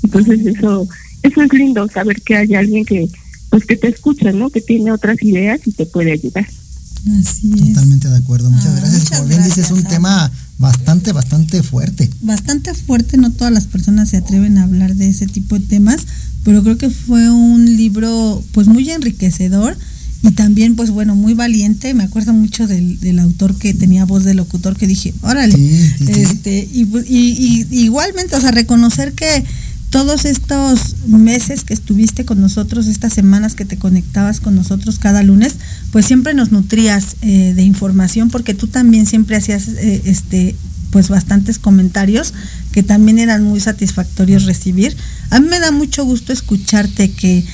Entonces 0.02 0.46
eso 0.46 0.88
eso 1.24 1.42
es 1.42 1.52
lindo, 1.54 1.88
saber 1.88 2.20
que 2.20 2.36
hay 2.36 2.54
alguien 2.54 2.84
que 2.84 3.08
pues 3.54 3.66
que 3.66 3.76
te 3.76 3.86
escucha, 3.86 4.32
¿no? 4.32 4.50
Que 4.50 4.60
tiene 4.60 4.90
otras 4.90 5.22
ideas 5.22 5.60
y 5.64 5.70
te 5.70 5.86
puede 5.86 6.10
ayudar. 6.10 6.44
Así 6.44 7.52
es. 7.54 7.68
Totalmente 7.68 8.08
de 8.08 8.16
acuerdo. 8.16 8.50
Muchas 8.50 8.66
ah, 8.66 8.80
gracias. 8.80 9.10
Como 9.10 9.28
bien 9.28 9.44
dices, 9.44 9.66
es 9.66 9.70
un 9.70 9.84
tema 9.84 10.28
bastante, 10.58 11.12
bastante 11.12 11.62
fuerte. 11.62 12.10
Bastante 12.22 12.74
fuerte. 12.74 13.16
No 13.16 13.30
todas 13.30 13.52
las 13.52 13.66
personas 13.68 14.08
se 14.08 14.16
atreven 14.16 14.58
a 14.58 14.64
hablar 14.64 14.96
de 14.96 15.08
ese 15.08 15.28
tipo 15.28 15.56
de 15.56 15.64
temas, 15.64 16.00
pero 16.42 16.64
creo 16.64 16.78
que 16.78 16.90
fue 16.90 17.30
un 17.30 17.76
libro, 17.76 18.42
pues, 18.50 18.66
muy 18.66 18.90
enriquecedor 18.90 19.78
y 20.22 20.32
también, 20.32 20.74
pues, 20.74 20.90
bueno, 20.90 21.14
muy 21.14 21.34
valiente. 21.34 21.94
Me 21.94 22.02
acuerdo 22.02 22.32
mucho 22.32 22.66
del, 22.66 22.98
del 22.98 23.20
autor 23.20 23.56
que 23.56 23.72
tenía 23.72 24.04
voz 24.04 24.24
de 24.24 24.34
locutor 24.34 24.76
que 24.76 24.88
dije, 24.88 25.14
órale. 25.22 25.54
este 26.08 26.68
y, 26.72 26.88
y, 27.06 27.68
y 27.70 27.84
igualmente, 27.84 28.34
o 28.34 28.40
sea, 28.40 28.50
reconocer 28.50 29.12
que 29.12 29.44
todos 29.94 30.24
estos 30.24 31.06
meses 31.06 31.62
que 31.62 31.72
estuviste 31.72 32.24
con 32.24 32.40
nosotros, 32.40 32.88
estas 32.88 33.12
semanas 33.12 33.54
que 33.54 33.64
te 33.64 33.76
conectabas 33.76 34.40
con 34.40 34.56
nosotros 34.56 34.98
cada 34.98 35.22
lunes, 35.22 35.54
pues 35.92 36.04
siempre 36.04 36.34
nos 36.34 36.50
nutrías 36.50 37.14
eh, 37.22 37.52
de 37.54 37.62
información 37.62 38.28
porque 38.28 38.54
tú 38.54 38.66
también 38.66 39.06
siempre 39.06 39.36
hacías 39.36 39.68
eh, 39.68 40.02
este 40.04 40.56
pues 40.90 41.10
bastantes 41.10 41.60
comentarios 41.60 42.34
que 42.72 42.82
también 42.82 43.20
eran 43.20 43.44
muy 43.44 43.60
satisfactorios 43.60 44.46
recibir. 44.46 44.96
A 45.30 45.38
mí 45.38 45.46
me 45.48 45.60
da 45.60 45.70
mucho 45.70 46.04
gusto 46.04 46.32
escucharte 46.32 47.12
que, 47.12 47.44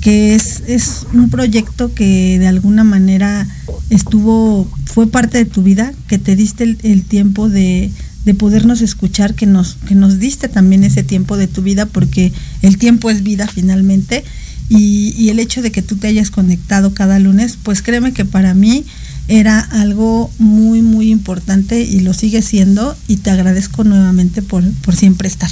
que 0.00 0.36
es, 0.36 0.62
es 0.68 1.04
un 1.12 1.30
proyecto 1.30 1.92
que 1.94 2.38
de 2.38 2.46
alguna 2.46 2.84
manera 2.84 3.44
estuvo, 3.90 4.70
fue 4.84 5.08
parte 5.08 5.38
de 5.38 5.46
tu 5.46 5.64
vida, 5.64 5.92
que 6.06 6.18
te 6.18 6.36
diste 6.36 6.76
el 6.84 7.02
tiempo 7.02 7.48
de, 7.48 7.90
de 8.28 8.34
podernos 8.34 8.82
escuchar, 8.82 9.34
que 9.34 9.46
nos, 9.46 9.76
que 9.88 9.94
nos 9.94 10.18
diste 10.18 10.48
también 10.48 10.84
ese 10.84 11.02
tiempo 11.02 11.38
de 11.38 11.46
tu 11.46 11.62
vida, 11.62 11.86
porque 11.86 12.30
el 12.60 12.76
tiempo 12.76 13.08
es 13.08 13.22
vida 13.22 13.48
finalmente, 13.48 14.22
y, 14.68 15.14
y 15.16 15.30
el 15.30 15.38
hecho 15.38 15.62
de 15.62 15.72
que 15.72 15.80
tú 15.80 15.96
te 15.96 16.08
hayas 16.08 16.30
conectado 16.30 16.92
cada 16.92 17.18
lunes, 17.18 17.56
pues 17.62 17.80
créeme 17.80 18.12
que 18.12 18.26
para 18.26 18.52
mí 18.52 18.84
era 19.28 19.60
algo 19.60 20.30
muy, 20.38 20.82
muy 20.82 21.10
importante 21.10 21.80
y 21.80 22.00
lo 22.00 22.12
sigue 22.12 22.42
siendo, 22.42 22.94
y 23.08 23.16
te 23.16 23.30
agradezco 23.30 23.82
nuevamente 23.82 24.42
por, 24.42 24.62
por 24.82 24.94
siempre 24.94 25.26
estar. 25.26 25.50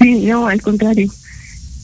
Sí, 0.00 0.26
no, 0.26 0.48
al 0.48 0.60
contrario. 0.60 1.08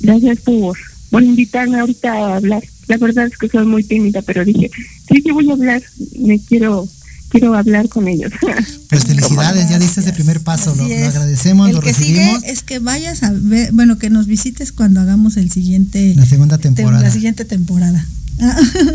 Gracias 0.00 0.40
por, 0.40 0.76
por 1.10 1.22
invitarme 1.22 1.78
ahorita 1.78 2.12
a 2.12 2.36
hablar. 2.38 2.64
La 2.88 2.96
verdad 2.96 3.28
es 3.28 3.38
que 3.38 3.48
soy 3.48 3.66
muy 3.66 3.84
tímida, 3.84 4.20
pero 4.22 4.44
dije, 4.44 4.68
sí, 5.08 5.22
sí 5.22 5.30
voy 5.30 5.48
a 5.48 5.52
hablar, 5.52 5.80
me 6.18 6.40
quiero 6.40 6.88
quiero 7.34 7.54
hablar 7.54 7.88
con 7.88 8.08
ellos. 8.08 8.32
Pues 8.88 9.06
felicidades, 9.06 9.68
ya 9.68 9.78
diste 9.80 10.00
ese 10.00 10.12
primer 10.12 10.40
paso, 10.40 10.72
lo, 10.76 10.86
lo, 10.86 10.94
agradecemos, 10.94 11.68
el 11.68 11.74
lo 11.74 11.80
que 11.80 11.88
recibimos. 11.88 12.40
Sigue 12.40 12.52
es 12.52 12.62
que 12.62 12.78
vayas 12.78 13.24
a 13.24 13.32
ver, 13.34 13.72
bueno, 13.72 13.98
que 13.98 14.08
nos 14.08 14.28
visites 14.28 14.70
cuando 14.70 15.00
hagamos 15.00 15.36
el 15.36 15.50
siguiente 15.50 16.14
la 16.14 16.26
segunda 16.26 16.58
temporada. 16.58 17.02
La 17.02 17.10
siguiente 17.10 17.44
temporada. 17.44 18.06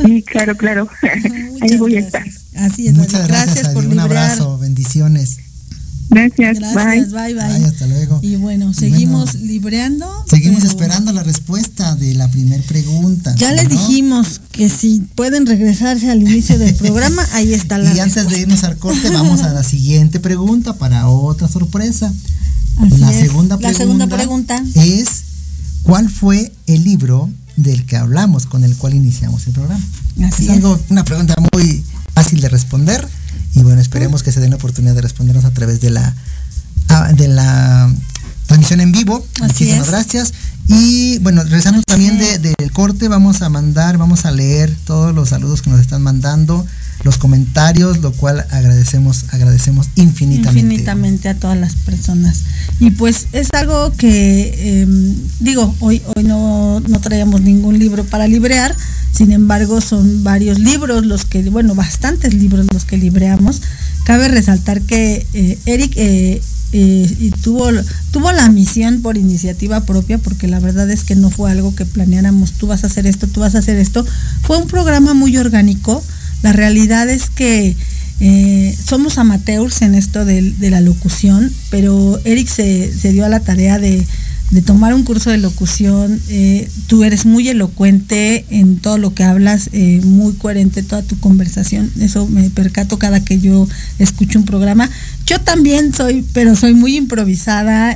Sí, 0.06 0.24
claro, 0.24 0.56
claro. 0.56 0.88
Ahí 1.62 1.76
voy 1.78 1.94
gracias. 1.96 2.14
a 2.14 2.20
estar. 2.20 2.64
Así 2.72 2.88
es. 2.88 2.94
Muchas 2.94 3.28
gracias, 3.28 3.56
gracias 3.56 3.74
por 3.74 3.84
un 3.84 3.90
librar. 3.90 4.06
abrazo, 4.06 4.58
bendiciones. 4.58 5.40
Gracias, 6.10 6.60
Gracias, 6.60 7.12
bye. 7.12 7.34
bye, 7.34 7.34
bye. 7.36 7.44
Ay, 7.44 7.64
hasta 7.64 7.86
luego. 7.86 8.20
Y 8.24 8.36
bueno, 8.36 8.74
seguimos 8.74 9.34
bueno, 9.34 9.46
libreando. 9.48 10.26
Seguimos 10.28 10.62
pero 10.62 10.72
esperando 10.72 11.14
la 11.14 11.22
respuesta 11.22 11.96
de 11.96 12.16
la 12.16 12.28
primer 12.30 12.64
pregunta. 12.64 13.36
Ya 13.36 13.52
les 13.52 13.66
¿no? 13.66 13.70
dijimos 13.70 14.42
que 14.52 14.70
si 14.70 15.02
pueden 15.16 15.46
regresarse 15.46 16.10
al 16.10 16.22
inicio 16.22 16.58
del 16.58 16.74
programa, 16.76 17.24
ahí 17.34 17.54
está 17.54 17.78
la 17.78 17.94
Y 17.94 18.00
antes 18.00 18.28
de 18.28 18.40
irnos 18.40 18.64
al 18.64 18.78
corte, 18.78 19.10
vamos 19.10 19.42
a 19.42 19.54
la 19.54 19.64
siguiente 19.70 20.20
pregunta 20.20 20.74
para 20.78 21.08
otra 21.08 21.48
sorpresa. 21.48 22.12
Así 22.78 22.98
la, 22.98 23.12
es. 23.12 23.20
segunda 23.20 23.56
La 23.56 23.60
pregunta 23.60 23.78
segunda 23.78 24.08
pregunta. 24.08 24.64
es 24.76 25.24
¿cuál 25.84 26.10
fue 26.10 26.52
el 26.66 26.84
libro 26.84 27.30
del 27.56 27.86
que 27.86 27.98
hablamos, 27.98 28.46
con 28.46 28.64
el 28.64 28.76
cual 28.78 28.96
iniciamos 28.96 29.46
el 29.48 29.54
programa? 29.54 29.84
Así 30.24 30.44
es 30.44 30.50
es. 30.50 30.50
algo, 30.50 30.80
una 30.90 31.04
pregunta 31.04 31.36
muy 31.54 31.84
fácil 32.16 32.42
de 32.42 32.50
responder 32.50 33.08
y 33.56 33.62
bueno, 33.64 33.82
esperemos 33.82 34.24
que 34.24 34.32
se 34.32 34.40
den 34.40 34.52
la 34.52 34.56
oportunidad 34.58 34.96
de 34.96 35.02
respondernos 35.02 35.46
a 35.46 35.52
través 35.52 35.82
de 35.82 35.90
la 35.90 36.14
ah, 36.90 37.12
de 37.14 37.28
la 37.28 37.92
transmisión 38.48 38.80
en 38.82 38.92
vivo. 38.92 39.26
Así 39.42 39.44
Muchísimas 39.66 39.88
es. 39.88 39.92
gracias. 39.92 40.34
Y 40.68 41.18
bueno, 41.20 41.44
regresando 41.44 41.80
Así 41.80 41.86
también 41.86 42.18
de- 42.20 42.38
del 42.58 42.72
corte, 42.72 43.08
vamos 43.08 43.42
a 43.42 43.50
mandar, 43.50 43.98
vamos 43.98 44.26
a 44.26 44.32
leer 44.32 44.76
todos 44.86 45.14
los 45.16 45.30
saludos 45.30 45.62
que 45.64 45.70
nos 45.72 45.80
están 45.80 46.02
mandando, 46.04 46.66
los 47.04 47.18
comentarios, 47.18 48.00
lo 48.00 48.12
cual 48.12 48.46
agradecemos, 48.52 49.26
agradecemos 49.32 49.90
infinitamente. 49.96 50.60
infinitamente 50.60 51.30
a 51.30 51.36
todas 51.36 51.58
las 51.58 51.76
personas. 51.76 52.44
Y 52.80 52.92
pues 52.92 53.28
es 53.32 53.50
algo 53.54 53.92
que, 53.94 54.54
eh, 54.58 54.88
digo, 55.40 55.74
hoy, 55.80 56.02
hoy 56.16 56.24
no, 56.24 56.80
no 56.82 57.00
traíamos 57.00 57.42
ningún 57.42 57.80
libro 57.80 58.04
para 58.04 58.28
librear, 58.28 58.76
sin 59.12 59.32
embargo 59.32 59.82
son 59.82 60.24
varios 60.24 60.60
libros 60.60 61.06
los 61.06 61.26
que, 61.26 61.50
bueno, 61.50 61.76
bastantes 61.76 62.34
libros 62.34 62.68
los 62.74 62.86
que 62.86 62.98
libreamos. 62.98 63.62
Cabe 64.04 64.28
resaltar 64.28 64.82
que 64.82 65.26
eh, 65.34 65.60
Eric 65.66 65.94
eh, 65.96 66.42
eh, 66.72 67.16
y 67.20 67.32
tuvo, 67.32 67.70
tuvo 68.12 68.32
la 68.32 68.48
misión 68.50 69.02
por 69.02 69.18
iniciativa 69.18 69.82
propia, 69.82 70.20
porque 70.20 70.48
la 70.48 70.60
verdad 70.60 70.90
es 70.92 71.04
que 71.04 71.16
no 71.16 71.32
fue 71.32 71.52
algo 71.52 71.74
que 71.74 71.86
planeáramos, 71.86 72.54
tú 72.54 72.68
vas 72.68 72.84
a 72.84 72.88
hacer 72.88 73.08
esto, 73.08 73.28
tú 73.28 73.40
vas 73.40 73.56
a 73.56 73.60
hacer 73.60 73.78
esto. 73.78 74.06
Fue 74.44 74.58
un 74.58 74.68
programa 74.68 75.14
muy 75.14 75.36
orgánico. 75.38 76.04
La 76.42 76.54
realidad 76.54 77.10
es 77.10 77.30
que 77.30 77.76
eh, 78.22 78.78
somos 78.86 79.18
amateurs 79.18 79.82
en 79.82 79.96
esto 79.96 80.26
de, 80.26 80.42
de 80.42 80.70
la 80.70 80.82
locución, 80.82 81.52
pero 81.70 82.20
Eric 82.26 82.48
se, 82.48 82.94
se 82.94 83.12
dio 83.14 83.26
a 83.26 83.30
la 83.30 83.40
tarea 83.40 83.80
de, 83.80 84.06
de 84.52 84.62
tomar 84.62 84.94
un 84.94 85.04
curso 85.04 85.30
de 85.30 85.38
locución. 85.38 86.20
eh, 86.30 86.68
tú 86.88 87.04
eres 87.04 87.26
muy 87.26 87.48
elocuente 87.50 88.46
en 88.50 88.78
todo 88.78 88.98
lo 88.98 89.14
que 89.14 89.24
hablas, 89.24 89.70
eh, 89.74 90.02
muy 90.04 90.34
coherente 90.34 90.82
toda 90.84 91.04
tu 91.04 91.20
conversación. 91.20 91.92
Eso 92.00 92.28
me 92.28 92.50
percato 92.50 92.98
cada 92.98 93.24
que 93.24 93.40
yo 93.40 93.68
escucho 94.00 94.40
un 94.40 94.46
programa. 94.46 94.90
Yo 95.26 95.40
también 95.40 95.94
soy, 95.94 96.26
pero 96.34 96.56
soy 96.56 96.74
muy 96.74 96.98
improvisada. 96.98 97.96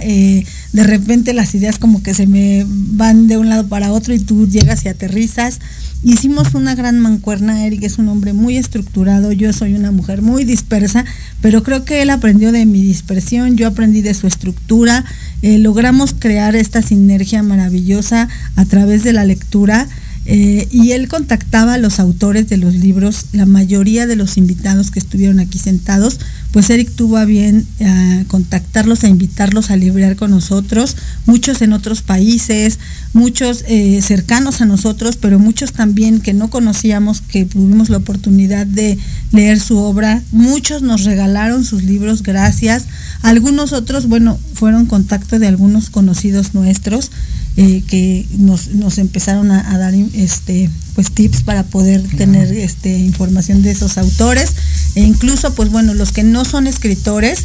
De 0.73 0.83
repente 0.83 1.33
las 1.33 1.53
ideas 1.53 1.77
como 1.77 2.01
que 2.01 2.15
se 2.15 2.25
me 2.25 2.65
van 2.67 3.27
de 3.27 3.37
un 3.37 3.47
lado 3.47 3.67
para 3.67 3.91
otro 3.91 4.13
y 4.13 4.19
tú 4.19 4.47
llegas 4.47 4.83
y 4.83 4.89
aterrizas. 4.89 5.59
Hicimos 6.03 6.55
una 6.55 6.75
gran 6.75 6.99
mancuerna, 6.99 7.65
Eric 7.65 7.83
es 7.83 7.97
un 7.97 8.09
hombre 8.09 8.33
muy 8.33 8.57
estructurado, 8.57 9.31
yo 9.31 9.53
soy 9.53 9.75
una 9.75 9.91
mujer 9.91 10.21
muy 10.21 10.43
dispersa, 10.43 11.05
pero 11.41 11.63
creo 11.63 11.85
que 11.85 12.01
él 12.01 12.09
aprendió 12.09 12.51
de 12.51 12.65
mi 12.65 12.81
dispersión, 12.81 13.55
yo 13.55 13.67
aprendí 13.67 14.01
de 14.01 14.13
su 14.13 14.27
estructura, 14.27 15.05
eh, 15.43 15.59
logramos 15.59 16.13
crear 16.17 16.55
esta 16.55 16.81
sinergia 16.81 17.41
maravillosa 17.43 18.27
a 18.55 18.65
través 18.65 19.03
de 19.03 19.13
la 19.13 19.23
lectura. 19.23 19.87
Eh, 20.25 20.67
y 20.71 20.91
él 20.91 21.09
contactaba 21.09 21.73
a 21.73 21.77
los 21.77 21.99
autores 21.99 22.47
de 22.47 22.57
los 22.57 22.73
libros, 22.73 23.25
la 23.33 23.45
mayoría 23.45 24.07
de 24.07 24.15
los 24.15 24.37
invitados 24.37 24.89
que 24.89 24.99
estuvieron 24.99 25.39
aquí 25.39 25.59
sentados, 25.59 26.19
pues 26.51 26.69
Eric 26.69 26.91
tuvo 26.91 27.17
a 27.17 27.25
bien 27.25 27.67
eh, 27.79 28.23
contactarlos, 28.27 29.03
a 29.03 29.09
invitarlos 29.09 29.69
a 29.69 29.75
librear 29.75 30.15
con 30.15 30.31
nosotros, 30.31 30.95
muchos 31.25 31.61
en 31.61 31.73
otros 31.73 32.03
países, 32.03 32.79
muchos 33.11 33.65
eh, 33.67 34.01
cercanos 34.01 34.61
a 34.61 34.65
nosotros, 34.65 35.17
pero 35.17 35.39
muchos 35.39 35.73
también 35.73 36.21
que 36.21 36.33
no 36.33 36.49
conocíamos, 36.49 37.19
que 37.21 37.45
tuvimos 37.45 37.89
la 37.89 37.97
oportunidad 37.97 38.65
de 38.65 38.97
leer 39.31 39.59
su 39.59 39.77
obra, 39.77 40.21
muchos 40.31 40.83
nos 40.83 41.03
regalaron 41.03 41.65
sus 41.65 41.83
libros, 41.83 42.23
gracias, 42.23 42.85
algunos 43.23 43.73
otros, 43.73 44.07
bueno, 44.07 44.39
fueron 44.53 44.85
contacto 44.85 45.37
de 45.39 45.47
algunos 45.47 45.89
conocidos 45.89 46.53
nuestros, 46.53 47.11
eh, 47.55 47.83
que 47.87 48.25
nos, 48.37 48.69
nos 48.69 48.97
empezaron 48.97 49.51
a, 49.51 49.73
a 49.73 49.77
dar 49.77 49.93
este 49.93 50.69
pues 50.95 51.11
tips 51.11 51.43
para 51.43 51.63
poder 51.63 52.01
tener 52.17 52.51
este 52.51 52.97
información 52.97 53.61
de 53.61 53.71
esos 53.71 53.97
autores. 53.97 54.53
E 54.95 55.01
incluso 55.01 55.53
pues 55.53 55.69
bueno 55.69 55.93
los 55.93 56.11
que 56.11 56.23
no 56.23 56.45
son 56.45 56.67
escritores 56.67 57.43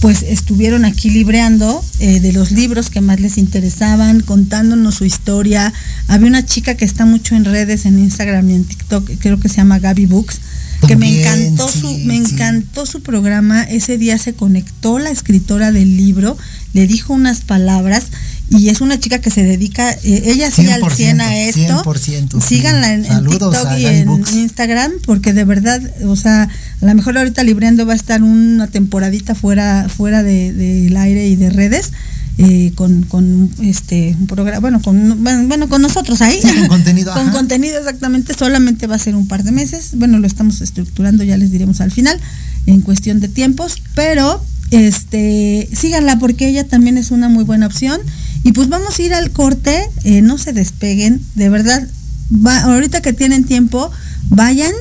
pues 0.00 0.22
estuvieron 0.22 0.84
aquí 0.84 1.10
libreando 1.10 1.82
eh, 2.00 2.20
de 2.20 2.32
los 2.32 2.52
libros 2.52 2.90
que 2.90 3.00
más 3.00 3.18
les 3.20 3.38
interesaban 3.38 4.20
contándonos 4.20 4.96
su 4.96 5.04
historia. 5.04 5.72
Había 6.08 6.28
una 6.28 6.44
chica 6.44 6.74
que 6.74 6.84
está 6.84 7.06
mucho 7.06 7.34
en 7.34 7.44
redes 7.44 7.86
en 7.86 7.98
Instagram 7.98 8.50
y 8.50 8.54
en 8.54 8.64
TikTok 8.64 9.10
creo 9.20 9.40
que 9.40 9.48
se 9.48 9.56
llama 9.56 9.78
Gaby 9.78 10.06
Books 10.06 10.40
que 10.86 10.96
me 10.96 11.20
encantó 11.20 11.68
sí, 11.68 11.80
su 11.80 11.98
me 12.00 12.14
sí. 12.14 12.34
encantó 12.34 12.84
su 12.84 13.00
programa. 13.02 13.62
Ese 13.62 13.96
día 13.96 14.18
se 14.18 14.34
conectó 14.34 14.98
la 14.98 15.10
escritora 15.10 15.72
del 15.72 15.96
libro 15.96 16.36
le 16.76 16.86
dijo 16.86 17.14
unas 17.14 17.40
palabras 17.40 18.04
y 18.50 18.68
es 18.68 18.80
una 18.80 18.98
chica 19.00 19.18
que 19.20 19.30
se 19.30 19.42
dedica, 19.42 19.90
eh, 19.92 20.22
ella 20.26 20.50
sí 20.50 20.68
al 20.68 20.82
100 20.88 21.20
a 21.20 21.36
esto. 21.42 21.82
100%, 21.84 22.40
sí. 22.40 22.56
Síganla 22.56 22.94
en, 22.94 23.04
en 23.04 23.26
TikTok 23.26 23.78
y 23.78 23.86
en 23.86 24.06
Books. 24.06 24.32
Instagram, 24.34 24.92
porque 25.04 25.32
de 25.32 25.44
verdad, 25.44 25.80
o 26.04 26.16
sea, 26.16 26.48
a 26.80 26.84
lo 26.84 26.94
mejor 26.94 27.18
ahorita 27.18 27.42
Libreando 27.42 27.86
va 27.86 27.92
a 27.94 27.96
estar 27.96 28.22
una 28.22 28.68
temporadita 28.68 29.34
fuera, 29.34 29.88
fuera 29.88 30.22
del 30.22 30.56
de, 30.56 30.82
del 30.84 30.96
aire 30.96 31.26
y 31.28 31.36
de 31.36 31.50
redes. 31.50 31.92
eh, 32.38 32.72
con, 32.74 33.02
con 33.04 33.50
este 33.62 34.14
un 34.18 34.26
programa, 34.26 34.60
bueno, 34.60 34.82
con 34.82 35.22
bueno, 35.24 35.68
con 35.68 35.80
nosotros 35.80 36.20
ahí. 36.20 36.38
Sí, 36.40 36.48
con 36.60 36.68
contenido, 36.68 37.12
con 37.14 37.22
ajá. 37.28 37.32
contenido 37.32 37.78
exactamente, 37.78 38.34
solamente 38.34 38.86
va 38.86 38.96
a 38.96 38.98
ser 38.98 39.16
un 39.16 39.26
par 39.26 39.42
de 39.42 39.52
meses. 39.52 39.90
Bueno, 39.94 40.18
lo 40.18 40.26
estamos 40.26 40.60
estructurando, 40.60 41.24
ya 41.24 41.36
les 41.36 41.50
diremos 41.50 41.80
al 41.80 41.90
final, 41.90 42.20
en 42.66 42.80
cuestión 42.82 43.20
de 43.20 43.28
tiempos, 43.28 43.82
pero 43.94 44.42
este 44.70 45.68
síganla 45.72 46.18
porque 46.18 46.48
ella 46.48 46.66
también 46.66 46.98
es 46.98 47.10
una 47.10 47.28
muy 47.28 47.44
buena 47.44 47.66
opción. 47.66 48.00
Y 48.42 48.52
pues 48.52 48.68
vamos 48.68 48.98
a 48.98 49.02
ir 49.02 49.14
al 49.14 49.30
corte, 49.30 49.88
eh, 50.04 50.22
no 50.22 50.38
se 50.38 50.52
despeguen, 50.52 51.20
de 51.34 51.48
verdad, 51.48 51.86
va, 52.32 52.60
ahorita 52.60 53.00
que 53.00 53.12
tienen 53.12 53.44
tiempo, 53.44 53.90
vayan 54.28 54.72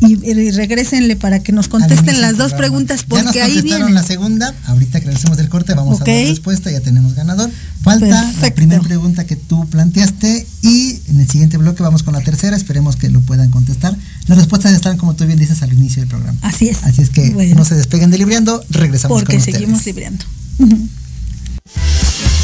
y, 0.00 0.12
y 0.28 0.50
regresenle 0.50 1.16
para 1.16 1.38
que 1.38 1.52
nos 1.52 1.68
contesten 1.68 2.20
las 2.20 2.36
dos 2.36 2.52
preguntas, 2.52 3.06
Ya 3.08 3.16
nos 3.16 3.24
porque 3.24 3.42
ahí 3.42 3.62
la 3.62 4.02
segunda, 4.02 4.54
ahorita 4.66 5.00
que 5.00 5.06
regresemos 5.06 5.38
del 5.38 5.48
corte 5.48 5.72
vamos 5.74 6.00
a 6.00 6.04
dar 6.04 6.14
la 6.14 6.28
respuesta, 6.28 6.70
ya 6.70 6.80
tenemos 6.80 7.14
ganador. 7.14 7.50
Falta 7.82 8.32
la 8.40 8.54
primera 8.54 8.80
pregunta 8.82 9.24
que 9.24 9.36
tú 9.36 9.66
planteaste 9.68 10.46
y 10.62 10.98
en 11.08 11.20
el 11.20 11.28
siguiente 11.30 11.56
bloque 11.58 11.82
vamos 11.82 12.02
con 12.02 12.12
la 12.14 12.20
tercera, 12.20 12.56
esperemos 12.56 12.96
que 12.96 13.08
lo 13.08 13.20
puedan 13.22 13.50
contestar. 13.50 13.96
Las 14.26 14.36
respuestas 14.38 14.72
están 14.72 14.96
como 14.98 15.14
tú 15.14 15.24
bien 15.26 15.38
dices 15.38 15.62
al 15.62 15.72
inicio 15.72 16.00
del 16.02 16.08
programa. 16.08 16.38
Así 16.42 16.68
es. 16.68 16.82
Así 16.84 17.00
es 17.02 17.10
que 17.10 17.30
Bueno. 17.30 17.54
no 17.54 17.64
se 17.64 17.74
despeguen 17.74 18.10
de 18.10 18.18
Libriando, 18.18 18.62
regresamos 18.70 19.16
porque 19.20 19.34
con 19.34 19.38
ustedes. 19.40 19.58
seguimos 19.58 19.86
libreando. 19.86 20.24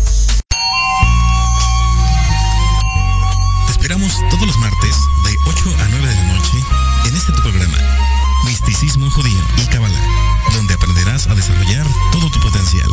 Esperamos 4.01 4.29
todos 4.29 4.47
los 4.47 4.57
martes 4.57 4.95
de 5.23 5.37
8 5.45 5.75
a 5.79 5.87
9 5.89 6.07
de 6.07 6.15
la 6.15 6.23
noche 6.33 6.63
en 7.05 7.15
este 7.15 7.31
tu 7.33 7.41
programa, 7.41 7.77
Misticismo 8.45 9.09
Judío 9.11 9.39
y 9.57 9.65
Kabbalah, 9.67 10.01
donde 10.53 10.73
aprenderás 10.73 11.27
a 11.27 11.35
desarrollar 11.35 11.85
todo 12.11 12.29
tu 12.31 12.39
potencial 12.39 12.89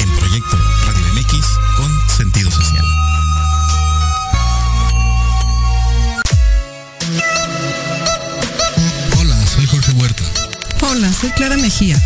en 0.00 0.10
Proyecto 0.16 0.56
Radio 0.86 1.06
MX 1.14 1.46
con 1.76 1.90
sentido 2.16 2.50
social. 2.50 2.84
Hola, 9.18 9.46
soy 9.46 9.66
Jorge 9.66 9.92
Huerta. 9.92 10.24
Hola, 10.82 11.12
soy 11.12 11.30
Clara 11.30 11.56
Mejía. 11.56 12.00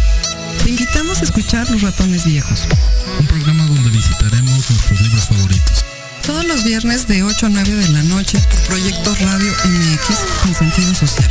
Todos 6.22 6.44
los 6.44 6.64
viernes 6.64 7.06
de 7.06 7.22
8 7.22 7.46
a 7.46 7.48
9 7.48 7.70
de 7.70 7.88
la 7.88 8.02
noche 8.02 8.38
por 8.50 8.60
Proyecto 8.66 9.14
Radio 9.20 9.52
MX 9.64 10.16
con 10.42 10.54
sentido 10.54 10.94
social. 10.94 11.30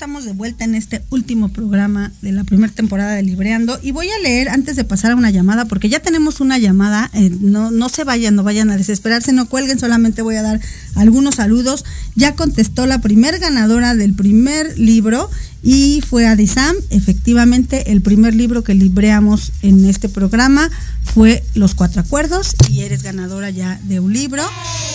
Estamos 0.00 0.24
de 0.24 0.32
vuelta 0.32 0.64
en 0.64 0.74
este 0.74 1.02
último 1.10 1.50
programa 1.50 2.10
de 2.22 2.32
la 2.32 2.44
primera 2.44 2.72
temporada 2.72 3.12
de 3.12 3.22
Libreando 3.22 3.78
y 3.82 3.90
voy 3.90 4.08
a 4.08 4.18
leer 4.20 4.48
antes 4.48 4.74
de 4.74 4.84
pasar 4.84 5.12
a 5.12 5.14
una 5.14 5.30
llamada 5.30 5.66
porque 5.66 5.90
ya 5.90 6.00
tenemos 6.00 6.40
una 6.40 6.56
llamada, 6.56 7.10
eh, 7.12 7.30
no, 7.38 7.70
no 7.70 7.90
se 7.90 8.04
vayan, 8.04 8.34
no 8.34 8.42
vayan 8.42 8.70
a 8.70 8.78
desesperarse, 8.78 9.34
no 9.34 9.46
cuelguen, 9.46 9.78
solamente 9.78 10.22
voy 10.22 10.36
a 10.36 10.42
dar 10.42 10.58
algunos 10.94 11.34
saludos. 11.34 11.84
Ya 12.14 12.34
contestó 12.34 12.86
la 12.86 13.02
primer 13.02 13.40
ganadora 13.40 13.94
del 13.94 14.14
primer 14.14 14.78
libro 14.78 15.28
y 15.62 16.02
fue 16.06 16.26
Adisam. 16.26 16.74
Efectivamente, 16.90 17.92
el 17.92 18.00
primer 18.00 18.34
libro 18.34 18.64
que 18.64 18.74
libreamos 18.74 19.52
en 19.62 19.84
este 19.84 20.08
programa 20.08 20.70
fue 21.02 21.42
Los 21.54 21.74
Cuatro 21.74 22.00
Acuerdos 22.00 22.54
y 22.70 22.80
eres 22.80 23.02
ganadora 23.02 23.50
ya 23.50 23.80
de 23.84 24.00
un 24.00 24.12
libro. 24.12 24.42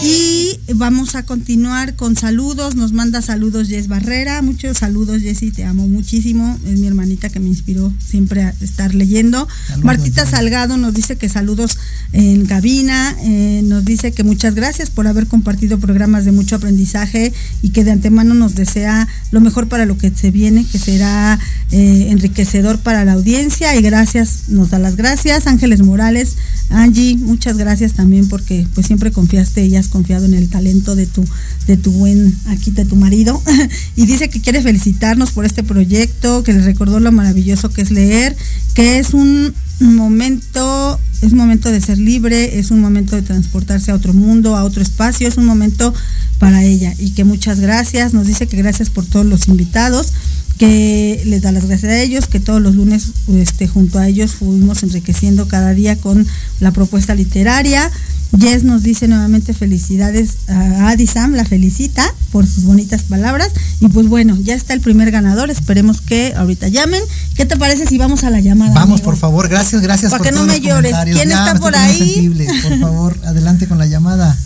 Y 0.04 0.60
vamos 0.74 1.16
a 1.16 1.24
continuar 1.24 1.96
con 1.96 2.16
saludos. 2.16 2.76
Nos 2.76 2.94
manda 2.94 3.22
saludos 3.22 3.68
Jess 3.68 3.88
Barrera. 3.88 4.42
Muchos 4.42 4.78
saludos, 4.80 5.22
Jessy, 5.22 5.52
te 5.52 5.66
amo 5.66 5.88
muchísimo. 5.88 6.58
Es 6.66 6.80
mi 6.80 6.88
hermanita 6.88 7.30
que 7.30 7.40
me 7.40 7.50
inspiró 7.50 7.94
siempre 8.04 8.44
a 8.44 8.54
estar 8.62 8.96
leyendo. 8.96 9.48
Martita 9.84 10.26
Salgado 10.26 10.78
nos 10.78 10.94
dice 10.94 11.18
que 11.18 11.30
saludos 11.30 11.78
en 12.14 12.46
cabina. 12.46 13.16
Eh, 13.22 13.62
nos 13.64 13.86
dice 13.86 14.12
que 14.12 14.24
muchas 14.24 14.56
gracias 14.56 14.90
por 14.90 15.08
haber 15.08 15.28
compartido 15.28 15.80
programas 15.80 16.26
de 16.26 16.32
mucho 16.32 16.56
aprendizaje 16.56 17.34
y 17.62 17.70
que 17.70 17.84
de 17.84 17.92
antemano 17.92 18.34
nos 18.34 18.56
desea 18.56 19.08
lo 19.32 19.42
mejor 19.42 19.68
para 19.68 19.86
lo 19.86 19.98
que 19.98 20.12
se 20.12 20.32
viene 20.32 20.55
que 20.64 20.80
será 20.80 21.38
eh, 21.72 22.08
enriquecedor 22.10 22.80
para 22.80 23.04
la 23.04 23.14
audiencia 23.14 23.76
y 23.76 23.82
gracias, 23.82 24.44
nos 24.48 24.70
da 24.70 24.80
las 24.80 24.96
gracias. 24.96 25.48
Ángeles 25.48 25.82
Morales, 25.82 26.38
Angie, 26.70 27.18
muchas 27.18 27.58
gracias 27.58 27.94
también 27.94 28.30
porque 28.30 28.66
pues 28.74 28.88
siempre 28.88 29.12
confiaste 29.12 29.66
y 29.66 29.76
has 29.76 29.88
confiado 29.88 30.26
en 30.26 30.34
el 30.34 30.50
talento 30.50 30.96
de 30.96 31.08
tu, 31.08 31.26
de 31.68 31.78
tu 31.78 31.92
buen, 31.92 32.36
aquí 32.48 32.72
de 32.72 32.86
tu 32.86 32.96
marido. 32.96 33.42
y 33.96 34.06
dice 34.06 34.30
que 34.30 34.42
quiere 34.42 34.62
felicitarnos 34.62 35.32
por 35.32 35.46
este 35.46 35.64
proyecto, 35.64 36.44
que 36.44 36.54
le 36.54 36.62
recordó 36.62 37.00
lo 37.00 37.12
maravilloso 37.12 37.70
que 37.70 37.82
es 37.82 37.92
leer, 37.92 38.36
que 38.74 39.00
es 39.00 39.14
un 39.14 39.54
momento, 39.80 41.00
es 41.22 41.34
un 41.34 41.38
momento 41.38 41.70
de 41.70 41.82
ser 41.82 41.98
libre, 41.98 42.60
es 42.60 42.72
un 42.72 42.80
momento 42.80 43.16
de 43.16 43.22
transportarse 43.22 43.92
a 43.92 43.96
otro 43.96 44.14
mundo, 44.14 44.56
a 44.56 44.64
otro 44.64 44.82
espacio, 44.82 45.28
es 45.28 45.38
un 45.38 45.46
momento 45.46 45.94
para 46.40 46.64
ella 46.64 46.94
y 47.00 47.12
que 47.12 47.24
muchas 47.24 47.60
gracias, 47.60 48.14
nos 48.14 48.28
dice 48.28 48.48
que 48.48 48.58
gracias 48.58 48.90
por 48.90 49.06
todos 49.06 49.26
los 49.26 49.48
invitados 49.48 50.14
que 50.58 51.22
les 51.26 51.42
da 51.42 51.52
las 51.52 51.66
gracias 51.66 51.92
a 51.92 52.00
ellos, 52.00 52.28
que 52.28 52.40
todos 52.40 52.62
los 52.62 52.76
lunes 52.76 53.12
este, 53.34 53.68
junto 53.68 54.00
a 54.00 54.08
ellos 54.08 54.36
fuimos 54.36 54.84
enriqueciendo 54.84 55.48
cada 55.48 55.74
día 55.74 55.98
con 55.98 56.26
la 56.60 56.72
propuesta 56.72 57.16
literaria. 57.16 57.92
Jess 58.40 58.64
nos 58.64 58.84
dice 58.84 59.08
nuevamente 59.08 59.54
felicidades 59.54 60.38
a 60.48 60.90
Adisam, 60.90 61.34
la 61.34 61.46
felicita 61.46 62.06
por 62.32 62.46
sus 62.46 62.64
bonitas 62.64 63.04
palabras. 63.04 63.52
Y 63.80 63.88
pues 63.90 64.08
bueno, 64.08 64.38
ya 64.42 64.56
está 64.56 64.74
el 64.74 64.82
primer 64.82 65.12
ganador, 65.12 65.50
esperemos 65.50 66.02
que 66.02 66.34
ahorita 66.36 66.68
llamen. 66.68 67.02
¿Qué 67.36 67.46
te 67.46 67.56
parece 67.58 67.86
si 67.86 67.98
vamos 67.98 68.24
a 68.24 68.30
la 68.30 68.40
llamada? 68.40 68.74
Vamos, 68.74 69.02
por 69.02 69.16
favor, 69.16 69.48
gracias, 69.48 69.82
gracias. 69.82 70.12
Para 70.12 70.24
que 70.24 70.32
no 70.32 70.46
me 70.46 70.60
llores. 70.60 70.94
¿Quién 71.04 71.32
está 71.32 71.56
por 71.56 71.76
ahí? 71.76 72.32
Por 72.64 72.80
favor, 72.80 73.18
adelante 73.26 73.68
con 73.68 73.78
la 73.78 73.86
llamada. 73.86 74.38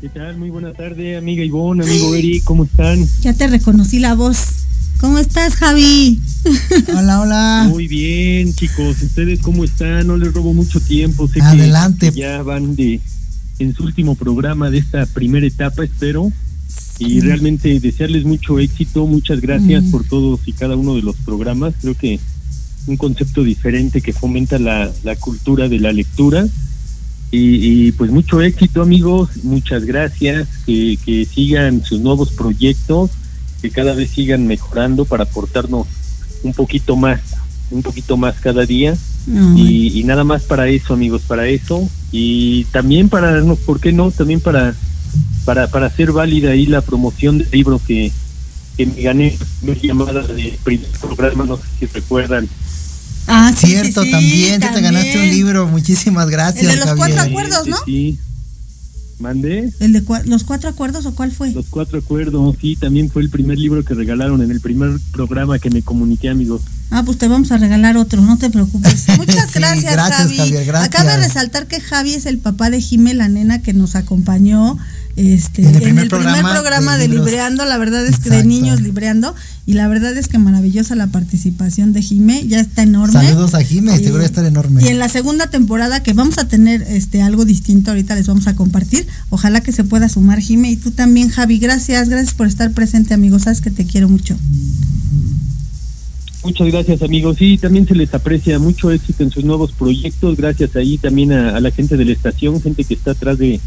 ¿Qué 0.00 0.08
tal? 0.08 0.36
Muy 0.36 0.50
buena 0.50 0.72
tarde, 0.74 1.16
amiga 1.16 1.42
Ivonne, 1.42 1.82
amigo 1.82 2.14
Eri, 2.14 2.40
¿cómo 2.42 2.62
están? 2.62 3.04
Ya 3.20 3.32
te 3.32 3.48
reconocí 3.48 3.98
la 3.98 4.14
voz. 4.14 4.38
¿Cómo 5.00 5.18
estás, 5.18 5.56
Javi? 5.56 6.20
Hola, 6.96 7.20
hola. 7.20 7.66
Muy 7.68 7.88
bien, 7.88 8.54
chicos. 8.54 9.02
¿Ustedes 9.02 9.40
cómo 9.40 9.64
están? 9.64 10.06
No 10.06 10.16
les 10.16 10.32
robo 10.32 10.54
mucho 10.54 10.78
tiempo. 10.78 11.26
Sé 11.26 11.40
Adelante. 11.42 12.12
Que 12.12 12.20
ya 12.20 12.44
van 12.44 12.76
de 12.76 13.00
en 13.58 13.74
su 13.74 13.82
último 13.82 14.14
programa 14.14 14.70
de 14.70 14.78
esta 14.78 15.04
primera 15.04 15.44
etapa, 15.44 15.82
espero. 15.82 16.30
Y 17.00 17.18
realmente 17.18 17.80
desearles 17.80 18.24
mucho 18.24 18.60
éxito. 18.60 19.04
Muchas 19.04 19.40
gracias 19.40 19.82
por 19.90 20.04
todos 20.04 20.38
y 20.46 20.52
cada 20.52 20.76
uno 20.76 20.94
de 20.94 21.02
los 21.02 21.16
programas. 21.16 21.74
Creo 21.80 21.96
que 21.96 22.20
un 22.86 22.96
concepto 22.96 23.42
diferente 23.42 24.00
que 24.00 24.12
fomenta 24.12 24.60
la, 24.60 24.92
la 25.02 25.16
cultura 25.16 25.68
de 25.68 25.80
la 25.80 25.92
lectura 25.92 26.46
y, 27.30 27.92
pues 27.92 28.10
mucho 28.10 28.40
éxito 28.40 28.82
amigos, 28.82 29.30
muchas 29.42 29.84
gracias, 29.84 30.48
que, 30.64 30.98
que 31.04 31.26
sigan 31.26 31.84
sus 31.84 32.00
nuevos 32.00 32.32
proyectos, 32.32 33.10
que 33.60 33.70
cada 33.70 33.94
vez 33.94 34.10
sigan 34.10 34.46
mejorando 34.46 35.04
para 35.04 35.24
aportarnos 35.24 35.86
un 36.42 36.54
poquito 36.54 36.96
más, 36.96 37.20
un 37.70 37.82
poquito 37.82 38.16
más 38.16 38.36
cada 38.40 38.64
día. 38.64 38.96
y, 39.26 40.02
nada 40.04 40.24
más 40.24 40.44
para 40.44 40.68
eso 40.68 40.94
amigos, 40.94 41.22
para 41.26 41.46
eso. 41.48 41.88
Y 42.10 42.64
también 42.64 43.10
para, 43.10 43.42
no, 43.42 43.56
¿por 43.56 43.78
qué 43.78 43.92
no? 43.92 44.10
También 44.10 44.40
para, 44.40 44.74
para, 45.44 45.68
para 45.68 45.86
hacer 45.86 46.12
válida 46.12 46.52
ahí 46.52 46.64
la 46.64 46.80
promoción 46.80 47.38
del 47.38 47.48
libro 47.50 47.78
que, 47.86 48.10
que 48.76 48.86
me 48.86 49.02
gané, 49.02 49.36
llamada 49.82 50.22
de 50.22 50.58
primer 50.64 50.88
programa, 51.00 51.44
no 51.44 51.56
sé 51.56 51.64
si 51.80 51.86
recuerdan 51.86 52.48
Ah, 53.28 53.52
Cierto, 53.54 54.02
también, 54.10 54.60
te 54.60 54.80
ganaste 54.80 55.18
un 55.18 55.28
libro, 55.28 55.66
muchísimas 55.66 56.28
gracias. 56.28 56.64
El 56.64 56.80
de 56.80 56.86
los 56.86 56.94
cuatro 56.94 57.20
acuerdos, 57.20 57.66
¿no? 57.66 57.76
Sí. 57.84 58.18
¿Mandé? 59.18 59.70
¿El 59.80 59.92
de 59.92 60.04
los 60.26 60.44
cuatro 60.44 60.70
acuerdos 60.70 61.04
o 61.04 61.14
cuál 61.14 61.32
fue? 61.32 61.52
Los 61.52 61.66
cuatro 61.66 61.98
acuerdos, 61.98 62.56
sí, 62.60 62.76
también 62.76 63.10
fue 63.10 63.22
el 63.22 63.30
primer 63.30 63.58
libro 63.58 63.84
que 63.84 63.94
regalaron 63.94 64.42
en 64.42 64.50
el 64.50 64.60
primer 64.60 64.98
programa 65.12 65.58
que 65.58 65.70
me 65.70 65.82
comuniqué, 65.82 66.28
amigos. 66.28 66.62
Ah, 66.90 67.02
pues 67.04 67.18
te 67.18 67.28
vamos 67.28 67.52
a 67.52 67.58
regalar 67.58 67.96
otro, 67.96 68.22
no 68.22 68.38
te 68.38 68.48
preocupes. 68.50 69.06
Muchas 69.18 69.50
Sí, 69.50 69.58
gracias, 69.58 69.92
gracias, 69.92 70.18
Javi. 70.18 70.36
Javier, 70.38 70.64
gracias. 70.64 70.94
Acaba 70.94 71.16
de 71.16 71.24
resaltar 71.26 71.66
que 71.66 71.80
Javi 71.80 72.14
es 72.14 72.26
el 72.26 72.38
papá 72.38 72.70
de 72.70 72.80
Jime, 72.80 73.12
la 73.14 73.28
nena 73.28 73.60
que 73.60 73.74
nos 73.74 73.94
acompañó 73.94 74.78
este, 75.16 75.62
En 75.62 75.68
en 75.68 75.74
el 75.74 75.82
primer 75.82 76.08
programa 76.08 76.96
de. 76.96 77.08
Libreando, 77.08 77.64
la 77.64 77.76
verdad 77.76 78.06
es 78.06 78.18
que 78.20 78.30
de 78.30 78.44
niños 78.44 78.80
Libreando, 78.80 79.34
y 79.66 79.72
la 79.72 79.88
verdad 79.88 80.16
es 80.16 80.28
que 80.28 80.38
maravillosa 80.38 80.94
la 80.94 81.08
participación 81.08 81.92
de 81.92 82.02
Jime, 82.02 82.46
ya 82.46 82.60
está 82.60 82.82
enorme. 82.84 83.12
Saludos 83.12 83.54
a 83.54 83.62
Jime, 83.62 83.96
Y- 83.96 84.04
seguro 84.04 84.22
estar 84.22 84.44
enorme. 84.44 84.82
Y 84.84 84.88
en 84.88 85.00
la 85.00 85.08
segunda 85.08 85.48
temporada 85.50 86.02
que 86.04 86.12
vamos 86.12 86.38
a 86.38 86.46
tener 86.46 86.82
este 86.82 87.20
algo 87.20 87.44
distinto, 87.44 87.90
ahorita 87.90 88.14
les 88.14 88.28
vamos 88.28 88.46
a 88.46 88.54
compartir. 88.54 89.08
Ojalá 89.30 89.60
que 89.60 89.72
se 89.72 89.82
pueda 89.82 90.08
sumar 90.08 90.38
Jime 90.38 90.70
y 90.70 90.76
tú 90.76 90.92
también, 90.92 91.28
Javi. 91.30 91.58
Gracias, 91.58 92.08
gracias 92.08 92.34
por 92.34 92.46
estar 92.46 92.70
presente, 92.70 93.12
amigo. 93.12 93.40
Sabes 93.40 93.60
que 93.60 93.72
te 93.72 93.84
quiero 93.84 94.08
mucho. 94.08 94.36
Muchas 96.44 96.68
gracias 96.68 97.02
amigos. 97.02 97.36
Sí, 97.38 97.58
también 97.58 97.86
se 97.86 97.94
les 97.94 98.12
aprecia 98.14 98.58
mucho 98.58 98.90
éxito 98.90 99.22
en 99.24 99.30
sus 99.30 99.44
nuevos 99.44 99.72
proyectos. 99.72 100.36
Gracias 100.36 100.74
ahí 100.76 100.96
también 100.98 101.32
a, 101.32 101.56
a 101.56 101.60
la 101.60 101.70
gente 101.70 101.96
de 101.96 102.04
la 102.04 102.12
estación, 102.12 102.60
gente 102.62 102.84
que 102.84 102.94
está 102.94 103.10
atrás 103.10 103.38
de, 103.38 103.60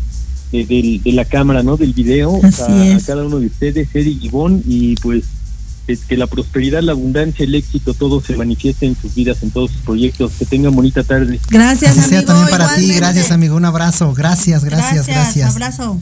de, 0.51 0.65
del- 0.65 1.01
de 1.03 1.11
la 1.11 1.25
cámara, 1.25 1.63
¿no? 1.63 1.75
Del 1.77 1.93
video. 1.93 2.39
Así 2.43 2.61
a, 2.61 2.95
a 2.95 2.99
cada 3.01 3.25
uno 3.25 3.39
de 3.39 3.47
ustedes, 3.47 3.89
Eddie 3.93 4.17
y 4.21 4.25
Ivonne. 4.27 4.61
Y 4.65 4.95
pues 4.95 5.23
que 6.07 6.15
la 6.15 6.27
prosperidad, 6.27 6.81
la 6.81 6.93
abundancia, 6.93 7.43
el 7.43 7.53
éxito, 7.53 7.93
todo 7.93 8.21
se 8.21 8.37
manifieste 8.37 8.85
en 8.85 8.95
sus 8.95 9.13
vidas, 9.13 9.43
en 9.43 9.51
todos 9.51 9.71
sus 9.71 9.81
proyectos. 9.81 10.31
Que 10.39 10.45
tengan 10.45 10.73
bonita 10.73 11.03
tarde. 11.03 11.37
Gracias, 11.49 11.97
Así 11.97 12.09
sea 12.09 12.19
amigo. 12.19 12.33
también 12.33 12.57
para 12.57 12.75
ti, 12.75 12.93
gracias 12.93 13.31
amigo, 13.31 13.57
un 13.57 13.65
abrazo, 13.65 14.13
gracias, 14.13 14.63
gracias, 14.63 15.07
gracias. 15.07 15.49
Abrazo. 15.51 15.99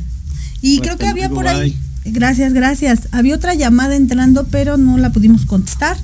Y 0.61 0.75
Hasta 0.75 0.83
creo 0.83 0.97
que 0.97 1.07
había 1.07 1.29
por 1.29 1.47
ahí. 1.47 1.75
bye. 2.03 2.11
Gracias, 2.13 2.53
gracias. 2.53 3.07
Había 3.11 3.33
otra 3.35 3.55
llamada 3.55 3.95
entrando, 3.95 4.45
pero 4.51 4.77
no 4.77 4.99
la 4.99 5.11
pudimos 5.11 5.45
contestar. 5.45 5.97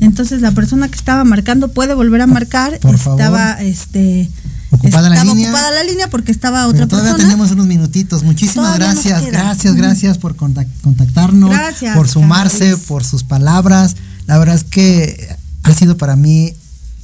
Entonces 0.00 0.40
la 0.40 0.52
persona 0.52 0.88
que 0.88 0.96
estaba 0.96 1.24
marcando 1.24 1.68
puede 1.68 1.94
volver 1.94 2.20
a 2.22 2.26
marcar. 2.26 2.78
Por 2.80 2.98
favor. 2.98 3.20
estaba 3.20 3.52
este 3.62 4.30
Ocupada 4.70 5.08
la 5.08 5.22
línea. 5.24 5.48
ocupada 5.48 5.70
la 5.70 5.82
línea 5.84 6.08
porque 6.10 6.32
estaba 6.32 6.60
Pero 6.66 6.70
otra 6.70 6.88
todavía 6.88 7.12
persona. 7.12 7.28
tenemos 7.30 7.50
unos 7.52 7.66
minutitos. 7.66 8.22
Muchísimas 8.24 8.74
Todavía 8.76 8.92
gracias, 8.94 9.26
gracias, 9.26 9.74
gracias 9.76 10.18
por 10.18 10.36
contac- 10.36 10.66
contactarnos, 10.82 11.50
Gracias, 11.50 11.96
por 11.96 12.08
sumarse, 12.08 12.76
por 12.76 13.04
sus 13.04 13.22
palabras. 13.24 13.96
La 14.26 14.38
verdad 14.38 14.56
es 14.56 14.64
que 14.64 15.28
ha 15.62 15.72
sido 15.72 15.96
para 15.96 16.16
mí 16.16 16.52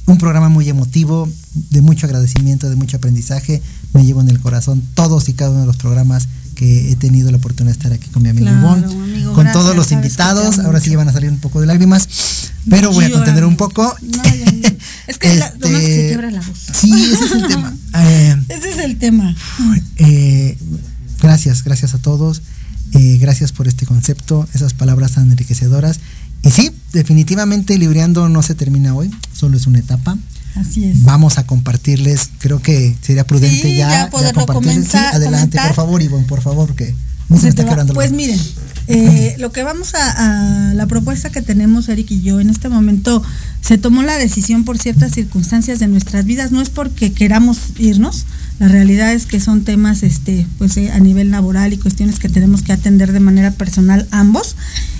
un 0.05 0.17
programa 0.17 0.49
muy 0.49 0.67
emotivo, 0.67 1.29
de 1.69 1.81
mucho 1.81 2.05
agradecimiento, 2.05 2.69
de 2.69 2.75
mucho 2.75 2.97
aprendizaje. 2.97 3.61
Me 3.93 4.05
llevo 4.05 4.19
en 4.21 4.29
el 4.29 4.39
corazón 4.41 4.83
todos 4.93 5.29
y 5.29 5.33
cada 5.33 5.51
uno 5.51 5.61
de 5.61 5.67
los 5.67 5.77
programas 5.77 6.27
que 6.55 6.91
he 6.91 6.95
tenido 6.97 7.31
la 7.31 7.37
oportunidad 7.37 7.73
de 7.73 7.79
estar 7.79 7.93
aquí 7.93 8.09
con 8.09 8.21
mi 8.23 8.29
amigo 8.29 8.45
Claro, 8.47 8.59
Ivonne, 8.59 8.85
amigo, 8.93 9.33
con 9.33 9.43
gracias, 9.45 9.63
todos 9.63 9.75
los 9.75 9.91
invitados. 9.91 10.59
Ahora 10.59 10.79
sí 10.81 10.89
mucho. 10.89 10.97
van 10.99 11.09
a 11.09 11.13
salir 11.13 11.29
un 11.31 11.37
poco 11.39 11.61
de 11.61 11.67
lágrimas, 11.67 12.07
pero 12.69 12.91
voy 12.91 13.05
a 13.05 13.11
contener 13.11 13.45
un 13.45 13.55
poco. 13.57 13.95
No, 14.01 14.23
ya, 14.23 14.51
ya. 14.51 14.73
Es 15.07 15.17
que 15.17 15.33
Este, 15.37 15.59
que 15.59 15.67
se 15.69 16.07
quiebra 16.07 16.31
la 16.31 16.39
voz. 16.41 16.57
Sí, 16.73 16.91
ese 17.13 17.25
es 17.25 17.31
el 17.33 17.47
tema. 17.47 17.73
Eh, 17.95 18.35
Ese 18.49 18.69
es 18.71 18.77
el 18.79 18.97
tema. 18.97 19.35
eh, 19.97 20.57
gracias, 21.21 21.63
gracias 21.63 21.93
a 21.93 21.97
todos. 21.97 22.41
Eh, 22.93 23.17
gracias 23.19 23.51
por 23.51 23.67
este 23.67 23.85
concepto, 23.85 24.47
esas 24.53 24.73
palabras 24.73 25.13
tan 25.13 25.29
enriquecedoras. 25.31 25.99
Y 26.43 26.51
sí, 26.51 26.71
definitivamente 26.93 27.77
Libreando 27.77 28.29
no 28.29 28.41
se 28.43 28.55
termina 28.55 28.93
hoy, 28.95 29.11
solo 29.33 29.57
es 29.57 29.67
una 29.67 29.79
etapa. 29.79 30.17
Así 30.55 30.85
es. 30.85 31.03
Vamos 31.03 31.37
a 31.39 31.45
compartirles, 31.47 32.29
creo 32.37 32.61
que 32.61 32.95
sería 33.01 33.25
prudente 33.25 33.61
Sí, 33.69 33.75
ya, 33.75 33.89
ya 33.89 34.09
poderlo. 34.09 34.41
Sí, 34.41 34.47
comenzar- 34.47 35.15
adelante, 35.15 35.57
comentar. 35.57 35.67
por 35.67 35.75
favor, 35.75 36.01
Ivonne, 36.01 36.25
por 36.27 36.41
favor, 36.41 36.75
que 36.75 36.93
no 37.29 37.37
se 37.37 37.43
Se 37.43 37.49
está 37.49 37.63
va- 37.65 37.85
Pues 37.93 38.11
miren, 38.11 38.39
eh, 38.87 39.35
lo 39.39 39.51
que 39.51 39.63
vamos 39.63 39.93
a, 39.95 40.73
la 40.73 40.87
propuesta 40.87 41.29
que 41.29 41.41
tenemos 41.41 41.87
Eric 41.87 42.11
y 42.11 42.21
yo 42.21 42.39
en 42.39 42.49
este 42.49 42.69
momento 42.69 43.23
se 43.61 43.77
tomó 43.77 44.03
la 44.03 44.17
decisión 44.17 44.65
por 44.65 44.77
ciertas 44.77 45.13
circunstancias 45.13 45.79
de 45.79 45.87
nuestras 45.87 46.25
vidas, 46.25 46.51
no 46.51 46.61
es 46.61 46.69
porque 46.69 47.13
queramos 47.13 47.57
irnos, 47.77 48.25
la 48.59 48.67
realidad 48.67 49.13
es 49.13 49.25
que 49.25 49.39
son 49.39 49.63
temas 49.63 50.03
este 50.03 50.45
pues 50.57 50.75
eh, 50.77 50.91
a 50.91 50.99
nivel 50.99 51.31
laboral 51.31 51.71
y 51.73 51.77
cuestiones 51.77 52.19
que 52.19 52.29
tenemos 52.29 52.61
que 52.61 52.73
atender 52.73 53.11
de 53.13 53.19
manera 53.19 53.51
personal 53.51 54.07
ambos. 54.11 54.55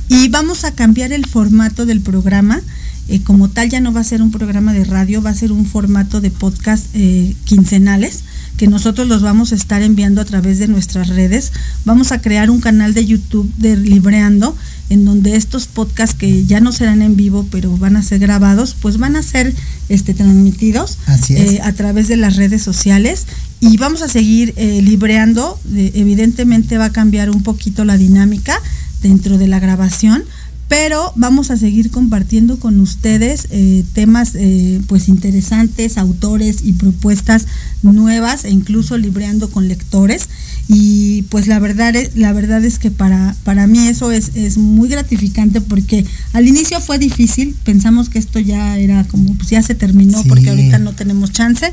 Y 0.10 0.28
vamos 0.30 0.64
a 0.64 0.72
cambiar 0.72 1.14
el 1.14 1.26
formato 1.26 1.86
del 1.86 2.02
programa. 2.02 2.62
eh, 3.10 3.22
como 3.22 3.50
tal 3.50 3.70
ya 3.70 3.82
no 3.82 3.92
va 3.92 4.00
a 4.00 4.06
ser 4.06 4.22
un 4.22 4.32
programa 4.32 4.72
de 4.74 4.86
radio, 4.86 5.22
va 5.22 5.30
a 5.30 5.36
ser 5.36 5.52
un 5.52 5.66
formato 5.66 6.22
de 6.22 6.32
podcast 6.32 6.86
eh, 6.94 7.36
quincenales 7.46 8.24
que 8.64 8.70
nosotros 8.70 9.10
los 9.10 9.22
vamos 9.22 9.52
a 9.52 9.56
estar 9.56 9.82
enviando 9.82 10.22
a 10.22 10.24
través 10.24 10.58
de 10.58 10.70
nuestras 10.70 11.10
redes. 11.10 11.52
Vamos 11.84 12.14
a 12.14 12.22
crear 12.22 12.50
un 12.50 12.62
canal 12.62 12.94
de 12.94 13.06
YouTube 13.06 13.52
de 13.58 13.76
Libreando, 13.76 14.56
en 14.90 15.04
donde 15.04 15.36
estos 15.36 15.68
podcasts 15.68 16.16
que 16.16 16.46
ya 16.46 16.62
no 16.62 16.72
serán 16.72 17.02
en 17.02 17.18
vivo, 17.18 17.46
pero 17.52 17.76
van 17.76 17.98
a 17.98 18.04
ser 18.04 18.20
grabados, 18.20 18.74
pues 18.82 19.00
van 19.00 19.18
a 19.18 19.22
ser 19.22 19.54
este, 19.90 20.14
transmitidos 20.14 20.98
Así 21.08 21.36
es. 21.36 21.52
eh, 21.52 21.62
a 21.62 21.74
través 21.74 22.08
de 22.08 22.16
las 22.16 22.38
redes 22.38 22.64
sociales. 22.64 23.26
Y 23.60 23.76
vamos 23.76 24.02
a 24.02 24.08
seguir 24.08 24.54
eh, 24.56 24.82
libreando. 24.82 25.60
Eh, 25.76 25.92
evidentemente 25.96 26.78
va 26.78 26.86
a 26.86 26.92
cambiar 26.94 27.32
un 27.32 27.44
poquito 27.44 27.84
la 27.84 27.98
dinámica 27.98 28.58
dentro 29.02 29.38
de 29.38 29.48
la 29.48 29.60
grabación 29.60 30.24
pero 30.68 31.12
vamos 31.16 31.52
a 31.52 31.58
seguir 31.58 31.92
compartiendo 31.92 32.58
con 32.58 32.80
ustedes 32.80 33.48
eh, 33.52 33.84
temas 33.94 34.32
eh, 34.36 34.82
pues 34.88 35.08
interesantes, 35.08 35.98
autores 35.98 36.60
y 36.64 36.74
propuestas 36.74 37.46
nuevas 37.84 38.46
e 38.46 38.50
incluso 38.50 38.98
libreando 38.98 39.50
con 39.52 39.68
lectores 39.68 40.30
y 40.68 41.24
pues 41.24 41.48
la 41.48 41.60
verdad 41.60 41.96
es, 41.96 42.16
la 42.16 42.32
verdad 42.32 42.64
es 42.64 42.80
que 42.80 42.90
para, 42.90 43.36
para 43.44 43.68
mí 43.68 43.88
eso 43.88 44.12
es, 44.12 44.32
es 44.36 44.58
muy 44.58 44.88
gratificante 44.88 45.60
porque 45.62 46.06
al 46.32 46.48
inicio 46.48 46.80
fue 46.80 46.98
difícil, 46.98 47.56
pensamos 47.64 48.10
que 48.10 48.18
esto 48.20 48.40
ya 48.40 48.78
era 48.78 49.04
como 49.04 49.34
pues 49.36 49.50
ya 49.50 49.62
se 49.62 49.76
terminó 49.76 50.22
Sí. 50.24 50.30
porque 50.30 50.50
ahorita 50.50 50.80
no 50.80 50.94
tenemos 50.94 51.32
chance. 51.32 51.72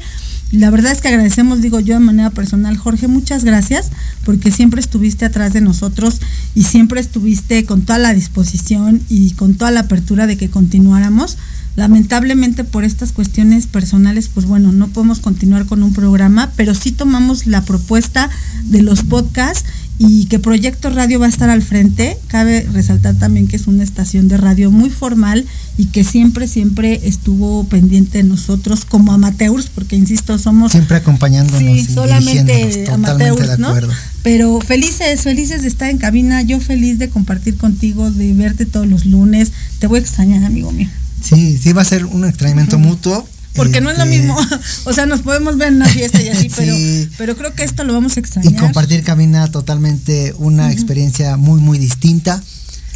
La 0.52 0.70
verdad 0.70 0.90
es 0.90 1.00
que 1.00 1.08
agradecemos, 1.08 1.60
digo 1.60 1.78
yo 1.78 1.94
de 1.94 2.00
manera 2.00 2.30
personal, 2.30 2.76
Jorge, 2.76 3.06
muchas 3.06 3.44
gracias, 3.44 3.90
porque 4.24 4.50
siempre 4.50 4.80
estuviste 4.80 5.24
atrás 5.24 5.52
de 5.52 5.60
nosotros 5.60 6.20
y 6.56 6.64
siempre 6.64 7.00
estuviste 7.00 7.64
con 7.64 7.82
toda 7.82 8.00
la 8.00 8.14
disposición 8.14 9.00
y 9.08 9.30
con 9.34 9.54
toda 9.54 9.70
la 9.70 9.80
apertura 9.80 10.26
de 10.26 10.36
que 10.36 10.50
continuáramos. 10.50 11.38
Lamentablemente 11.76 12.64
por 12.64 12.82
estas 12.82 13.12
cuestiones 13.12 13.68
personales, 13.68 14.28
pues 14.28 14.44
bueno, 14.44 14.72
no 14.72 14.88
podemos 14.88 15.20
continuar 15.20 15.66
con 15.66 15.84
un 15.84 15.92
programa, 15.92 16.50
pero 16.56 16.74
sí 16.74 16.90
tomamos 16.90 17.46
la 17.46 17.64
propuesta 17.64 18.28
de 18.64 18.82
los 18.82 19.04
podcasts 19.04 19.64
y 20.02 20.24
que 20.24 20.38
Proyecto 20.38 20.88
Radio 20.88 21.20
va 21.20 21.26
a 21.26 21.28
estar 21.28 21.50
al 21.50 21.60
frente. 21.60 22.16
Cabe 22.26 22.66
resaltar 22.72 23.16
también 23.16 23.48
que 23.48 23.56
es 23.56 23.66
una 23.66 23.84
estación 23.84 24.28
de 24.28 24.38
radio 24.38 24.70
muy 24.70 24.88
formal 24.88 25.44
y 25.76 25.86
que 25.86 26.04
siempre, 26.04 26.48
siempre 26.48 27.02
estuvo 27.04 27.64
pendiente 27.64 28.16
de 28.16 28.24
nosotros 28.24 28.86
como 28.86 29.12
amateurs, 29.12 29.66
porque 29.74 29.96
insisto, 29.96 30.38
somos 30.38 30.72
Siempre 30.72 30.96
acompañándonos 30.96 31.60
Sí, 31.60 31.80
y 31.80 31.84
solamente 31.84 32.86
amateurs, 32.90 33.58
¿no? 33.58 33.74
Pero 34.22 34.62
felices, 34.62 35.20
felices 35.20 35.60
de 35.60 35.68
estar 35.68 35.90
en 35.90 35.98
cabina, 35.98 36.40
yo 36.40 36.60
feliz 36.60 36.98
de 36.98 37.10
compartir 37.10 37.58
contigo, 37.58 38.10
de 38.10 38.32
verte 38.32 38.64
todos 38.64 38.86
los 38.86 39.04
lunes. 39.04 39.52
Te 39.80 39.86
voy 39.86 39.98
a 39.98 40.00
extrañar, 40.00 40.44
amigo 40.44 40.72
mío. 40.72 40.88
Sí, 41.22 41.58
sí 41.58 41.74
va 41.74 41.82
a 41.82 41.84
ser 41.84 42.06
un 42.06 42.24
extrañamiento 42.24 42.78
mutuo. 42.78 43.28
Porque 43.54 43.80
no 43.80 43.90
es 43.90 43.98
lo 43.98 44.04
este, 44.04 44.16
mismo, 44.18 44.36
o 44.84 44.92
sea, 44.92 45.06
nos 45.06 45.20
podemos 45.20 45.56
ver 45.56 45.68
en 45.68 45.76
una 45.76 45.88
fiesta 45.88 46.22
y 46.22 46.28
así, 46.28 46.48
Sí. 46.50 46.54
pero, 46.56 46.74
pero 47.18 47.36
creo 47.36 47.54
que 47.54 47.64
esto 47.64 47.84
lo 47.84 47.92
vamos 47.92 48.16
a 48.16 48.20
y 48.20 48.22
extrañar. 48.22 48.60
compartir 48.60 49.02
cabina 49.02 49.46
totalmente 49.48 50.34
una 50.38 50.70
experiencia 50.72 51.36
muy 51.36 51.60
muy 51.60 51.78
distinta. 51.78 52.40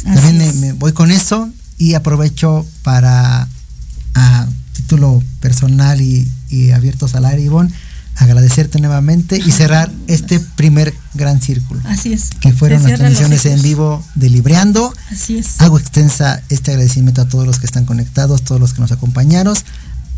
También 0.03 0.59
me, 0.59 0.73
voy 0.73 0.93
con 0.93 1.11
eso 1.11 1.49
y 1.77 1.95
aprovecho 1.95 2.65
para 2.83 3.47
a 4.13 4.47
título 4.73 5.21
personal 5.39 5.99
y, 5.99 6.29
y 6.49 6.71
abiertos 6.71 7.15
al 7.15 7.25
aire 7.25 7.41
Ivonne 7.41 7.73
agradecerte 8.17 8.79
nuevamente 8.79 9.37
y 9.37 9.51
cerrar 9.51 9.91
este 10.07 10.39
primer 10.39 10.93
gran 11.13 11.41
círculo 11.41 11.81
Así 11.85 12.13
es. 12.13 12.29
que 12.39 12.53
fueron 12.53 12.83
las 12.83 12.97
transmisiones 12.97 13.45
en 13.45 13.61
vivo 13.61 14.03
de 14.15 14.29
Libreando. 14.29 14.93
Así 15.11 15.37
es. 15.37 15.59
hago 15.59 15.77
extensa 15.77 16.41
este 16.49 16.71
agradecimiento 16.71 17.21
a 17.21 17.27
todos 17.27 17.45
los 17.45 17.59
que 17.59 17.65
están 17.65 17.85
conectados 17.85 18.43
todos 18.43 18.61
los 18.61 18.73
que 18.73 18.81
nos 18.81 18.91
acompañaron 18.91 19.55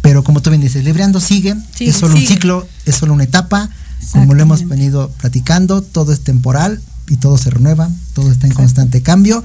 pero 0.02 0.24
como 0.24 0.42
tú 0.42 0.50
bien 0.50 0.62
dices 0.62 0.84
Libreando 0.84 1.20
sigue 1.20 1.56
Sigue, 1.76 1.92
es 1.92 1.98
solo 1.98 2.16
un 2.16 2.26
ciclo 2.26 2.68
es 2.86 2.96
solo 2.96 3.14
una 3.14 3.24
etapa 3.24 3.70
como 4.12 4.34
lo 4.34 4.42
hemos 4.42 4.68
venido 4.68 5.10
platicando, 5.20 5.82
todo 5.82 6.14
es 6.14 6.22
temporal 6.22 6.82
y 7.10 7.18
todo 7.18 7.38
se 7.38 7.50
renueva, 7.50 7.90
todo 8.14 8.32
está 8.32 8.48
en 8.48 8.54
constante 8.54 9.02
cambio. 9.02 9.44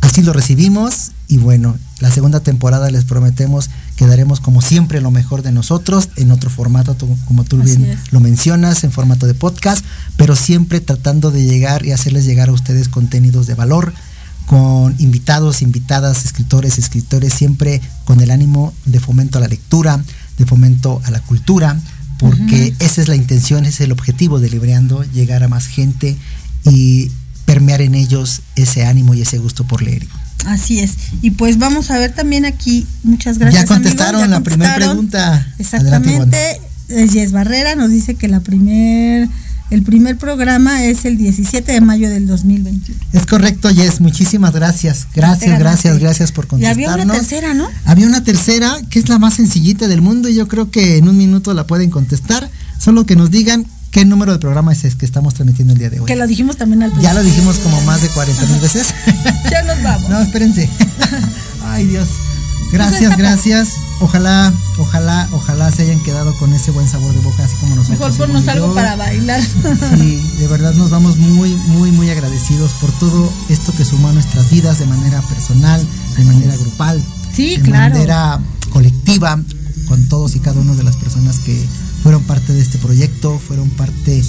Así 0.00 0.22
lo 0.22 0.32
recibimos 0.32 1.12
y 1.28 1.38
bueno, 1.38 1.76
la 2.00 2.10
segunda 2.10 2.40
temporada 2.40 2.90
les 2.90 3.04
prometemos 3.04 3.70
que 3.94 4.06
daremos 4.06 4.40
como 4.40 4.60
siempre 4.60 5.00
lo 5.00 5.12
mejor 5.12 5.42
de 5.42 5.52
nosotros 5.52 6.08
en 6.16 6.32
otro 6.32 6.50
formato, 6.50 6.96
como 7.26 7.44
tú 7.44 7.60
Así 7.60 7.76
bien 7.76 7.92
es. 7.92 8.12
lo 8.12 8.18
mencionas, 8.18 8.82
en 8.82 8.90
formato 8.90 9.28
de 9.28 9.34
podcast, 9.34 9.84
pero 10.16 10.34
siempre 10.34 10.80
tratando 10.80 11.30
de 11.30 11.44
llegar 11.44 11.86
y 11.86 11.92
hacerles 11.92 12.24
llegar 12.24 12.48
a 12.48 12.52
ustedes 12.52 12.88
contenidos 12.88 13.46
de 13.46 13.54
valor 13.54 13.94
con 14.52 14.94
invitados, 14.98 15.62
invitadas, 15.62 16.26
escritores, 16.26 16.76
escritores, 16.76 17.32
siempre 17.32 17.80
con 18.04 18.20
el 18.20 18.30
ánimo 18.30 18.74
de 18.84 19.00
fomento 19.00 19.38
a 19.38 19.40
la 19.40 19.48
lectura, 19.48 19.98
de 20.36 20.44
fomento 20.44 21.00
a 21.06 21.10
la 21.10 21.20
cultura, 21.20 21.80
porque 22.18 22.74
esa 22.78 23.00
es 23.00 23.08
la 23.08 23.16
intención, 23.16 23.64
ese 23.64 23.70
es 23.70 23.80
el 23.80 23.92
objetivo 23.92 24.40
de 24.40 24.50
Libreando, 24.50 25.04
llegar 25.04 25.42
a 25.42 25.48
más 25.48 25.68
gente 25.68 26.18
y 26.64 27.10
permear 27.46 27.80
en 27.80 27.94
ellos 27.94 28.42
ese 28.54 28.84
ánimo 28.84 29.14
y 29.14 29.22
ese 29.22 29.38
gusto 29.38 29.64
por 29.64 29.80
leer. 29.80 30.06
Así 30.44 30.80
es. 30.80 30.96
Y 31.22 31.30
pues 31.30 31.56
vamos 31.56 31.90
a 31.90 31.98
ver 31.98 32.14
también 32.14 32.44
aquí, 32.44 32.86
muchas 33.04 33.38
gracias. 33.38 33.62
Ya 33.62 33.66
contestaron 33.66 34.16
amigos, 34.16 34.38
la 34.38 34.40
primera 34.42 34.74
pregunta. 34.74 35.46
Exactamente. 35.58 36.60
Yes 36.88 37.32
Barrera 37.32 37.74
nos 37.74 37.88
dice 37.88 38.16
que 38.16 38.28
la 38.28 38.40
primer, 38.40 39.30
el 39.72 39.82
primer 39.82 40.18
programa 40.18 40.84
es 40.84 41.06
el 41.06 41.16
17 41.16 41.72
de 41.72 41.80
mayo 41.80 42.10
del 42.10 42.26
2021. 42.26 43.00
Es 43.14 43.24
correcto, 43.24 43.70
Yes. 43.70 44.02
Muchísimas 44.02 44.52
gracias. 44.52 45.06
Gracias, 45.14 45.58
gracias, 45.58 45.98
gracias 45.98 46.30
por 46.30 46.46
contestarnos. 46.46 46.82
Y 46.82 46.90
había 46.90 47.04
una 47.04 47.14
tercera, 47.14 47.54
¿no? 47.54 47.68
Había 47.86 48.06
una 48.06 48.22
tercera 48.22 48.76
que 48.90 48.98
es 48.98 49.08
la 49.08 49.18
más 49.18 49.34
sencillita 49.34 49.88
del 49.88 50.02
mundo 50.02 50.28
y 50.28 50.34
yo 50.34 50.46
creo 50.46 50.70
que 50.70 50.98
en 50.98 51.08
un 51.08 51.16
minuto 51.16 51.54
la 51.54 51.66
pueden 51.66 51.88
contestar. 51.88 52.50
Solo 52.78 53.06
que 53.06 53.16
nos 53.16 53.30
digan 53.30 53.64
qué 53.90 54.04
número 54.04 54.32
de 54.32 54.38
programa 54.38 54.72
es 54.72 54.84
el 54.84 54.94
que 54.98 55.06
estamos 55.06 55.32
transmitiendo 55.32 55.72
el 55.72 55.78
día 55.78 55.88
de 55.88 56.00
hoy. 56.00 56.06
Que 56.06 56.16
lo 56.16 56.26
dijimos 56.26 56.58
también 56.58 56.82
al 56.82 56.90
principio. 56.90 57.10
Ya 57.10 57.18
lo 57.18 57.24
dijimos 57.24 57.56
como 57.60 57.80
más 57.82 58.02
de 58.02 58.08
40 58.08 58.46
mil 58.48 58.60
veces. 58.60 58.88
ya 59.50 59.62
nos 59.62 59.82
vamos. 59.82 60.10
No, 60.10 60.20
espérense. 60.20 60.68
Ay, 61.64 61.86
Dios. 61.86 62.08
Gracias, 62.72 63.16
gracias. 63.18 63.74
Ojalá, 64.00 64.52
ojalá, 64.78 65.28
ojalá 65.32 65.70
se 65.70 65.82
hayan 65.82 66.00
quedado 66.00 66.34
con 66.38 66.52
ese 66.54 66.70
buen 66.70 66.88
sabor 66.88 67.12
de 67.14 67.20
boca, 67.20 67.44
así 67.44 67.54
como 67.56 67.76
nosotros. 67.76 68.00
Mejor 68.00 68.16
ponnos 68.16 68.48
algo 68.48 68.74
para 68.74 68.96
bailar. 68.96 69.42
Sí, 69.42 70.22
de 70.38 70.48
verdad 70.48 70.72
nos 70.74 70.90
vamos 70.90 71.18
muy, 71.18 71.54
muy, 71.68 71.92
muy 71.92 72.10
agradecidos 72.10 72.72
por 72.80 72.90
todo 72.92 73.30
esto 73.50 73.72
que 73.76 73.84
sumó 73.84 74.08
a 74.08 74.12
nuestras 74.12 74.50
vidas 74.50 74.78
de 74.78 74.86
manera 74.86 75.20
personal, 75.22 75.86
de 76.16 76.24
manera 76.24 76.56
grupal, 76.56 77.02
sí, 77.34 77.56
de 77.56 77.62
claro. 77.62 77.94
manera 77.94 78.40
colectiva, 78.70 79.38
con 79.86 80.08
todos 80.08 80.34
y 80.34 80.40
cada 80.40 80.60
una 80.60 80.74
de 80.74 80.82
las 80.82 80.96
personas 80.96 81.38
que 81.40 81.62
fueron 82.02 82.22
parte 82.24 82.52
de 82.52 82.62
este 82.62 82.78
proyecto, 82.78 83.38
fueron 83.38 83.68
parte 83.70 84.22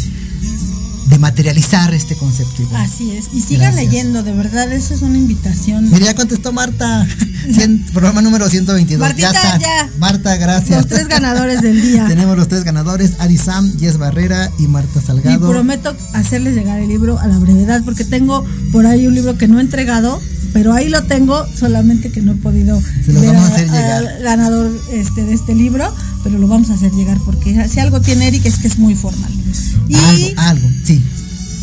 de 1.07 1.17
materializar 1.19 1.93
este 1.93 2.15
concepto. 2.15 2.61
Igual. 2.61 2.81
Así 2.81 3.11
es. 3.11 3.25
Y 3.33 3.41
sigan 3.41 3.73
Gracias. 3.73 3.85
leyendo, 3.85 4.23
de 4.23 4.33
verdad, 4.33 4.71
eso 4.71 4.93
es 4.93 5.01
una 5.01 5.17
invitación. 5.17 5.89
Mira, 5.89 6.05
ya 6.05 6.15
contestó 6.15 6.51
Marta. 6.51 7.05
Cien, 7.53 7.85
programa 7.93 8.21
número 8.21 8.49
122. 8.49 8.99
Martita, 8.99 9.31
ya 9.31 9.39
está. 9.39 9.59
Ya. 9.59 9.89
Marta, 9.97 10.35
gracias. 10.37 10.77
Los 10.77 10.87
tres 10.87 11.07
ganadores 11.07 11.61
del 11.61 11.81
día. 11.81 12.05
Tenemos 12.07 12.37
los 12.37 12.47
tres 12.47 12.63
ganadores, 12.63 13.13
Ari 13.19 13.37
Sam, 13.37 13.71
Yes 13.77 13.97
Barrera 13.97 14.49
y 14.59 14.67
Marta 14.67 15.01
Salgado. 15.01 15.49
Y 15.49 15.51
prometo 15.51 15.95
hacerles 16.13 16.55
llegar 16.55 16.79
el 16.79 16.87
libro 16.87 17.19
a 17.19 17.27
la 17.27 17.37
brevedad, 17.37 17.81
porque 17.83 18.05
tengo 18.05 18.45
por 18.71 18.85
ahí 18.85 19.07
un 19.07 19.15
libro 19.15 19.37
que 19.37 19.47
no 19.47 19.59
he 19.59 19.61
entregado, 19.61 20.21
pero 20.53 20.71
ahí 20.71 20.87
lo 20.87 21.03
tengo, 21.03 21.45
solamente 21.57 22.11
que 22.11 22.21
no 22.21 22.33
he 22.33 22.35
podido 22.35 22.79
Se 23.03 23.11
lo 23.11 23.21
vamos 23.21 23.49
a 23.49 23.55
hacer 23.55 23.67
llegar. 23.67 23.91
al 23.91 24.23
ganador 24.23 24.71
este, 24.91 25.23
de 25.23 25.33
este 25.33 25.55
libro, 25.55 25.93
pero 26.23 26.37
lo 26.37 26.47
vamos 26.47 26.69
a 26.69 26.75
hacer 26.75 26.91
llegar, 26.93 27.17
porque 27.25 27.67
si 27.67 27.79
algo 27.79 27.99
tiene 27.99 28.27
Eric 28.27 28.45
es 28.45 28.59
que 28.59 28.67
es 28.67 28.77
muy 28.77 28.95
formal. 28.95 29.31
Y 29.89 29.95
algo, 29.95 30.27
algo, 30.37 30.69
sí. 30.85 31.01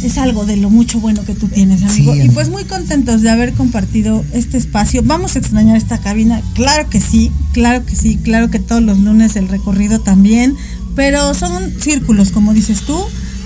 Es 0.02 0.16
algo 0.16 0.46
de 0.46 0.56
lo 0.56 0.70
mucho 0.70 0.98
bueno 0.98 1.24
que 1.24 1.34
tú 1.34 1.46
tienes, 1.48 1.82
amigo. 1.82 2.14
Sí, 2.14 2.22
y 2.24 2.28
pues 2.30 2.48
muy 2.48 2.64
contentos 2.64 3.20
de 3.20 3.30
haber 3.30 3.52
compartido 3.52 4.24
este 4.32 4.56
espacio. 4.56 5.02
Vamos 5.04 5.36
a 5.36 5.38
extrañar 5.38 5.76
esta 5.76 5.98
cabina. 5.98 6.40
Claro 6.54 6.88
que 6.88 7.00
sí, 7.00 7.30
claro 7.52 7.84
que 7.84 7.94
sí, 7.94 8.16
claro 8.16 8.50
que 8.50 8.58
todos 8.58 8.82
los 8.82 8.98
lunes 8.98 9.36
el 9.36 9.48
recorrido 9.48 10.00
también. 10.00 10.56
Pero 10.96 11.34
son 11.34 11.74
círculos, 11.80 12.30
como 12.30 12.54
dices 12.54 12.80
tú. 12.80 12.98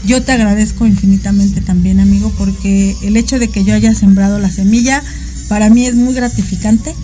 Yo 0.07 0.23
te 0.23 0.33
agradezco 0.33 0.87
infinitamente 0.87 1.61
también, 1.61 1.99
amigo, 1.99 2.33
porque 2.39 2.95
el 3.03 3.17
hecho 3.17 3.39
de 3.39 3.49
que 3.49 3.65
yo 3.65 3.75
haya 3.75 3.95
sembrado 3.95 4.39
la 4.39 4.51
semilla, 4.51 5.03
para 5.49 5.71
mí 5.71 5.87
es 5.87 5.95
muy 5.95 6.15
gratificante. 6.15 6.95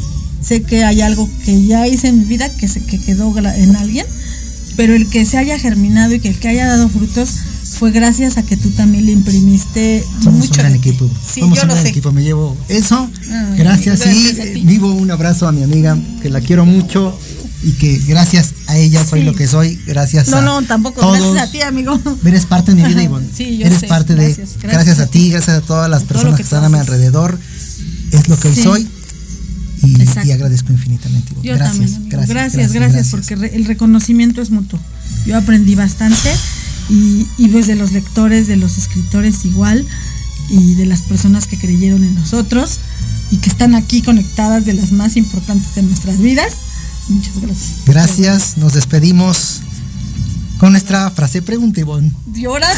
Sé 0.42 0.62
que 0.62 0.84
hay 0.84 1.00
algo 1.02 1.28
que 1.44 1.64
ya 1.66 1.86
hice 1.86 2.08
en 2.08 2.20
mi 2.20 2.24
vida 2.24 2.48
que, 2.48 2.66
se, 2.68 2.82
que 2.82 2.98
quedó 2.98 3.34
en 3.38 3.76
alguien, 3.76 4.06
pero 4.76 4.94
el 4.94 5.08
que 5.08 5.26
se 5.26 5.36
haya 5.38 5.58
germinado 5.58 6.14
y 6.14 6.20
que 6.20 6.28
el 6.28 6.38
que 6.38 6.48
haya 6.48 6.66
dado 6.66 6.88
frutos 6.88 7.28
fue 7.78 7.90
gracias 7.92 8.36
a 8.38 8.42
que 8.42 8.56
tú 8.56 8.70
también 8.70 9.06
le 9.06 9.12
imprimiste 9.12 10.02
Somos 10.22 10.40
mucho 10.40 10.52
un 10.52 10.56
gran 10.58 10.74
equipo. 10.74 11.08
Sí, 11.32 11.40
Somos 11.40 11.58
yo 11.58 11.62
un 11.64 11.68
lo 11.68 11.74
gran 11.74 11.84
sé. 11.84 11.90
equipo. 11.90 12.10
Me 12.12 12.22
llevo 12.22 12.56
eso. 12.68 13.08
Ay, 13.30 13.58
gracias, 13.58 14.00
y 14.54 14.60
vivo 14.64 14.92
un 14.94 15.10
abrazo 15.10 15.46
a 15.46 15.52
mi 15.52 15.62
amiga 15.62 15.98
que 16.22 16.30
la 16.30 16.40
quiero 16.40 16.64
mucho 16.64 17.16
y 17.62 17.72
que 17.72 17.98
gracias 18.06 18.54
a 18.68 18.78
ella 18.78 19.04
soy 19.04 19.20
Sí. 19.20 19.26
lo 19.26 19.34
que 19.34 19.46
soy. 19.46 19.78
Gracias 19.86 20.28
No, 20.28 20.38
a 20.38 20.40
no, 20.42 20.62
tampoco. 20.62 21.00
todos. 21.02 21.18
Gracias 21.34 21.48
a 21.48 21.52
ti, 21.52 21.60
amigo. 21.60 22.00
Eres 22.24 22.46
parte 22.46 22.74
de 22.74 22.82
mi 22.82 22.88
vida, 22.88 23.02
Ivonne. 23.08 23.26
Sí, 23.34 23.58
yo 23.58 23.66
Eres 23.66 23.80
sé. 23.80 23.86
parte 23.88 24.14
de. 24.14 24.24
Gracias, 24.24 24.54
Gracias, 24.58 24.72
gracias 24.72 24.98
a 25.00 25.06
ti, 25.06 25.30
gracias 25.30 25.56
a 25.58 25.60
todas 25.60 25.90
las 25.90 26.04
personas 26.04 26.32
que 26.32 26.38
que 26.38 26.42
están 26.44 26.64
a 26.64 26.70
mi 26.70 26.78
alrededor. 26.78 27.38
Es 28.12 28.28
lo 28.28 28.38
que 28.38 28.48
hoy 28.48 28.54
Sí. 28.54 28.62
soy. 28.62 28.88
Y, 29.82 30.28
y 30.28 30.30
agradezco 30.32 30.72
infinitamente. 30.72 31.32
Yo 31.42 31.54
gracias, 31.54 31.92
también. 31.92 32.08
gracias, 32.10 32.28
Gracias, 32.34 32.72
gracias, 32.72 33.08
porque 33.08 33.34
re- 33.36 33.56
el 33.56 33.64
reconocimiento 33.64 34.42
es 34.42 34.50
mutuo. 34.50 34.78
Yo 35.26 35.36
aprendí 35.38 35.74
bastante 35.74 36.30
y, 36.90 37.26
y 37.38 37.48
pues 37.48 37.66
de 37.66 37.76
los 37.76 37.92
lectores, 37.92 38.46
de 38.46 38.56
los 38.56 38.76
escritores 38.76 39.44
igual 39.46 39.86
y 40.50 40.74
de 40.74 40.84
las 40.84 41.00
personas 41.02 41.46
que 41.46 41.56
creyeron 41.58 42.02
en 42.04 42.14
nosotros 42.14 42.78
y 43.30 43.36
que 43.38 43.48
están 43.48 43.74
aquí 43.74 44.02
conectadas 44.02 44.66
de 44.66 44.74
las 44.74 44.92
más 44.92 45.16
importantes 45.16 45.74
de 45.74 45.82
nuestras 45.82 46.18
vidas. 46.18 46.52
Muchas 47.08 47.40
gracias. 47.40 47.70
Gracias. 47.86 48.56
Nos 48.58 48.74
despedimos 48.74 49.60
con 50.58 50.72
nuestra 50.72 51.10
frase 51.10 51.40
pregunta, 51.40 51.80
Ivonne. 51.80 52.12
¿Y 52.34 52.44
ahora? 52.44 52.68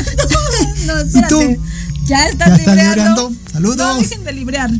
no, 0.86 0.98
espérate. 0.98 1.34
tú? 1.34 1.62
Ya 2.06 2.26
estás 2.28 2.48
¿Ya 2.48 2.54
estás 2.58 2.76
libreando. 2.76 3.30
libreando? 3.30 3.32
Saludos. 3.52 3.76
No 3.78 3.98
dejen 3.98 4.22
de 4.24 4.32
librear. 4.34 4.70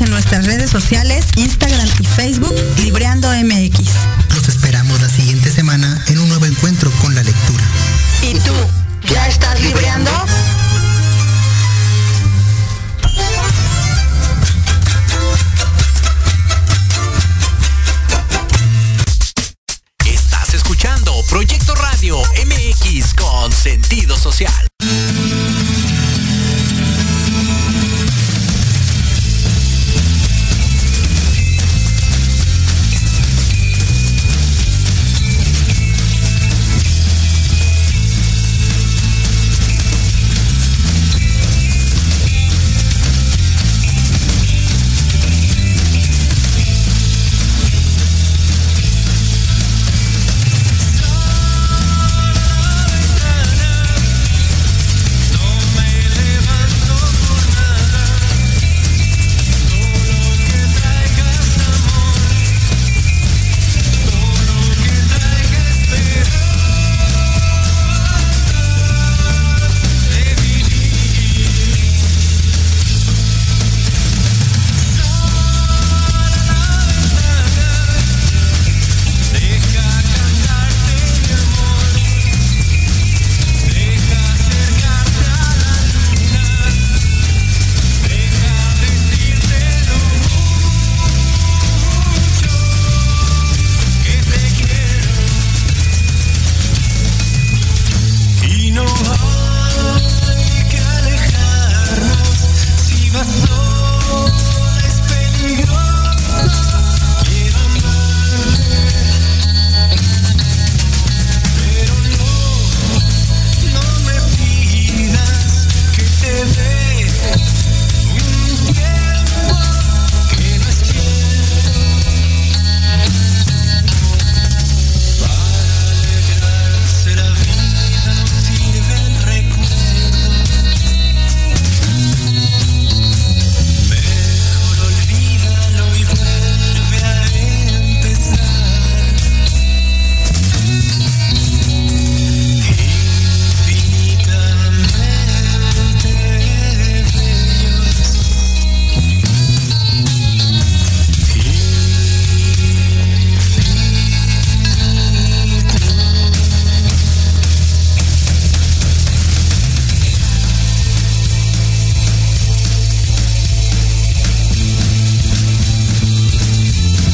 En 0.00 0.10
nuestras 0.10 0.46
redes 0.46 0.70
sociales, 0.70 1.24
Instagram 1.36 1.86
y 2.00 2.04
Facebook, 2.04 2.45